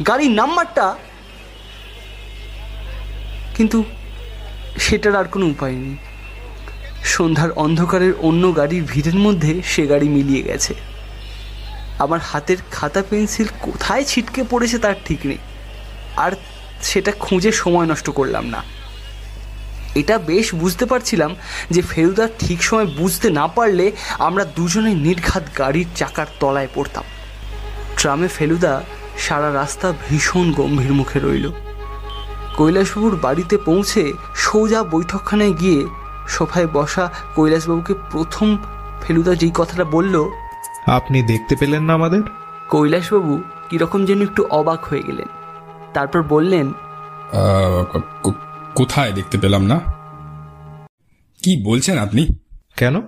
গাড়ির 0.08 0.32
নাম্বারটা 0.32 0.96
কিন্তু 3.58 3.84
সেটার 4.80 5.16
আর 5.16 5.26
কোনো 5.26 5.46
উপায় 5.46 5.72
নেই। 5.72 5.98
সন্ধ্যার 7.04 7.52
অন্ধকারের 7.52 8.14
অন্য 8.22 8.56
গাড়ির 8.56 8.84
ভিড়ের 8.84 9.16
মধ্যে 9.16 9.62
সে 9.66 9.88
গাড়ি 9.88 10.08
মিলিয়ে 10.10 10.44
গেছে। 10.44 10.74
আমার 12.00 12.20
হাতের 12.20 12.58
খাতা 12.72 13.02
পেন্সিল 13.10 13.48
কোথায় 13.62 14.04
ছিটকে 14.04 14.44
পড়েছে 14.50 14.78
তার 14.80 14.94
ঠিক 15.06 15.20
নেই। 15.26 15.38
আর 16.18 16.32
সেটা 16.84 17.12
খুঁজে 17.20 17.52
সময় 17.52 17.86
নষ্ট 17.86 18.10
করলাম 18.10 18.46
না। 18.46 18.64
এটা 20.00 20.16
বেশ 20.18 20.48
বুঝতে 20.56 20.86
পারছিলাম 20.86 21.32
যে 21.72 21.82
ফেলুদা 21.82 22.26
ঠিক 22.40 22.60
সময় 22.64 22.88
বুঝতে 22.98 23.28
না 23.30 23.46
পারলে 23.48 23.86
আমরা 24.20 24.44
দুজনে 24.56 24.94
নির্ঘাত 24.96 25.44
গাড়ির 25.58 25.90
চাকার 25.96 26.26
তলায় 26.40 26.72
পড়তাম। 26.76 27.06
ট্রামে 27.98 28.28
ফেলুদা 28.28 28.74
সারা 29.18 29.50
রাস্তা 29.54 29.88
ভীষণ 30.10 30.48
গম্ভীর 30.52 30.94
মুখে 30.94 31.20
রইল। 31.20 31.46
কৈলাসবাবুর 32.58 33.16
বাড়িতে 33.16 33.56
পৌঁছে 33.58 34.04
সোজা 34.36 34.80
বৈঠকখানায় 34.84 35.56
গিয়ে 35.62 35.82
সোফায় 36.28 36.70
বসা 36.74 37.06
কৈলাসবাবুকে 37.36 37.94
প্রথম 38.12 38.48
ফেলুদা 39.02 39.34
যেই 39.36 39.54
কথাটা 39.56 39.86
বলল 39.96 40.16
আপনি 40.88 41.18
দেখতে 41.22 41.54
পেলেন 41.60 41.84
না 41.84 41.94
আমাদের? 41.94 42.22
কৈলাসবাবু 42.70 43.34
কীরকম 43.70 44.00
যেন 44.06 44.20
একটু 44.22 44.42
অবাক 44.50 44.82
হয়ে 44.86 45.04
গেলেন। 45.08 45.30
তারপর 45.94 46.22
বললেন 46.24 46.66
কোথায় 48.76 49.14
দেখতে 49.14 49.38
পেলাম 49.38 49.66
না? 49.66 49.80
কি 51.44 51.64
বলছেন 51.64 51.98
আপনি? 51.98 52.28
কেন? 52.78 53.02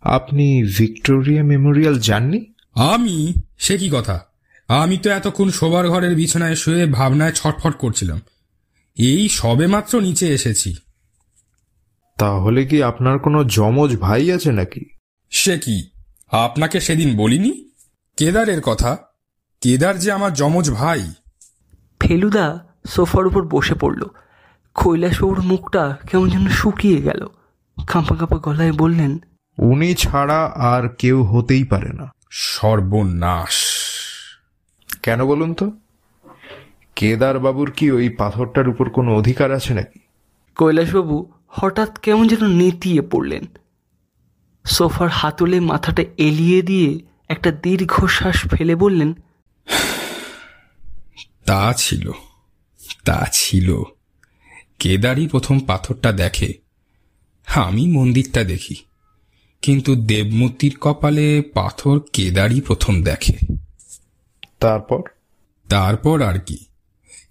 আপনি 0.00 0.62
ভিক্টোরিয়া 0.62 1.42
মেমোরিয়াল 1.42 1.98
যাননি 1.98 2.52
আমি? 2.74 3.34
সে 3.58 3.78
কি 3.78 3.90
কথা? 3.92 4.24
আমি 4.68 4.98
তো 4.98 5.10
এতক্ষণ 5.10 5.50
শোবার 5.50 5.88
ঘরের 5.88 6.16
বিছানায় 6.16 6.54
শুয়ে 6.54 6.86
ভাবনায় 6.86 7.32
ছটফট 7.32 7.78
করছিলাম। 7.78 8.20
এই 8.98 9.28
সবেমাত্র 9.28 10.00
নিচে 10.00 10.34
এসেছি। 10.34 10.74
তাহলে 12.18 12.66
কি 12.66 12.82
আপনার 12.82 13.18
কোনো 13.18 13.44
জমজ 13.44 13.96
ভাই 13.96 14.32
আছে 14.32 14.52
নাকি? 14.52 14.84
সে 15.30 15.58
কি? 15.58 15.90
আপনাকে 16.30 16.80
সেদিন 16.80 17.16
বলিনি? 17.16 17.68
কেদারের 18.16 18.60
কথা? 18.60 18.98
কেদার 19.60 19.98
যে 19.98 20.12
আমার 20.12 20.34
যমজ 20.34 20.70
ভাই। 20.70 21.12
ফেলুদা 22.00 22.64
সোফার 22.88 23.26
উপর 23.26 23.48
বসে 23.48 23.74
পড়ল। 23.74 24.02
কৈলাসবাবুর 24.74 25.42
মুখটা 25.42 25.98
কেমন 26.10 26.30
যেন 26.30 26.48
শুকিয়ে 26.48 27.02
গেল। 27.02 27.26
কাঁপা 27.86 28.16
কাঁপা 28.16 28.38
গলায় 28.38 28.72
বললেন 28.72 29.18
উনি 29.58 29.94
ছাড়া 29.94 30.44
আর 30.46 30.88
কেউ 30.88 31.22
হতেই 31.22 31.64
পারে 31.64 31.92
না। 31.92 32.12
সর্বনাশ। 32.30 33.56
কেন 35.02 35.26
বলুন 35.26 35.54
তো? 35.54 35.72
কেদার 36.96 37.38
বাবুর 37.38 37.70
কি 37.70 37.90
ওই 37.90 38.08
পাথরটার 38.08 38.68
উপর 38.68 38.90
কোনো 38.90 39.16
অধিকার 39.16 39.52
আছে 39.52 39.74
নাকি? 39.74 39.98
কৈলাসবাবু 40.56 41.30
হঠাৎ 41.48 41.98
কেমন 41.98 42.28
যেন 42.28 42.46
নেতিয়ে 42.46 43.02
পড়লেন। 43.02 43.44
সোফার 44.64 45.08
হাতলে 45.08 45.60
মাথাটা 45.60 46.02
এলিয়ে 46.16 46.62
দিয়ে 46.62 47.00
একটা 47.28 47.50
দীর্ঘশ্বাস 47.50 48.48
ফেলে 48.48 48.74
বললেন 48.74 49.14
তা 51.44 51.72
ছিল 51.76 52.10
তা 53.04 53.26
ছিল। 53.32 53.82
কেদারই 54.78 55.26
প্রথম 55.26 55.60
পাথরটা 55.60 56.12
দেখে। 56.12 56.54
আমি 57.46 57.86
মন্দিরটা 57.86 58.44
দেখি। 58.44 58.76
কিন্তু 59.62 59.96
দেবমূর্তির 59.96 60.76
কপালে 60.80 61.42
পাথর 61.42 62.00
কেদারই 62.12 62.60
প্রথম 62.60 63.02
দেখে। 63.02 63.32
তারপর? 64.60 65.02
তারপর 65.68 66.22
আর 66.22 66.38
কি। 66.38 66.64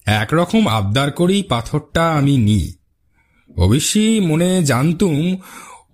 একরকম 0.05 0.67
আবদার 0.67 1.11
করেই 1.11 1.43
পাথরটা 1.43 2.11
আমি 2.11 2.37
নিই। 2.37 2.73
অবশ্যই 3.57 4.19
মনে 4.19 4.63
জানতুম 4.63 5.37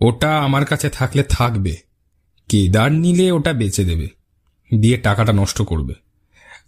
ওটা 0.01 0.39
আমার 0.39 0.65
কাছে 0.65 0.89
থাকলে 0.89 1.23
থাকবে। 1.23 1.77
কেদার 2.49 2.91
নিলে 2.91 3.31
ওটা 3.31 3.53
বেচে 3.53 3.83
দেবে 3.83 4.07
দিয়ে 4.75 4.97
টাকাটা 4.97 5.33
নষ্ট 5.33 5.61
করবে। 5.61 5.93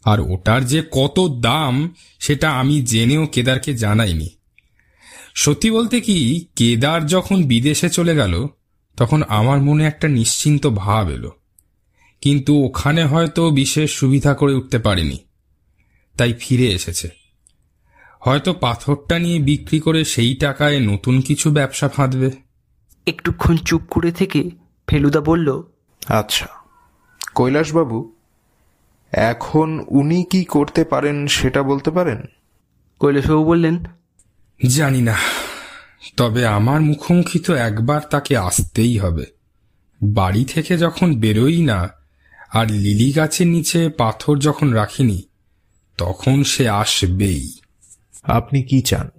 আর 0.05 0.19
ওটার 0.19 0.65
যে 0.65 0.83
কত 0.91 1.37
দাম 1.41 1.95
সেটা 2.19 2.51
আমি 2.51 2.81
জেনেও 2.81 3.27
কেদারকে 3.27 3.73
জানাইনি। 3.73 4.29
সত্যি 5.33 5.71
বলতে 5.71 6.01
কি 6.01 6.47
কেদার 6.55 7.05
যখন 7.05 7.43
বিদেশে 7.43 7.89
চলে 7.89 8.15
গেল 8.15 8.47
তখন 8.97 9.23
আমার 9.23 9.61
মনে 9.61 9.85
একটা 9.85 10.07
নিশ্চিন্ত 10.07 10.67
ভাব 10.67 11.09
এলো। 11.09 11.31
কিন্তু 12.21 12.65
ওখানে 12.65 13.05
হয়তো 13.05 13.49
বিশেষ 13.49 13.91
সুবিধা 13.91 14.33
করে 14.33 14.53
উঠতে 14.53 14.79
পারেনি। 14.79 15.17
তাই 16.17 16.33
ফিরে 16.39 16.67
এসেছে। 16.67 17.09
হয়তো 18.19 18.53
পাথরটা 18.53 19.19
নিয়ে 19.19 19.39
বিক্রি 19.39 19.79
করে 19.79 20.05
সেই 20.05 20.35
টাকায় 20.35 20.79
নতুন 20.79 21.21
কিছু 21.21 21.51
ব্যবসা 21.51 21.89
ফাঁদবে। 21.89 22.31
একটুক্ষণ 23.07 23.57
চুপ 23.57 23.81
করে 23.89 24.11
থেকে 24.11 24.49
ফেলুদা 24.87 25.21
বলল 25.21 25.63
আচ্ছা 26.07 26.47
কৈলাসবাবু 27.35 28.15
এখন 29.11 29.83
উনি 29.87 30.23
কি 30.23 30.43
করতে 30.43 30.83
পারেন 30.83 31.27
সেটা 31.27 31.63
বলতে 31.63 31.91
পারেন? 31.91 32.21
কৈলাসবাবু 32.99 33.43
বললেন 33.43 33.83
জানি 34.67 35.01
না 35.01 35.17
তবে 36.17 36.45
আমার 36.45 36.81
মুখোমুখি 36.81 37.39
তো 37.39 37.53
একবার 37.53 38.01
তাকে 38.09 38.37
আসতেই 38.37 38.97
হবে। 38.97 39.25
বাড়ি 40.03 40.45
থেকে 40.45 40.77
যখন 40.77 41.19
বেরোই 41.19 41.61
না 41.61 41.89
আর 42.53 42.71
লিলি 42.71 43.11
গাছের 43.11 43.47
নিচে 43.47 43.89
পাথর 43.89 44.37
যখন 44.37 44.69
রাখিনি 44.69 45.21
তখন 45.97 46.43
সে 46.43 46.69
আসবেই। 46.69 47.53
আপনি 48.23 48.63
কি 48.63 48.81
চান? 48.81 49.09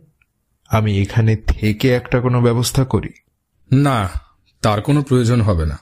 আমি 0.68 1.02
এখানে 1.02 1.36
থেকে 1.36 1.94
একটা 1.94 2.20
কোনো 2.20 2.42
ব্যবস্থা 2.42 2.84
করি? 2.84 3.10
না 3.72 4.08
তার 4.62 4.82
কোনো 4.82 5.02
প্রয়োজন 5.02 5.40
হবে 5.40 5.66
না। 5.66 5.78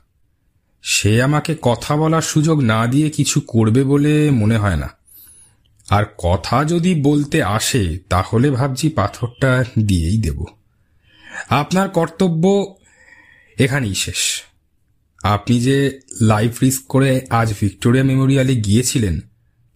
সে 0.82 1.22
আমাকে 1.22 1.56
কথা 1.62 1.96
বলার 1.96 2.22
সুযোগ 2.22 2.60
না 2.60 2.86
দিয়ে 2.86 3.10
কিছু 3.10 3.40
করবে 3.40 3.84
বলে 3.84 4.30
মনে 4.30 4.58
হয় 4.58 4.76
না। 4.76 4.99
আর 5.90 6.04
কথা 6.18 6.64
যদি 6.64 7.02
বলতে 7.02 7.42
আসে 7.42 7.98
তাহলে 8.08 8.50
ভাবছি 8.50 8.88
পাথরটা 8.88 9.64
দিয়েই 9.78 10.18
দেব। 10.18 10.44
আপনার 11.48 11.88
কর্তব্য 11.88 12.74
এখানেই 13.58 13.94
শেষ। 13.94 14.42
আপনি 15.22 15.60
যে 15.60 16.00
লাইফ 16.20 16.62
রিস্ক 16.62 16.86
করে 16.86 17.26
আজ 17.30 17.54
ভিক্টোরিয়া 17.60 18.04
মেমোরিয়ালে 18.04 18.56
গিয়েছিলেন 18.56 19.20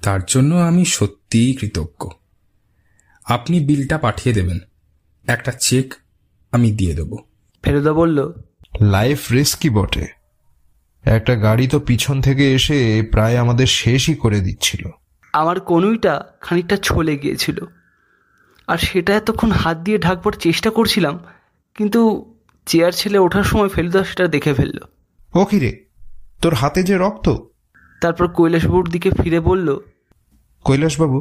তার 0.02 0.20
জন্য 0.26 0.54
আমি 0.54 0.84
সত্যিই 0.84 1.54
কৃতজ্ঞ। 1.54 2.08
আপনি 3.24 3.60
বিলটা 3.60 3.98
পাঠিয়ে 3.98 4.34
দেবেন। 4.34 4.58
একটা 5.26 5.52
চেক 5.52 5.94
আমি 6.52 6.72
দিয়ে 6.72 6.94
দেবো। 6.94 7.16
ফেলুদা 7.62 7.92
বলল 7.92 8.32
লাইফ 8.80 9.32
রিস্কই 9.32 9.70
বটে? 9.70 10.06
একটা 11.04 11.34
গাড়ি 11.34 11.66
তো 11.68 11.80
পিছন 11.80 12.20
থেকে 12.20 12.54
এসে 12.54 13.08
প্রায় 13.10 13.36
আমাদের 13.36 13.66
শেষই 13.66 14.14
করে 14.14 14.40
দিচ্ছিল। 14.40 14.88
আমার 15.34 15.60
কনুইটা 15.60 16.14
খানিকটা 16.40 16.76
ছলে 16.76 17.16
গিয়েছিল। 17.16 17.58
আর 18.68 18.78
সেটা 18.78 19.12
এতক্ষণ 19.14 19.50
হাত 19.50 19.76
দিয়ে 19.78 19.98
ঢাকবার 19.98 20.32
চেষ্টা 20.32 20.70
করছিলাম 20.70 21.18
কিন্তু 21.74 22.00
চেয়ার 22.66 22.92
ছেলে 22.92 23.18
ওঠার 23.18 23.42
সময় 23.42 23.68
ফেলুদা 23.68 24.04
সেটা 24.04 24.28
দেখে 24.28 24.54
ফেলল। 24.54 24.78
ও 25.34 25.44
কি 25.44 25.58
রে? 25.58 25.72
তোর 26.42 26.54
হাতে 26.54 26.82
যে 26.82 26.98
রক্ত? 26.98 27.26
তারপর 28.00 28.26
কৈলাসবাবুর 28.28 28.90
দিকে 28.90 29.10
ফিরে 29.10 29.40
বলল 29.40 29.68
কৈলাসবাবু 30.64 31.18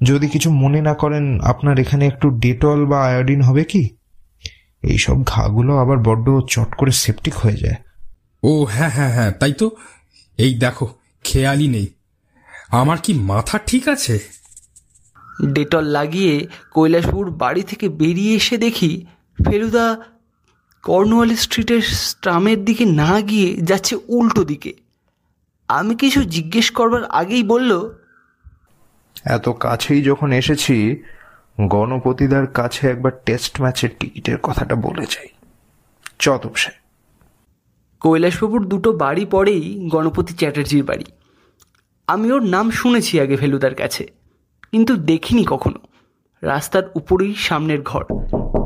যদি 0.00 0.28
কিছু 0.28 0.50
মনে 0.50 0.80
না 0.80 0.94
করেন 0.94 1.40
আপনার 1.40 1.78
এখানে 1.78 2.06
একটু 2.06 2.30
ডেটল 2.30 2.86
বা 2.86 2.98
আয়োডিন 3.06 3.40
হবে 3.42 3.64
কি? 3.64 3.82
এইসব 4.82 5.24
ঘাগুলো 5.24 5.78
আবার 5.78 5.98
বড্ড 5.98 6.26
চট 6.48 6.70
করে 6.74 6.92
সেপটিক 6.92 7.34
হয়ে 7.34 7.56
যায়। 7.56 7.78
ও 8.42 8.64
হ্যাঁ 8.64 8.90
হ্যাঁ 8.90 9.12
হ্যাঁ 9.12 9.30
তাই 9.30 9.52
তো। 9.52 9.70
এই 10.38 10.54
দেখো 10.58 10.86
খেয়ালই 11.24 11.68
নেই। 11.68 11.86
আমার 12.68 12.98
কি 13.02 13.14
মাথা 13.14 13.58
ঠিক 13.58 13.88
আছে? 13.88 14.18
ডেটল 15.52 15.84
লাগিয়ে 15.84 16.48
কৈলাসবাবুর 16.70 17.30
বাড়ি 17.30 17.62
থেকে 17.62 17.88
বেরিয়ে 17.88 18.36
এসে 18.36 18.58
দেখি 18.58 19.06
ফেলুদা 19.44 19.96
কর্নওয়াল 20.82 21.34
স্ট্রিটের 21.34 21.82
স্ট্রামের 21.82 22.64
দিকে 22.64 22.84
না 22.84 23.20
গিয়ে 23.20 23.56
যাচ্ছে 23.56 23.96
উল্টো 24.08 24.44
দিকে। 24.44 24.74
আমি 25.68 25.94
কিছু 25.94 26.24
জিজ্ঞেস 26.24 26.70
করবার 26.70 27.04
আগেই 27.04 27.42
বলল 27.42 27.90
এত 29.24 29.48
কাছেই 29.48 30.02
যখন 30.02 30.32
এসেছি 30.32 31.02
গণপতিদার 31.68 32.46
কাছে 32.46 32.90
একবার 32.90 33.12
টেস্ট 33.26 33.60
ম্যাচের 33.60 33.88
টিকিটের 34.00 34.38
কথাটা 34.38 34.74
বলে 34.74 35.06
যাই। 35.10 35.28
চ 36.18 36.28
তপসে। 36.28 36.70
কৈলাসবাবুর 38.00 38.68
দুটো 38.68 38.92
বাড়ি 38.92 39.24
পরেই 39.24 39.88
গণপতি 39.88 40.34
চ্যাটার্জির 40.34 40.84
বাড়ি। 40.84 41.04
আমি 42.08 42.32
ওর 42.32 42.42
নাম 42.42 42.70
শুনেছি 42.70 43.20
আগে 43.20 43.36
ফেলুদার 43.36 43.74
কাছে 43.74 44.06
কিন্তু 44.72 44.96
দেখিনি 44.96 45.44
কখনো। 45.44 45.78
রাস্তার 46.42 46.82
উপরেই 46.94 47.34
সামনের 47.34 47.82
ঘর। 47.82 48.04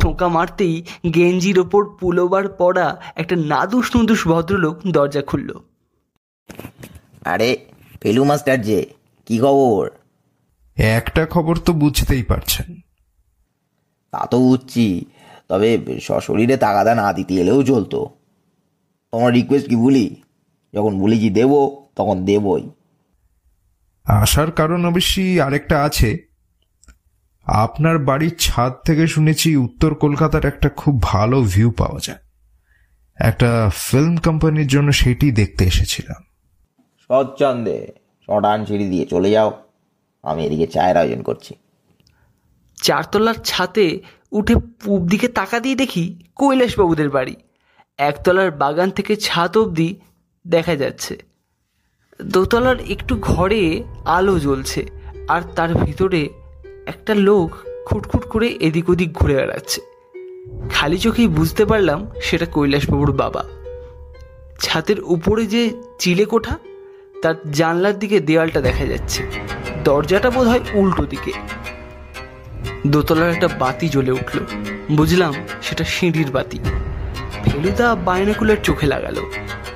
ঠোঁকা 0.01 0.29
মারতেই 0.29 0.85
গেঞ্জির 1.15 1.59
ওপর 1.59 1.97
পুলোবার 2.01 2.49
পরা 2.49 3.01
একটা 3.17 3.37
নাদুস 3.37 3.97
নুদুস 3.97 4.29
ভদ্রলোক 4.29 4.79
দরজা 4.87 5.23
খুলল। 5.23 5.51
আরে 7.25 7.59
ফেলু 8.01 8.25
মাস্টার 8.25 8.63
যে 8.63 8.87
কি 9.27 9.39
খবর? 9.39 9.91
একটা 10.77 11.27
খবর 11.27 11.57
তো 11.57 11.73
বুঝতেই 11.73 12.23
পারছেন। 12.23 12.75
তা 14.11 14.27
তো 14.27 14.39
বুঝছি 14.39 15.05
তবে 15.49 15.99
সশরীরে 16.01 16.57
তাগাদা 16.57 16.95
না 16.95 17.13
দিতে 17.13 17.35
এলেও 17.35 17.63
চলতো। 17.63 18.09
তোমার 19.13 19.33
রিকোয়েস্ট 19.33 19.69
কি 19.69 19.77
বলি 19.77 20.23
যখন 20.75 21.01
বলেছি 21.01 21.31
দেবো 21.31 21.87
তখন 21.97 22.25
দেবই। 22.25 22.71
আসার 24.05 24.51
কারণ 24.51 24.85
অবশ্যই 24.85 25.41
আরেকটা 25.41 25.85
আছে। 25.85 26.19
আপনার 27.45 27.99
বাড়ির 27.99 28.37
ছাদ 28.39 28.73
থেকে 28.87 29.07
শুনেছি 29.07 29.57
উত্তর 29.57 29.95
কলকাতার 29.95 30.47
একটা 30.47 30.69
খুব 30.69 31.03
ভালো 31.03 31.43
ভিউ 31.43 31.71
পাওয়া 31.71 32.01
যায়। 32.01 32.19
একটা 33.17 33.71
ফিল্ম 33.75 34.17
কোম্পানির 34.17 34.67
জন্য 34.67 34.93
সেটি 34.93 35.31
দেখতে 35.31 35.65
এসেছিলাম। 35.65 36.23
সচ্ছন্দে 36.99 37.93
শটান 38.29 38.65
সিঁড়ি 38.65 38.89
দিয়ে 38.89 39.07
চলে 39.07 39.31
যাও। 39.31 39.63
আমি 40.23 40.47
এদিকে 40.47 40.67
চায়ের 40.67 40.97
আয়োজন 40.97 41.23
করছি। 41.23 41.55
চারতলার 42.83 43.35
ছাতে 43.45 44.01
উঠে 44.33 44.55
পূব 44.55 45.09
দিকে 45.09 45.29
তাকা 45.29 45.61
দিয়ে 45.61 45.75
দেখি 45.75 46.25
কৈলাসবাবুদের 46.35 47.11
বাড়ি। 47.11 47.37
একতলার 47.99 48.51
বাগান 48.51 48.91
থেকে 48.91 49.17
ছাদ 49.17 49.59
অবধি 49.59 50.01
দেখা 50.47 50.77
যাচ্ছে। 50.77 51.30
দোতলার 52.25 52.77
একটু 52.89 53.17
ঘরে 53.21 53.83
আলো 54.05 54.39
জ্বলছে, 54.39 54.87
আর 55.29 55.43
তার 55.57 55.75
ভিতরে 55.75 56.29
একটা 56.87 57.15
লোক 57.15 57.57
খুটখুট 57.87 58.25
করে 58.25 58.47
এদিক 58.47 58.91
ওদিক 58.91 59.13
ঘুরে 59.13 59.35
বেড়াচ্ছে। 59.35 59.81
খালি 60.71 60.99
চোখেই 60.99 61.29
বুঝতে 61.29 61.65
পারলাম 61.65 62.07
সেটা 62.23 62.47
কৈলাসবাবুর 62.47 63.13
বাবা। 63.13 63.45
ছাদের 64.61 64.97
উপরে 65.01 65.47
যে 65.47 65.83
চিলে 65.99 66.25
কোঠা, 66.25 66.59
তার 67.23 67.35
জানলার 67.53 67.99
দিকে 67.99 68.21
দেওয়ালটা 68.21 68.61
দেখা 68.61 68.87
যাচ্ছে। 68.87 69.23
দরজাটা 69.85 70.31
বোধ 70.31 70.49
হয় 70.49 70.61
উল্টো 70.75 71.05
দিকে। 71.05 71.33
দোতলার 72.87 73.31
একটা 73.31 73.49
বাতি 73.49 73.89
জ্বলে 73.89 74.13
উঠল। 74.13 74.39
বুঝলাম 74.97 75.35
সেটা 75.63 75.85
সিঁড়ির 75.85 76.31
বাতি। 76.31 76.59
ফেলুদা 77.45 77.95
বায়নাকুলার 77.95 78.57
চোখে 78.63 78.87
লাগালো। 78.87 79.31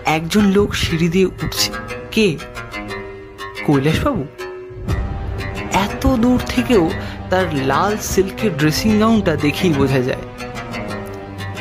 একজন 0.05 0.45
লোক 0.45 0.74
সিঁড়ি 0.74 1.09
দিয়ে 1.09 1.26
উঠছে। 1.26 1.72
কে? 2.14 2.38
কৈলাসবাবু? 3.66 4.24
এত 5.72 6.06
দূর 6.06 6.40
থেকেও 6.46 6.90
তার 7.30 7.46
লাল 7.54 7.96
সিল্কের 7.96 8.56
ড্রেসিং 8.56 8.98
গাউনটা 8.98 9.36
দেখেই 9.36 9.72
বোঝা 9.72 10.00
যায়। 10.00 10.24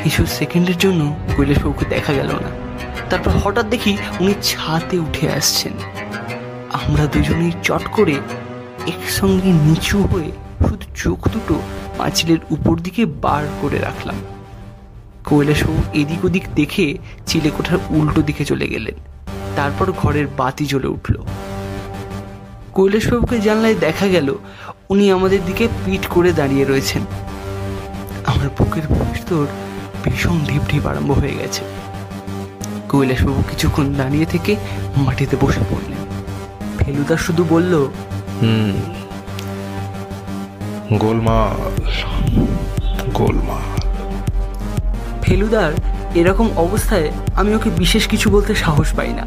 কিছু 0.02 0.26
সেকেন্ডের 0.26 0.78
জন্য 0.78 1.14
কৈলাসবাবুকে 1.36 1.84
দেখা 1.90 2.12
গেল 2.12 2.26
না। 2.26 2.50
তারপর 3.10 3.30
হঠাৎ 3.30 3.66
দেখি 3.66 3.96
উনি 4.20 4.34
ছাতে 4.42 4.98
উঠে 4.98 5.32
আসছেন। 5.32 5.72
আমরা 6.70 7.06
দুজনেই 7.06 7.52
চট 7.62 7.84
করে 7.92 8.14
একসঙ্গে 8.86 9.50
নিচু 9.50 10.02
হয়ে 10.02 10.30
শুধু 10.68 10.86
চোখ 10.94 11.28
দুটো 11.28 11.60
পাঁচিলের 11.98 12.38
উপর 12.50 12.78
দিকে 12.78 13.06
বার 13.06 13.44
করে 13.60 13.78
রাখলাম। 13.78 14.16
কৈলাসবাবু 15.24 15.82
এদিক 15.94 16.24
ওদিক 16.24 16.42
দেখে 16.54 16.98
চিলেকোঠার 17.26 17.78
উল্টো 17.90 18.22
দিকে 18.22 18.44
চলে 18.44 18.68
গেলেন। 18.68 18.94
তারপর 19.56 19.92
ঘরের 19.92 20.26
বাতি 20.36 20.66
জ্বলে 20.66 20.86
উঠল। 20.86 21.14
কৈলাসবাবুকে 22.72 23.40
জানলায় 23.40 23.74
দেখা 23.74 24.06
গেল 24.06 24.34
উনি 24.90 25.12
আমাদের 25.12 25.40
দিকে 25.46 25.68
পিট 25.86 26.06
করে 26.06 26.32
দাঁড়িয়ে 26.32 26.64
রয়েছেন। 26.64 27.02
আমার 28.24 28.48
বুকের 28.58 28.82
ভিতর 29.12 29.46
ভীষণ 30.04 30.38
ঢিপ 30.44 30.62
ঢিপ 30.68 30.86
আরম্ভ 30.86 31.12
হয়ে 31.12 31.34
গেছে। 31.34 31.62
কৈলাসবাবু 32.88 33.42
কিছুক্ষণ 33.50 33.94
দাঁড়িয়ে 33.94 34.26
থেকে 34.26 34.56
মাটিতে 34.96 35.36
বসে 35.40 35.60
পড়লেন। 35.70 36.02
ফেলুদা 36.78 37.16
শুধু 37.16 37.44
বলল 37.48 37.88
হুম। 38.42 38.72
গোলমাল 40.96 41.80
গোলমাল। 43.14 43.80
ফেলুদার 45.22 45.72
এরকম 46.14 46.48
অবস্থায় 46.56 47.10
আমি 47.36 47.54
ওকে 47.54 47.70
বিশেষ 47.78 48.08
কিছু 48.08 48.30
বলতে 48.30 48.54
সাহস 48.54 48.92
পাই 48.92 49.12
না। 49.12 49.24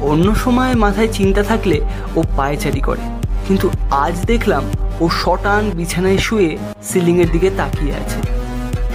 অন্য 0.00 0.34
সময় 0.34 0.74
মাথায় 0.74 1.08
চিন্তা 1.08 1.42
থাকলে 1.42 1.80
ও 2.16 2.22
পায়চারি 2.36 2.80
করে। 2.80 3.00
কিন্তু 3.48 3.70
আজ 3.90 4.14
দেখলাম 4.26 4.64
ও 5.00 5.08
শটান 5.08 5.70
বিছানায় 5.70 6.18
শুয়ে 6.18 6.58
সিলিংয়ের 6.82 7.30
দিকে 7.30 7.50
তাকিয়ে 7.50 7.94
আছে। 7.94 8.18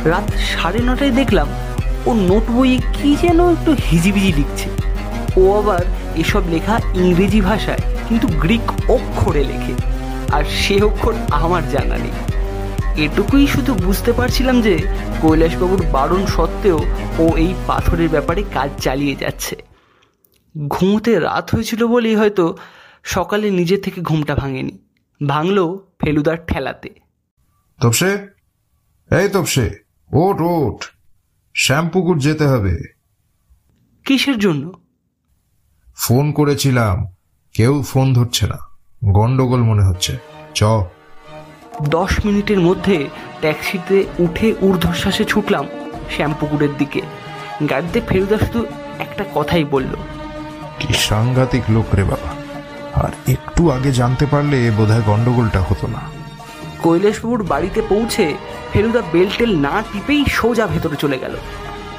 রাত 0.09 0.23
সাড়ে 0.51 0.79
নটায় 0.79 1.11
দেখলাম 1.11 1.47
ও 2.05 2.13
নোট 2.13 2.45
বইয়ে 2.51 2.77
কি 2.93 3.17
যেন 3.21 3.39
একটু 3.51 3.75
হিজিবিজি 3.91 4.31
লিখছে। 4.31 4.67
ও 5.39 5.57
আবার 5.59 5.83
এসব 6.15 6.43
লেখা 6.49 6.79
ইংরেজি 6.93 7.41
ভাষায়, 7.41 7.81
কিন্তু 8.09 8.27
গ্রিক 8.27 8.91
অক্ষরে 8.91 9.43
লেখে। 9.43 9.73
আর 10.31 10.43
সে 10.43 10.81
অক্ষর 10.83 11.13
আমার 11.31 11.69
জানা 11.69 11.97
নেই। 11.97 12.15
এটুকুই 12.97 13.47
শুধু 13.47 13.73
বুঝতে 13.73 14.13
পারছিলাম 14.13 14.61
যে 14.61 14.87
কৈলাসবাবুর 15.21 15.85
বারণ 15.91 16.25
সত্ত্বেও 16.25 16.79
ও 17.19 17.37
এই 17.37 17.53
পাথরের 17.67 18.09
ব্যাপারে 18.09 18.43
কাজ 18.53 18.69
চালিয়ে 18.81 19.15
যাচ্ছে। 19.15 19.55
ঘুমোতে 20.67 21.19
রাত 21.19 21.55
হয়েছিল 21.55 21.87
বলেই 21.87 22.15
হয়তো 22.15 22.57
সকালে 23.03 23.51
নিজে 23.51 23.77
থেকে 23.77 24.01
ঘুমটা 24.01 24.35
ভাঙেনি। 24.35 24.77
ভাঙলো 25.27 25.91
ফেলুদার 25.99 26.37
ঠেলাতে। 26.47 26.89
তপসে? 27.81 28.27
এই 29.11 29.29
তপসে 29.29 29.69
ওট 30.13 30.41
ওট 30.41 30.83
শ্যামপুকুর 31.55 32.19
যেতে 32.19 32.47
হবে। 32.47 32.93
কিসের 34.05 34.39
জন্য? 34.39 34.71
ফোন 35.95 36.31
করেছিলাম 36.31 37.15
কেউ 37.53 37.83
ফোন 37.83 38.13
ধরছে 38.13 38.47
না। 38.47 38.57
গন্ডগোল 39.05 39.63
মনে 39.63 39.83
হচ্ছে। 39.83 40.17
চ। 40.55 40.63
দশ 41.81 42.25
মিনিটের 42.25 42.59
মধ্যে 42.59 43.09
ট্যাক্সিতে 43.39 44.05
উঠে 44.19 44.53
ঊর্ধ্বশ্বাসে 44.61 45.25
ছুটলাম 45.25 45.65
শ্যামপুকুরের 46.09 46.77
দিকে। 46.77 47.01
গাড়িতে 47.69 48.01
ফেলুদা 48.09 48.37
শুধু 48.37 48.65
একটা 48.99 49.25
কথাই 49.35 49.63
বলল 49.63 49.95
কি 50.79 50.93
সাংঘাতিক 50.93 51.63
লোক 51.69 51.95
রে 51.95 52.03
বাবা। 52.03 52.35
আর 52.93 53.31
একটু 53.31 53.71
আগে 53.71 53.91
জানতে 53.91 54.25
পারলে 54.25 54.71
বোধহয় 54.71 55.01
গন্ডগোলটা 55.01 55.59
হতো 55.59 55.87
না। 55.87 55.99
কৈলাসবাবুর 56.83 57.43
বাড়িতে 57.43 57.81
পৌঁছে 57.89 58.33
ফেলুদা 58.73 59.01
বেলটেল 59.11 59.57
না 59.57 59.83
টিপেই 59.93 60.25
সোজা 60.29 60.67
ভেতরে 60.67 60.95
চলে 60.95 61.19
গেল। 61.19 61.35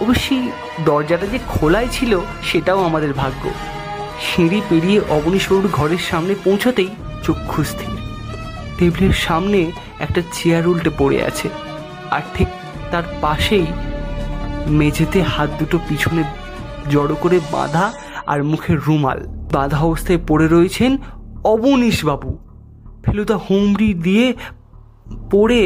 অবশ্যই 0.01 0.51
দরজাটা 0.85 1.27
যে 1.27 1.39
খোলাই 1.49 1.89
ছিল 1.93 2.21
সেটাও 2.43 2.85
আমাদের 2.85 3.15
ভাগ্য। 3.15 3.51
সিঁড়ি 4.21 4.61
পেরিয়ে 4.69 5.01
অবনীশবাবুর 5.11 5.69
ঘরের 5.73 5.99
সামনে 5.99 6.35
পৌঁছতেই 6.45 6.89
চক্ষু 7.23 7.65
স্থির। 7.65 7.96
টেবিলের 8.77 9.17
সামনে 9.27 9.61
একটা 9.99 10.21
চেয়ার 10.33 10.65
উল্টে 10.67 10.91
পড়ে 10.99 11.19
আছে 11.23 11.49
আর 12.11 12.23
ঠিক 12.35 12.49
তার 12.91 13.05
পাশেই 13.21 13.67
মেঝেতে 14.71 15.19
হাত 15.25 15.51
দুটো 15.59 15.77
পিছনে 15.89 16.23
জড়ো 16.91 17.17
করে 17.21 17.39
বাঁধা 17.53 17.87
আর 18.27 18.41
মুখে 18.43 18.73
রুমাল 18.87 19.19
বাঁধা 19.53 19.79
অবস্থায় 19.81 20.21
পড়ে 20.27 20.47
রয়েছেন 20.47 20.91
অবনীশবাবু 21.45 22.31
ফেলুদা 23.05 23.37
হুমড়ি 23.47 23.89
দিয়ে 24.03 24.27
পড়ে 25.31 25.63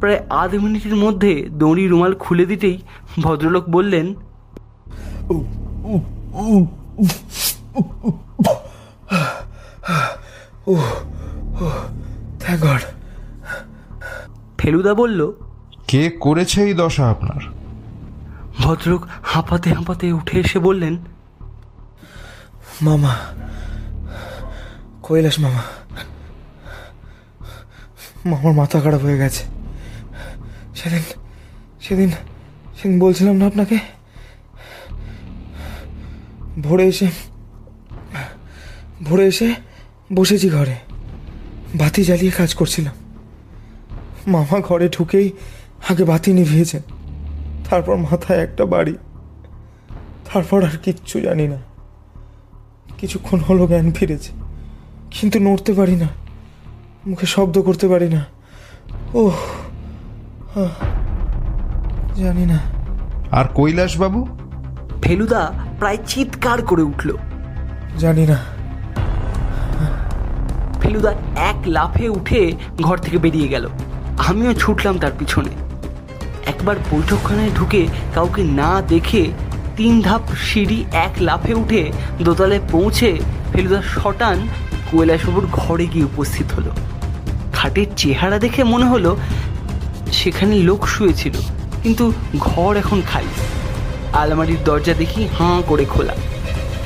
প্রায় 0.00 0.20
আধ 0.32 0.52
মিনিটের 0.54 0.96
মধ্যে 0.96 1.32
দড়ি 1.52 1.84
রুমাল 1.86 2.12
খুলে 2.14 2.44
দিতেই 2.46 2.76
ভদ্রলোক 3.22 3.64
বললেন 3.68 4.06
থ্যাংক 12.46 12.62
গড 12.66 12.82
ফেলুদা 14.58 14.92
বলল 14.94 15.20
কে 15.88 16.02
করেছে 16.24 16.58
এই 16.66 16.74
দশা 16.74 17.04
আপনার? 17.10 17.42
ভদ্রলোক 18.62 19.02
হাঁপাতে 19.22 19.68
হাঁপাতে 19.72 20.06
উঠে 20.12 20.36
এসে 20.40 20.58
বললেন 20.58 20.94
মামা 22.82 23.12
কৈলাস 25.02 25.36
মামা 25.40 25.62
মামার 28.30 28.54
মাথা 28.60 28.78
খারাপ 28.80 29.02
হয়ে 29.06 29.18
গেছে। 29.18 29.42
সেদিন 30.78 31.04
সেদিন 31.84 32.10
সেদিন 32.76 32.96
বলছিলাম 33.04 33.34
না 33.40 33.44
আপনাকে? 33.46 33.78
ভোরে 36.62 36.84
এসে 36.92 37.08
ভোরে 39.06 39.24
এসে 39.32 39.48
বসেছি 40.14 40.48
ঘরে। 40.50 40.76
বাতি 41.76 42.04
জ্বালিয়ে 42.04 42.30
কাজ 42.30 42.54
করছিলাম। 42.54 42.94
মামা 44.26 44.60
ঘরে 44.60 44.88
ঢুকেই 44.88 45.32
আগে 45.88 46.04
বাতি 46.04 46.32
নিভিয়েছেন। 46.32 46.82
তারপর 47.70 47.96
মাথায় 47.96 48.38
একটা 48.38 48.66
বাড়ি। 48.66 48.96
তারপর 50.32 50.64
আর 50.64 50.78
কিচ্ছু 50.82 51.20
জানি 51.20 51.48
না। 51.48 51.56
কিছুক্ষণ 52.98 53.40
হলো 53.40 53.66
জ্ঞান 53.66 53.92
ফিরেছে। 53.92 54.32
কিন্তু 55.10 55.38
নড়তে 55.38 55.72
পারি 55.72 55.96
না। 55.96 56.08
মুখে 57.06 57.26
শব্দ 57.26 57.62
করতে 57.62 57.88
পারি 57.88 58.08
না। 58.08 58.24
ও 59.14 59.30
জানি 62.16 62.46
না। 62.46 62.58
আর 63.30 63.44
কৈলাস 63.44 64.00
বাবু 64.00 64.28
ফেলুদা 65.02 65.52
প্রায় 65.78 65.98
চিৎকার 66.06 66.62
করে 66.62 66.82
উঠল। 66.82 67.16
জানি 67.98 68.26
না। 68.26 68.55
ফেলুদা 70.96 71.14
এক 71.50 71.58
লাফে 71.76 72.06
উঠে 72.18 72.40
ঘর 72.86 72.96
থেকে 73.04 73.18
বেরিয়ে 73.24 73.48
গেল। 73.54 73.64
আমিও 74.28 74.52
ছুটলাম 74.62 74.94
তার 75.02 75.14
পিছনে। 75.18 75.52
একবার 76.52 76.76
বৈঠকখানায় 76.90 77.52
ঢুকে 77.58 77.82
কাউকে 78.14 78.42
না 78.60 78.70
দেখে 78.92 79.22
তিন 79.78 79.94
ধাপ 80.06 80.22
সিঁড়ি 80.46 80.78
এক 81.06 81.14
লাফে 81.28 81.52
উঠে 81.62 81.82
দোতলায় 82.26 82.62
পৌঁছে 82.72 83.10
ফেলুদা 83.52 83.80
শটান 83.94 84.38
কৈলাসবাবুর 84.90 85.46
ঘরে 85.58 85.86
গিয়ে 85.92 86.08
উপস্থিত 86.10 86.48
হলো। 86.56 86.72
খাটের 87.56 87.88
চেহারা 88.00 88.38
দেখে 88.44 88.62
মনে 88.72 88.86
হলো 88.92 89.10
সেখানে 90.18 90.54
লোক 90.68 90.80
শুয়েছিল, 90.94 91.36
কিন্তু 91.82 92.04
ঘর 92.46 92.72
এখন 92.82 92.98
খালি। 93.10 93.34
আলমারির 94.20 94.60
দরজা 94.64 94.94
দেখি 95.02 95.22
হাঁ 95.36 95.58
করে 95.70 95.84
খোলা। 95.94 96.14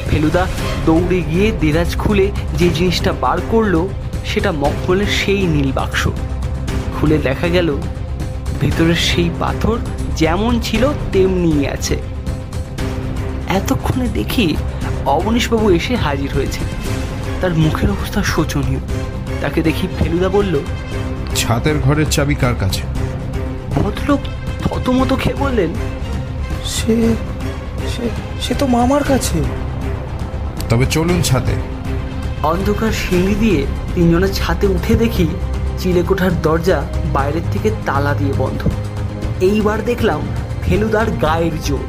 ফেলুদা 0.09 0.46
দৌড়ে 0.86 1.20
গিয়ে 1.30 1.53
দেরাজ 1.61 1.96
খুলে 1.96 2.26
যে 2.59 2.68
জিনিসটা 2.70 3.12
বার 3.20 3.38
করল 3.51 3.74
সেটা 4.24 4.53
মকমলের 4.53 5.07
সেই 5.07 5.46
নীল 5.46 5.72
বাক্স। 5.72 6.09
খুলে 6.94 7.18
দেখা 7.18 7.48
গেল 7.48 7.76
ভেতরের 8.61 8.94
সেই 8.94 9.30
পাথর 9.40 9.76
যেমন 10.16 10.61
ছিল 10.61 10.82
তেমনিই 11.12 11.66
আছে। 11.66 11.96
এতক্ষণে 13.48 14.09
দেখি 14.09 14.57
অবনীশবাবু 15.07 15.70
এসে 15.70 15.96
হাজির 15.96 16.30
হয়েছে। 16.34 16.61
তার 17.40 17.55
মুখের 17.55 17.90
অবস্থা 17.90 18.22
শোচনীয়। 18.22 18.80
তাকে 19.40 19.62
দেখি 19.62 19.86
ফেলুদা 19.98 20.28
বলল 20.28 20.55
ছাতের 21.36 21.78
ঘরের 21.78 22.07
চাবি 22.11 22.34
কার 22.34 22.55
কাছে? 22.55 22.82
ভদ্রলোক 23.74 24.20
থতমতো 24.62 25.16
খেয়ে 25.16 25.34
বললেন 25.34 25.70
সে 26.64 26.94
সে 27.92 28.05
সে 28.40 28.55
তো 28.55 28.66
মামার 28.66 29.05
কাছে। 29.05 29.38
তবে 30.71 30.87
চলুন 30.87 31.23
ছাতে 31.23 31.55
অন্ধকার 32.43 32.93
সিঁড়ি 32.93 33.35
দিয়ে 33.35 33.66
তিনজনের 33.95 34.33
ছাতে 34.35 34.66
উঠে 34.66 34.95
দেখি 34.95 35.27
চিলেকোঠার 35.79 36.43
দরজা 36.43 36.79
বাইরের 37.12 37.47
থেকে 37.53 37.71
তালা 37.87 38.14
দিয়ে 38.14 38.35
বন্ধ। 38.39 38.61
এইবার 39.41 39.85
দেখলাম 39.85 40.21
ফেলুদার 40.62 41.11
গায়ের 41.11 41.57
জোর। 41.64 41.87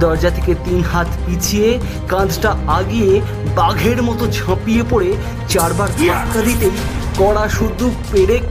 দরজা 0.00 0.30
থেকে 0.30 0.54
তিন 0.64 0.80
হাত 0.82 1.06
পিছিয়ে 1.26 1.68
কাঁচটা 2.08 2.50
আগিয়ে 2.66 3.20
বাঘের 3.56 4.02
মতো 4.02 4.24
ঝাঁপিয়ে 4.32 4.82
পড়ে 4.90 5.10
চারবার 5.48 5.88
ধাক্কা 5.88 6.40
দিতেই 6.40 6.70
কড়া 7.18 7.48
শুদ্ধ 7.48 7.90
পেরেক 8.12 8.42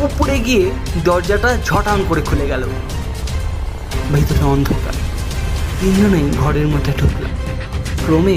উপরে 0.00 0.38
গিয়ে 0.38 0.70
দরজাটা 1.04 1.50
ঝটান 1.64 2.04
করে 2.08 2.22
খুলে 2.22 2.46
গেল। 2.46 2.62
ভেতরে 4.14 4.44
অন্ধকার। 4.44 4.94
তিনজনেই 5.80 6.26
ঘরের 6.40 6.66
মধ্যে 6.66 6.92
ঢুকলাম। 6.98 7.32
ক্রমে 8.06 8.36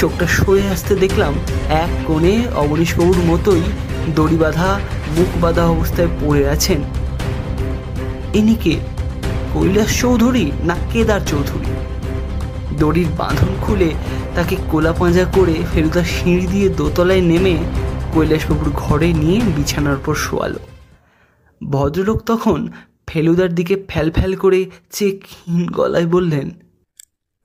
চোখটা 0.00 0.26
সরে 0.36 0.62
আসতে 0.74 0.92
দেখলাম 0.94 1.34
এক 1.84 1.92
কোণে 2.06 2.34
অবনীশবাবুর 2.62 3.20
মতোই 3.30 3.64
দড়ি 4.16 4.36
বাঁধা, 4.36 4.70
মুখ 5.16 5.30
বাঁধা 5.40 5.64
অবস্থায় 5.74 6.10
পড়ে 6.20 6.42
আছেন। 6.54 6.80
ইনি 8.38 8.56
কে? 8.62 8.76
কৈলাস 9.54 9.90
চৌধুরী 10.00 10.46
না 10.64 10.76
কেদার 10.92 11.22
চৌধুরী? 11.26 11.70
দড়ির 12.78 13.10
বাঁধন 13.18 13.50
খুলে 13.60 13.90
তাকে 14.34 14.54
কোলা 14.70 14.92
পাঁজা 14.92 15.24
করে 15.36 15.54
ফেরুদা 15.72 16.02
সিঁড়ি 16.04 16.46
দিয়ে 16.46 16.68
দোতলায় 16.68 17.24
নেমে 17.30 17.54
কৈলাসবাবুর 18.14 18.70
ঘরে 18.74 19.08
নিয়ে 19.12 19.38
বিছানার 19.56 19.96
উপর 19.96 20.14
শোয়ালো। 20.24 20.62
ভদ্রলোক 21.60 22.18
তখন 22.26 22.60
ফেলুদার 23.06 23.50
দিকে 23.54 23.74
ফ্যাল 23.88 24.08
ফ্যাল 24.16 24.32
করে 24.36 24.60
চেয়ে 24.90 25.14
ক্ষীণ 25.18 25.60
গলায় 25.76 26.06
বললেন, 26.06 26.46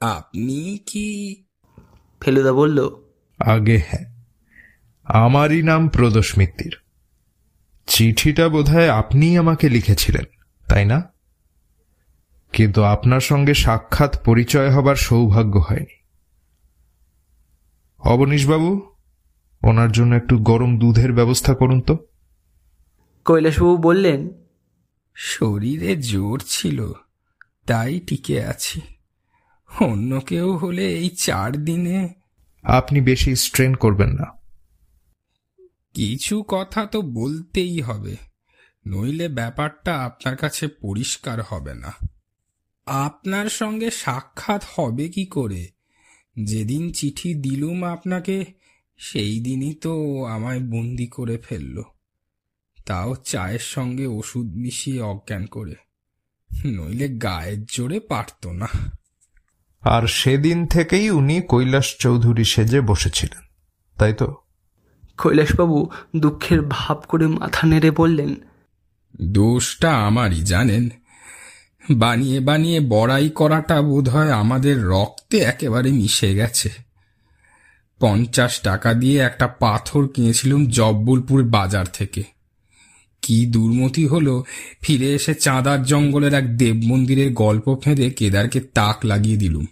আপনি 0.01 0.57
কি 0.89 1.07
ফেলুদা 2.25 2.53
বলল 2.53 2.89
আগে 3.39 3.77
হ্যাঁ 3.77 4.05
আমারই 5.03 5.63
নাম 5.63 5.89
প্রদোষ 5.89 6.37
মিত্তির। 6.37 6.77
চিঠিটা 7.87 8.49
বোধহয় 8.49 8.89
আপনিই 8.89 9.37
আমাকে 9.37 9.69
লিখেছিলেন 9.69 10.23
তাই 10.69 10.85
না? 10.85 11.03
কিন্তু 12.53 12.83
আপনার 12.83 13.19
সঙ্গে 13.19 13.53
সাক্ষাৎ 13.53 14.23
পরিচয় 14.23 14.69
হবার 14.69 14.95
সৌভাগ্য 14.95 15.59
হয়নি। 15.59 16.03
অবনীশবাবু 17.99 18.91
ওনার 19.63 19.91
জন্য 19.91 20.15
একটু 20.15 20.37
গরম 20.37 20.79
দুধের 20.79 21.13
ব্যবস্থা 21.13 21.55
করুন 21.55 21.81
তো। 21.81 21.97
কৈলাসবাবু 23.25 23.77
বললেন 23.77 24.29
শরীরে 25.15 25.95
জোর 25.95 26.41
ছিল 26.47 26.91
তাই 27.65 27.99
টিকে 27.99 28.43
আছি। 28.43 28.81
অন্য 29.81 30.21
কেউ 30.21 30.57
হলে 30.57 30.93
এই 30.93 31.09
চার 31.09 31.65
দিনে। 31.65 32.13
আপনি 32.63 33.01
বেশি 33.01 33.35
স্ট্রেন 33.35 33.75
করবেন 33.75 34.09
না। 34.09 34.25
কিছু 35.93 36.43
কথা 36.47 36.85
তো 36.85 37.01
বলতেই 37.01 37.81
হবে 37.81 38.15
নইলে 38.87 39.29
ব্যাপারটা 39.29 39.99
আপনার 39.99 40.37
কাছে 40.37 40.67
পরিষ্কার 40.67 41.41
হবে 41.41 41.73
না। 41.73 41.93
আপনার 42.85 43.49
সঙ্গে 43.49 43.91
সাক্ষাৎ 43.91 44.63
হবে 44.75 45.09
কি 45.09 45.25
করে? 45.25 45.67
যেদিন 46.43 46.91
চিঠি 46.91 47.33
দিলুম 47.33 47.83
আপনাকে 47.83 48.45
সেই 48.97 49.39
দিনই 49.39 49.73
তো 49.73 50.23
আমায় 50.25 50.59
বন্দি 50.59 51.07
করে 51.07 51.37
ফেলল। 51.37 51.81
তাও 52.85 53.15
চায়ের 53.15 53.59
সঙ্গে 53.59 54.07
ওষুধ 54.07 54.47
মিশিয়ে 54.55 55.01
অজ্ঞান 55.01 55.45
করে 55.45 55.75
নইলে 56.65 57.09
গায়ের 57.09 57.65
জোরে 57.65 57.99
পারত 57.99 58.47
না। 58.47 58.67
আর 59.85 60.07
সেদিন 60.07 60.65
থেকেই 60.65 61.09
উনি 61.09 61.41
কৈলাস 61.41 61.95
চৌধুরী 61.99 62.43
সেজে 62.43 62.81
বসেছিলেন 62.81 63.43
তাই 63.97 64.13
তো? 64.13 64.35
কৈলাসবাবু 65.17 65.89
দুঃখের 66.15 66.61
ভাব 66.69 67.03
করে 67.07 67.27
মাথা 67.27 67.67
নেড়ে 67.67 67.91
বললেন 67.91 68.35
দোষটা 69.21 70.07
আমারই 70.07 70.41
জানেন? 70.41 70.89
বানিয়ে 71.91 72.39
বানিয়ে 72.39 72.79
বড়াই 72.79 73.29
করাটা 73.29 73.81
বোধহয় 73.81 74.31
আমাদের 74.31 74.83
রক্তে 74.83 75.37
একেবারে 75.37 75.91
মিশে 75.91 76.35
গেছে। 76.35 76.69
পঞ্চাশ 77.99 78.59
টাকা 78.59 78.93
দিয়ে 78.93 79.19
একটা 79.19 79.47
পাথর 79.47 80.07
কিনেছিলাম 80.07 80.65
জব্বলপুর 80.65 81.43
বাজার 81.43 81.85
থেকে। 81.93 82.23
কি 83.21 83.45
দুর্মতি 83.45 84.07
হলো 84.07 84.43
ফিরে 84.81 85.13
এসে 85.13 85.33
চাঁদার 85.33 85.83
জঙ্গলের 85.83 86.33
এক 86.33 86.57
দেব 86.57 86.75
মন্দিরের 86.83 87.33
গল্প 87.33 87.75
ফেঁদে 87.83 88.09
কেদারকে 88.09 88.59
তাক 88.59 89.05
লাগিয়ে 89.05 89.37
দিলুম। 89.37 89.65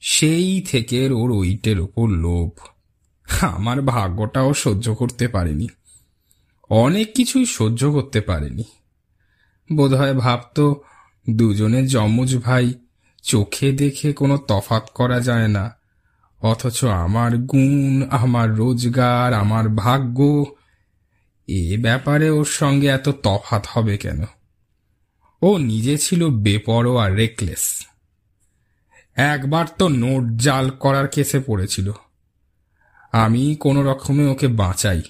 সেই 0.00 0.60
থেকে 0.60 1.08
ওর 1.08 1.32
ওইটের 1.32 1.80
ওপর 1.80 2.08
লোভ। 2.08 2.50
আমার 3.44 3.82
ভাগ্যটাও 3.82 4.54
সহ্য 4.54 4.94
করতে 4.94 5.28
পারেনি। 5.28 5.68
অনেক 6.70 7.14
কিছুই 7.14 7.46
সহ্য 7.46 7.92
করতে 7.92 8.20
পারেনি। 8.20 8.64
বোধহয় 9.72 10.14
ভাবতো 10.14 10.82
দুজনের 11.30 11.86
যমজ 11.86 12.36
ভাই, 12.36 12.74
চোখে 13.22 13.72
দেখে 13.72 14.12
কোনো 14.12 14.36
তফাত 14.36 14.88
করা 14.94 15.20
যায় 15.20 15.48
না। 15.48 15.76
অথচ 16.42 16.84
আমার 16.84 17.36
গুণ, 17.36 18.02
আমার 18.10 18.54
রোজগার, 18.54 19.34
আমার 19.34 19.68
ভাগ্য, 19.68 20.44
এ 21.46 21.76
ব্যাপারে 21.80 22.30
ওর 22.30 22.44
সঙ্গে 22.44 22.86
এত 22.86 23.08
তফাত 23.08 23.66
হবে 23.68 23.98
কেন? 23.98 24.24
ও 25.42 25.58
নিজে 25.58 25.98
ছিল 25.98 26.28
বেপরোয়া 26.28 27.08
রেকলেস 27.08 27.86
একবার 29.20 29.66
তো 29.78 29.88
নোট 29.88 30.42
জাল 30.42 30.70
করার 30.70 31.08
কেসে 31.08 31.40
পড়েছিল। 31.40 31.92
আমি 33.12 33.56
কোনো 33.60 33.82
রকমে 33.82 34.26
ওকে 34.26 34.48
বাঁচাই। 34.48 35.02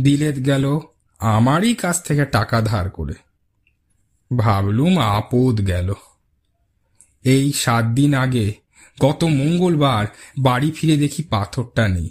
দিলেত 0.00 0.46
গেল 0.46 0.80
আমারই 1.18 1.74
কাছ 1.74 2.02
থেকে 2.02 2.24
টাকা 2.24 2.60
ধার 2.60 2.90
করে। 2.90 3.12
ভাবলুম 4.36 4.98
আপদ 4.98 5.66
গেল। 5.66 5.94
এই 7.24 7.52
সাত 7.52 7.84
দিন 7.84 8.14
আগে 8.14 8.54
গত 9.00 9.24
মঙ্গলবার 9.24 10.06
বাড়ি 10.38 10.70
ফিরে 10.70 10.96
দেখি 10.96 11.22
পাথরটা 11.22 11.88
নেই। 11.88 12.10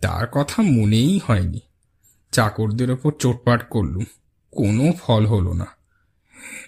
তার 0.00 0.26
কথা 0.26 0.62
মনেই 0.62 1.20
হয়নি। 1.26 1.60
চাকরদের 2.32 2.90
ওপর 2.90 3.12
চোটপাট 3.18 3.70
করলুম। 3.70 4.04
কোনো 4.50 4.92
ফল 4.92 5.26
হলো 5.26 5.52
না। 5.52 5.66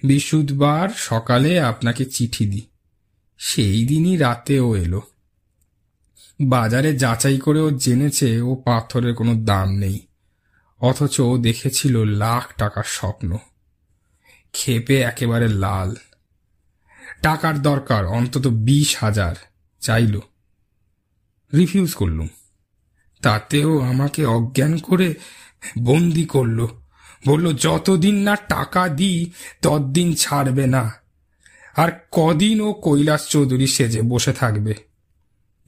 বিশুদ্ধবার 0.05 0.89
সকালে 0.97 1.61
আপনাকে 1.61 2.05
চিঠি 2.05 2.47
দিই। 2.47 2.72
সেই 3.45 3.87
দিনই 3.87 4.17
রাতেও 4.17 4.77
এলো। 4.77 5.03
বাজারে 6.41 6.99
যাচাই 6.99 7.39
করেও 7.39 7.71
জেনেছে 7.71 8.41
ও 8.41 8.55
পাথরের 8.55 9.15
কোনো 9.15 9.35
দাম 9.35 9.69
নেই, 9.73 10.07
অথচ 10.81 11.21
ও 11.21 11.39
দেখেছিল 11.39 12.05
লাখ 12.05 12.57
টাকার 12.57 12.83
স্বপ্ন। 12.87 13.39
খেপে 14.53 15.01
একেবারে 15.01 15.49
লাল। 15.49 15.95
টাকার 17.23 17.63
দরকার, 17.63 18.07
অন্তত 18.07 18.47
বিশ 18.47 18.97
হাজার 19.01 19.35
চাইল। 19.81 20.21
রিফিউজ 21.55 21.95
করলুম। 21.95 22.29
তাতেও 23.23 23.81
আমাকে 23.81 24.25
অজ্ঞান 24.25 24.79
করে 24.79 25.15
বন্দি 25.79 26.25
করল। 26.25 26.67
বলল, 27.27 27.53
যতদিন 27.53 28.15
না 28.15 28.37
টাকা 28.37 28.89
দিই, 28.89 29.31
ততদিন 29.63 30.15
ছাড়বে 30.15 30.67
না। 30.67 31.02
আর 31.77 31.93
কদিন 32.13 32.61
ও 32.61 32.73
কৈলাস 32.73 33.29
চৌধুরী 33.29 33.67
সেজে 33.67 34.03
বসে 34.03 34.33
থাকবে। 34.33 34.75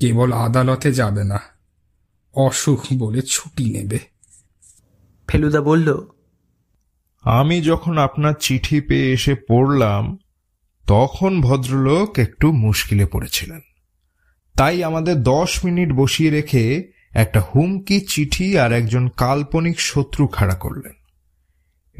কেবল 0.01 0.33
আদালতে 0.33 0.93
যাবে 0.93 1.25
না 1.25 1.41
অসুখ 2.35 2.81
বলে 2.95 3.23
ছুটি 3.23 3.71
নেবে। 3.71 3.99
ফেলুদা 5.29 5.61
বলল 5.61 6.07
আমি 7.23 7.63
যখন 7.63 7.99
আপনার 7.99 8.35
চিঠি 8.41 8.81
পেয়ে 8.81 9.13
এসে 9.13 9.35
পড়লাম 9.35 10.19
তখন 10.87 11.41
ভদ্রলোক 11.41 12.19
একটু 12.19 12.53
মুশকিলে 12.53 13.07
পড়েছিলেন। 13.07 13.61
তাই 14.57 14.85
আমাদের 14.85 15.23
দশ 15.23 15.65
মিনিট 15.65 15.93
বসিয়ে 15.93 16.31
রেখে 16.31 16.93
একটা 17.11 17.41
হুমকি 17.41 18.01
চিঠি 18.01 18.59
আর 18.59 18.73
একজন 18.73 19.09
কাল্পনিক 19.09 19.81
শত্রু 19.81 20.27
খাড়া 20.27 20.55
করলেন। 20.55 20.93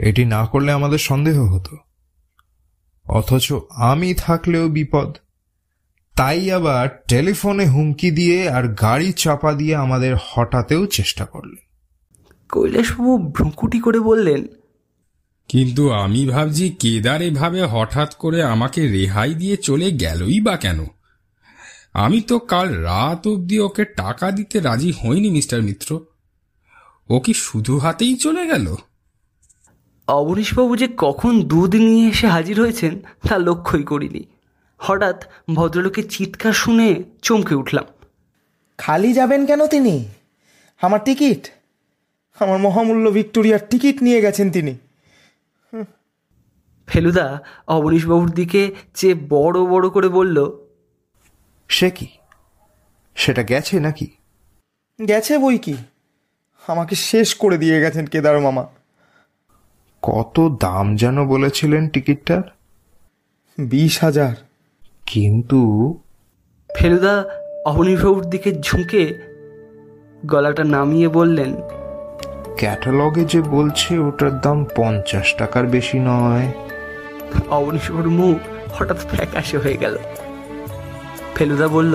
এটি 0.07 0.25
না 0.25 0.47
করলে 0.47 0.73
আমাদের 0.73 0.99
সন্দেহ 0.99 1.45
হতো। 1.45 1.77
অথচ 3.09 3.53
আমি 3.71 4.15
থাকলেও 4.15 4.69
বিপদ। 4.69 5.17
তাই 6.17 6.51
আবার 6.51 6.89
টেলিফোনে 7.09 7.67
হুমকি 7.67 8.11
দিয়ে 8.11 8.51
আর 8.51 8.69
গাড়ি 8.69 9.13
চাপা 9.13 9.53
দিয়ে 9.53 9.77
আমাদের 9.77 10.17
হঠাতেও 10.29 10.87
চেষ্টা 10.87 11.25
করলেন। 11.25 11.57
কৈলাসবাবু 12.49 13.19
ভ্রুকুটি 13.19 13.81
করে 13.81 14.01
বললেন 14.01 14.47
কিন্তু 15.49 15.91
আমি 15.91 16.27
ভাবছি 16.27 16.71
কেদার 16.71 17.23
এভাবে 17.23 17.63
হঠাৎ 17.63 18.15
করে 18.15 18.43
আমাকে 18.43 18.89
রেহাই 18.89 19.35
দিয়ে 19.35 19.57
চলে 19.57 19.91
গেলই 19.91 20.41
বা 20.41 20.57
কেন? 20.57 20.87
আমি 21.95 22.21
তো 22.21 22.39
কাল 22.39 22.75
রাত 22.75 23.27
অবধি 23.27 23.59
ওকে 23.59 23.85
টাকা 23.85 24.31
দিতে 24.31 24.61
রাজি 24.61 24.93
হইনি 24.93 25.31
মিস্টার 25.31 25.63
মিত্র। 25.63 26.01
ও 27.09 27.21
কি 27.21 27.33
শুধু 27.35 27.79
হাতেই 27.79 28.17
চলে 28.17 28.47
গেল? 28.47 28.77
অবনীশবাবু 30.07 30.77
যে 30.77 30.89
কখন 30.97 31.43
দুধ 31.43 31.75
নিয়ে 31.75 32.09
এসে 32.09 32.27
হাজির 32.27 32.61
হয়েছেন 32.61 32.99
তা 33.29 33.39
লক্ষ্যই 33.39 33.83
করিনি। 33.83 34.25
হঠাৎ 34.79 35.25
ভদ্রলোকের 35.55 36.09
চিৎকার 36.09 36.53
শুনে 36.53 37.03
চমকে 37.23 37.55
উঠলাম। 37.55 37.85
খালি 38.79 39.13
যাবেন 39.13 39.47
কেন 39.47 39.67
তিনি? 39.67 40.09
আমার 40.83 41.05
টিকিট? 41.05 41.51
আমার 42.39 42.59
মহামূল্য 42.59 43.11
ভিক্টোরিয়ার 43.11 43.61
টিকিট 43.71 44.03
নিয়ে 44.03 44.21
গেছেন 44.21 44.51
তিনি। 44.51 44.75
ফেলুদা 46.87 47.41
অবনীশবাবুর 47.69 48.31
দিকে 48.31 48.75
চেয়ে 48.95 49.15
বড় 49.29 49.67
বড় 49.67 49.91
করে 49.91 50.09
বলল 50.09 50.53
সে 51.69 51.91
কি? 51.91 52.07
সেটা 53.15 53.43
গেছে 53.43 53.81
নাকি? 53.81 54.07
গেছে 55.09 55.39
বই 55.39 55.59
কি? 55.59 55.75
আমাকে 56.67 56.95
শেষ 56.95 57.35
করে 57.35 57.59
দিয়ে 57.59 57.81
গেছেন 57.81 58.07
কেদার 58.07 58.41
মামা 58.41 58.67
কত 60.07 60.57
দাম 60.61 60.97
যেন 60.97 61.27
বলেছিলেন 61.27 61.89
টিকিটটার? 61.89 62.43
বিশ 63.59 64.05
হাজার। 64.05 64.35
কিন্তু 65.07 65.61
ফেলুদা 66.77 67.25
অবনীশবাবুর 67.65 68.25
দিকে 68.25 68.53
ঝুঁকে 68.61 69.03
গলাটা 70.27 70.65
নামিয়ে 70.65 71.09
বললেন 71.09 71.55
ক্যাটালগে 72.59 73.25
যে 73.25 73.41
বলছে 73.43 73.99
ওটার 73.99 74.41
দাম 74.41 74.67
পঞ্চাশ 74.77 75.35
টাকার 75.35 75.67
বেশি 75.67 75.99
নয়। 75.99 76.47
অবনীশবাবুর 77.51 78.11
মুখ 78.11 78.39
হঠাৎ 78.75 78.97
ফ্যাকাশে 78.97 79.59
হয়ে 79.59 79.77
গেল। 79.77 79.99
ফেলুদা 81.35 81.69
বলল 81.69 81.95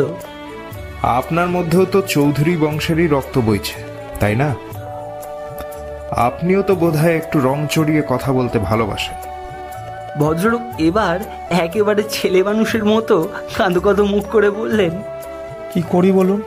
আপনার 1.01 1.49
মধ্যেও 1.49 1.85
তো 1.85 2.01
চৌধুরী 2.01 2.57
বংশেরই 2.57 3.07
রক্ত 3.07 3.39
বইছে 3.39 3.77
তাই 4.19 4.35
না? 4.35 4.55
আপনিও 6.11 6.61
তো 6.61 6.75
বোধহয় 6.75 7.15
একটু 7.15 7.39
রং 7.39 7.67
চড়িয়ে 7.71 8.03
কথা 8.09 8.33
বলতে 8.33 8.59
ভালোবাসেন। 8.59 9.13
ভদ্রলোক 10.19 10.61
এবার 10.77 11.19
একেবারে 11.49 12.03
ছেলে 12.09 12.43
মানুষের 12.43 12.85
মতো 12.85 13.27
কাঁদো 13.55 13.79
কাঁদো 13.79 14.05
মুখ 14.05 14.23
করে 14.31 14.49
বললেন 14.49 14.91
কি 15.73 15.81
করি 15.89 16.11
বলুন? 16.11 16.41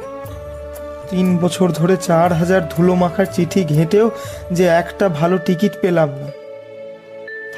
তিন 1.11 1.39
বছর 1.39 1.71
ধরে 1.71 1.97
চার 1.97 2.33
হাজার 2.33 2.69
ধুলো 2.69 2.95
মাখার 2.95 3.27
চিঠি 3.33 3.65
ঘেঁটেও 3.65 4.11
যে 4.53 4.67
একটা 4.67 5.09
ভালো 5.09 5.39
টিকিট 5.39 5.73
পেলাম 5.81 6.09
না। 6.09 6.27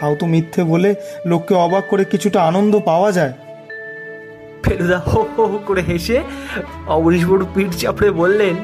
তাও 0.00 0.14
তো 0.14 0.26
মিথ্যে 0.26 0.64
বলে 0.64 0.94
লোককে 1.26 1.54
অবাক 1.54 1.84
করে 1.90 2.04
কিছুটা 2.04 2.42
আনন্দ 2.42 2.80
পাওয়া 2.84 3.12
যায়। 3.12 3.32
ফেলুদা 4.62 4.98
হো 4.98 5.26
হো 5.36 5.46
হো 5.46 5.58
করে 5.66 5.82
হেসে 5.82 6.22
অবনীশবাবুর 6.86 7.46
পিঠ 7.54 7.70
চাপড়ে 7.76 8.10
বললেন 8.10 8.54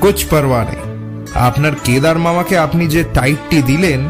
কুছ 0.00 0.18
পারওয়া 0.24 0.62
নেই 0.64 0.82
আপনার 1.40 1.74
কেদার 1.84 2.18
মামাকে 2.18 2.54
আপনি 2.58 2.84
যে 2.86 3.02
টাইটটি 3.14 3.58
দিলেন 3.62 4.00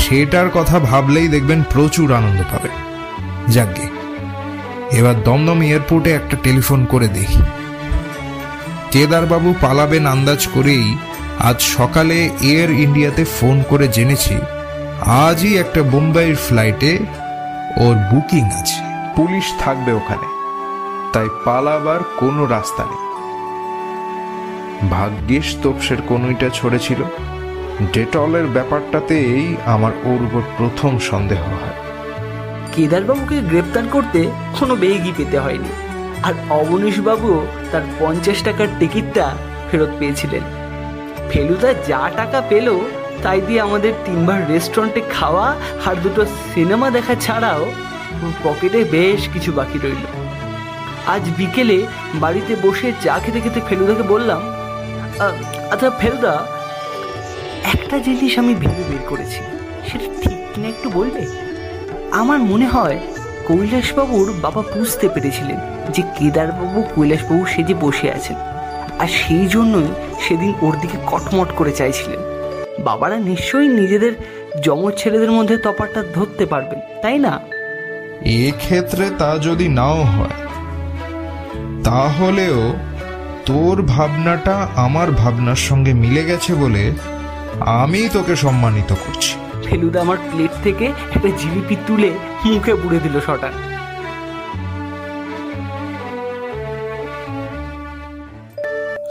সেটার 0.00 0.48
কথা 0.50 0.76
ভাবলেই 0.80 1.28
দেখবেন 1.28 1.60
প্রচুর 1.72 2.08
আনন্দ 2.12 2.40
পাবেন 2.42 2.76
যাকগে 3.48 3.86
এবার 4.90 5.16
দমদম 5.24 5.60
এয়ারপোর্টে 5.62 6.10
একটা 6.10 6.36
টেলিফোন 6.42 6.80
করে 6.86 7.08
দেখি 7.08 7.42
কেদারবাবু 8.90 9.50
পালাবেন 9.60 10.04
আন্দাজ 10.06 10.42
করেই 10.46 10.86
আজ 11.40 11.58
সকালে 11.70 12.18
এয়ার 12.42 12.70
ইন্ডিয়াতে 12.80 13.22
ফোন 13.36 13.56
করে 13.62 13.86
জেনেছি 13.88 14.36
আজই 15.22 15.52
একটা 15.56 15.80
বোম্বাইয়ের 15.82 16.38
ফ্লাইটে 16.46 16.92
ওর 17.76 17.94
বুকিং 18.10 18.44
আছে 18.52 18.78
পুলিশ 19.16 19.46
থাকবে 19.58 19.90
ওখানে 19.92 20.28
তাই 21.12 21.28
পালাবার 21.44 22.00
কোনো 22.18 22.42
রাস্তা 22.46 22.82
নেই 22.84 23.02
ভাগ্যিস 24.88 25.56
তোপসের 25.62 25.96
কনুইটা 26.08 26.48
ছড়েছিল? 26.48 27.02
ডেটলের 27.92 28.46
ব্যাপারটাতেই 28.46 29.56
আমার 29.66 29.92
ওর 30.04 30.22
উপর 30.22 30.40
প্রথম 30.56 30.98
সন্দেহ 30.98 31.42
হয়। 31.42 31.72
কেদারবাবুকে 32.74 33.40
গ্রেপ্তার 33.40 33.82
করতে 33.90 34.30
কোনো 34.60 34.76
বেগই 34.76 35.12
পেতে 35.16 35.38
হয়নি। 35.38 35.68
আর 36.22 36.34
অবনীশবাবুও 36.50 37.46
তার 37.72 37.80
পঞ্চাশ 38.00 38.42
টাকার 38.42 38.66
টিকিটটা 38.78 39.34
ফেরত 39.70 39.88
পেয়েছিলেন। 39.98 40.42
ফেলুদা 41.30 41.74
যা 41.88 42.10
টাকা 42.16 42.42
পেল 42.48 42.78
তাই 43.22 43.40
দিয়ে 43.40 43.60
আমাদের 43.60 43.92
তিনবার 44.04 44.48
রেস্টুরেন্টে 44.48 45.00
খাওয়া 45.10 45.54
আর 45.86 45.94
দুটো 46.02 46.26
সিনেমা 46.54 46.90
দেখা 46.90 47.14
ছাড়াও 47.14 47.72
পকেটে 48.44 48.84
বেশ 48.84 49.28
কিছু 49.32 49.52
বাকি 49.52 49.78
রইল। 49.78 50.20
আজ 51.06 51.22
বিকেলে 51.36 51.86
বাড়িতে 52.14 52.56
বসে 52.62 52.92
চা 53.02 53.18
খেতে 53.18 53.40
খেতে 53.40 53.60
ফেলুদাকে 53.68 54.02
বললাম 54.02 54.38
"আ, 54.38 54.49
আচ্ছা 55.72 55.88
ফেলুদা, 56.00 56.34
একটা 57.74 57.96
জিনিস 58.06 58.32
আমি 58.42 58.52
ভেবে 58.62 58.84
বের 58.90 59.02
করেছি। 59.10 59.40
সেটা 59.88 60.06
ঠিক 60.22 60.38
কিনা 60.52 60.68
একটু 60.68 60.88
বলবে? 60.98 61.22
আমার 62.20 62.38
মনে 62.50 62.66
হয় 62.74 62.98
কৈলাসবাবুর 63.48 64.28
বাবা 64.44 64.62
বুঝতে 64.74 65.06
পেরেছিলেন 65.14 65.58
যে 65.94 66.02
কেদারবাবু, 66.16 66.78
কৈলাসবাবু 66.94 67.42
সেজে 67.46 67.74
বসে 67.84 68.06
আছেন। 68.16 68.36
আর 69.02 69.08
সেই 69.20 69.46
জন্যই 69.46 69.88
সেদিন 70.24 70.50
ওর 70.62 70.74
দিকে 70.82 70.96
কটমট 71.06 71.48
করে 71.58 71.72
চাইছিলেন। 71.72 72.20
বাবারা 72.88 73.16
নিশ্চয়ই 73.30 73.70
নিজেদের 73.80 74.12
জমজ 74.64 74.92
ছেলেদের 75.00 75.32
মধ্যে 75.36 75.56
তফাৎটা 75.56 76.02
ধরতে 76.16 76.44
পারবেন, 76.46 76.80
তাই 77.02 77.18
না? 77.26 77.32
এক্ষেত্রে 78.48 79.04
তা 79.20 79.30
যদি 79.38 79.66
নাও 79.78 80.00
হয়, 80.14 80.38
তাহলেও 81.88 82.60
তোর 83.46 83.82
ভাবনাটা 83.82 84.68
আমার 84.76 85.10
ভাবনার 85.10 85.60
সঙ্গে 85.68 85.92
মিলে 85.92 86.24
গেছে 86.24 86.54
বলে 86.54 86.92
আমি 87.60 88.08
তোকে 88.12 88.36
সম্মানিত 88.36 88.90
করছি। 89.06 89.32
ফেলুদা 89.66 90.00
আমার 90.00 90.16
প্লেট 90.30 90.50
থেকে 90.62 90.86
একটা 90.86 91.28
জিলিপি 91.38 91.76
তুলে 91.86 92.10
মুখে 92.44 92.74
পুড়ে 92.74 92.98
দিল 93.00 93.20
শটান 93.20 93.52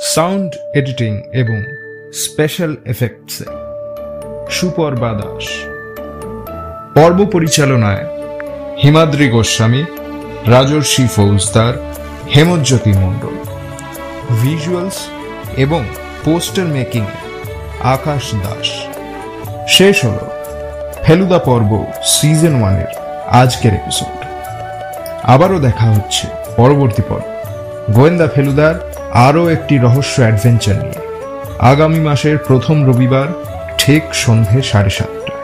সাউন্ড 0.02 0.52
এডিটিং 0.76 1.12
এবং 1.34 1.58
স্পেশাল 2.14 2.76
এফেক্টসে 2.86 3.46
সুপর্বা 4.50 5.12
দাস। 5.14 5.46
পর্ব 6.96 7.26
পরিচালনায় 7.26 8.06
হিমাদ্রি 8.84 9.28
গোস্বামী 9.30 9.84
রাজর্ষি 10.48 11.08
ফৌজদার 11.08 11.74
হেমজ্যোতি 12.36 12.94
মণ্ডল। 12.94 13.36
ভিজুয়ালস 14.30 15.08
এবং 15.58 15.84
পোস্টার 16.26 16.66
মেকিং 16.66 17.06
আকাশ 17.80 18.36
দাস। 18.36 18.70
শেষ 19.68 20.06
হল 20.06 20.18
ফেলুদা 21.04 21.40
পর্ব 21.40 21.86
সিজন 22.04 22.62
ওয়ানের 22.62 22.92
আজকের 23.28 23.74
এপিসোড 23.74 24.26
আবারও 25.24 25.60
দেখা 25.60 25.86
হচ্ছে 25.86 26.28
পরবর্তী 26.56 27.02
পর্ব। 27.10 27.28
গোয়েন্দা 27.94 28.28
ফেলুদার 28.28 28.76
আরও 29.12 29.50
একটি 29.50 29.78
রহস্য 29.78 30.22
অ্যাডভেঞ্চার 30.22 30.76
নিয়ে। 30.76 31.00
আগামী 31.60 32.00
মাসের 32.00 32.38
প্রথম 32.38 32.88
রবিবার 32.88 33.28
ঠিক 33.78 34.04
সন্ধে 34.14 34.62
সাড়ে 34.62 34.90
সাতটায়। 34.90 35.44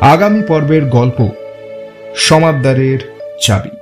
আগামী 0.00 0.42
পর্বের 0.42 0.84
গল্প 0.84 1.28
সমাদ্দারের 2.16 2.98
চাবি। 3.40 3.81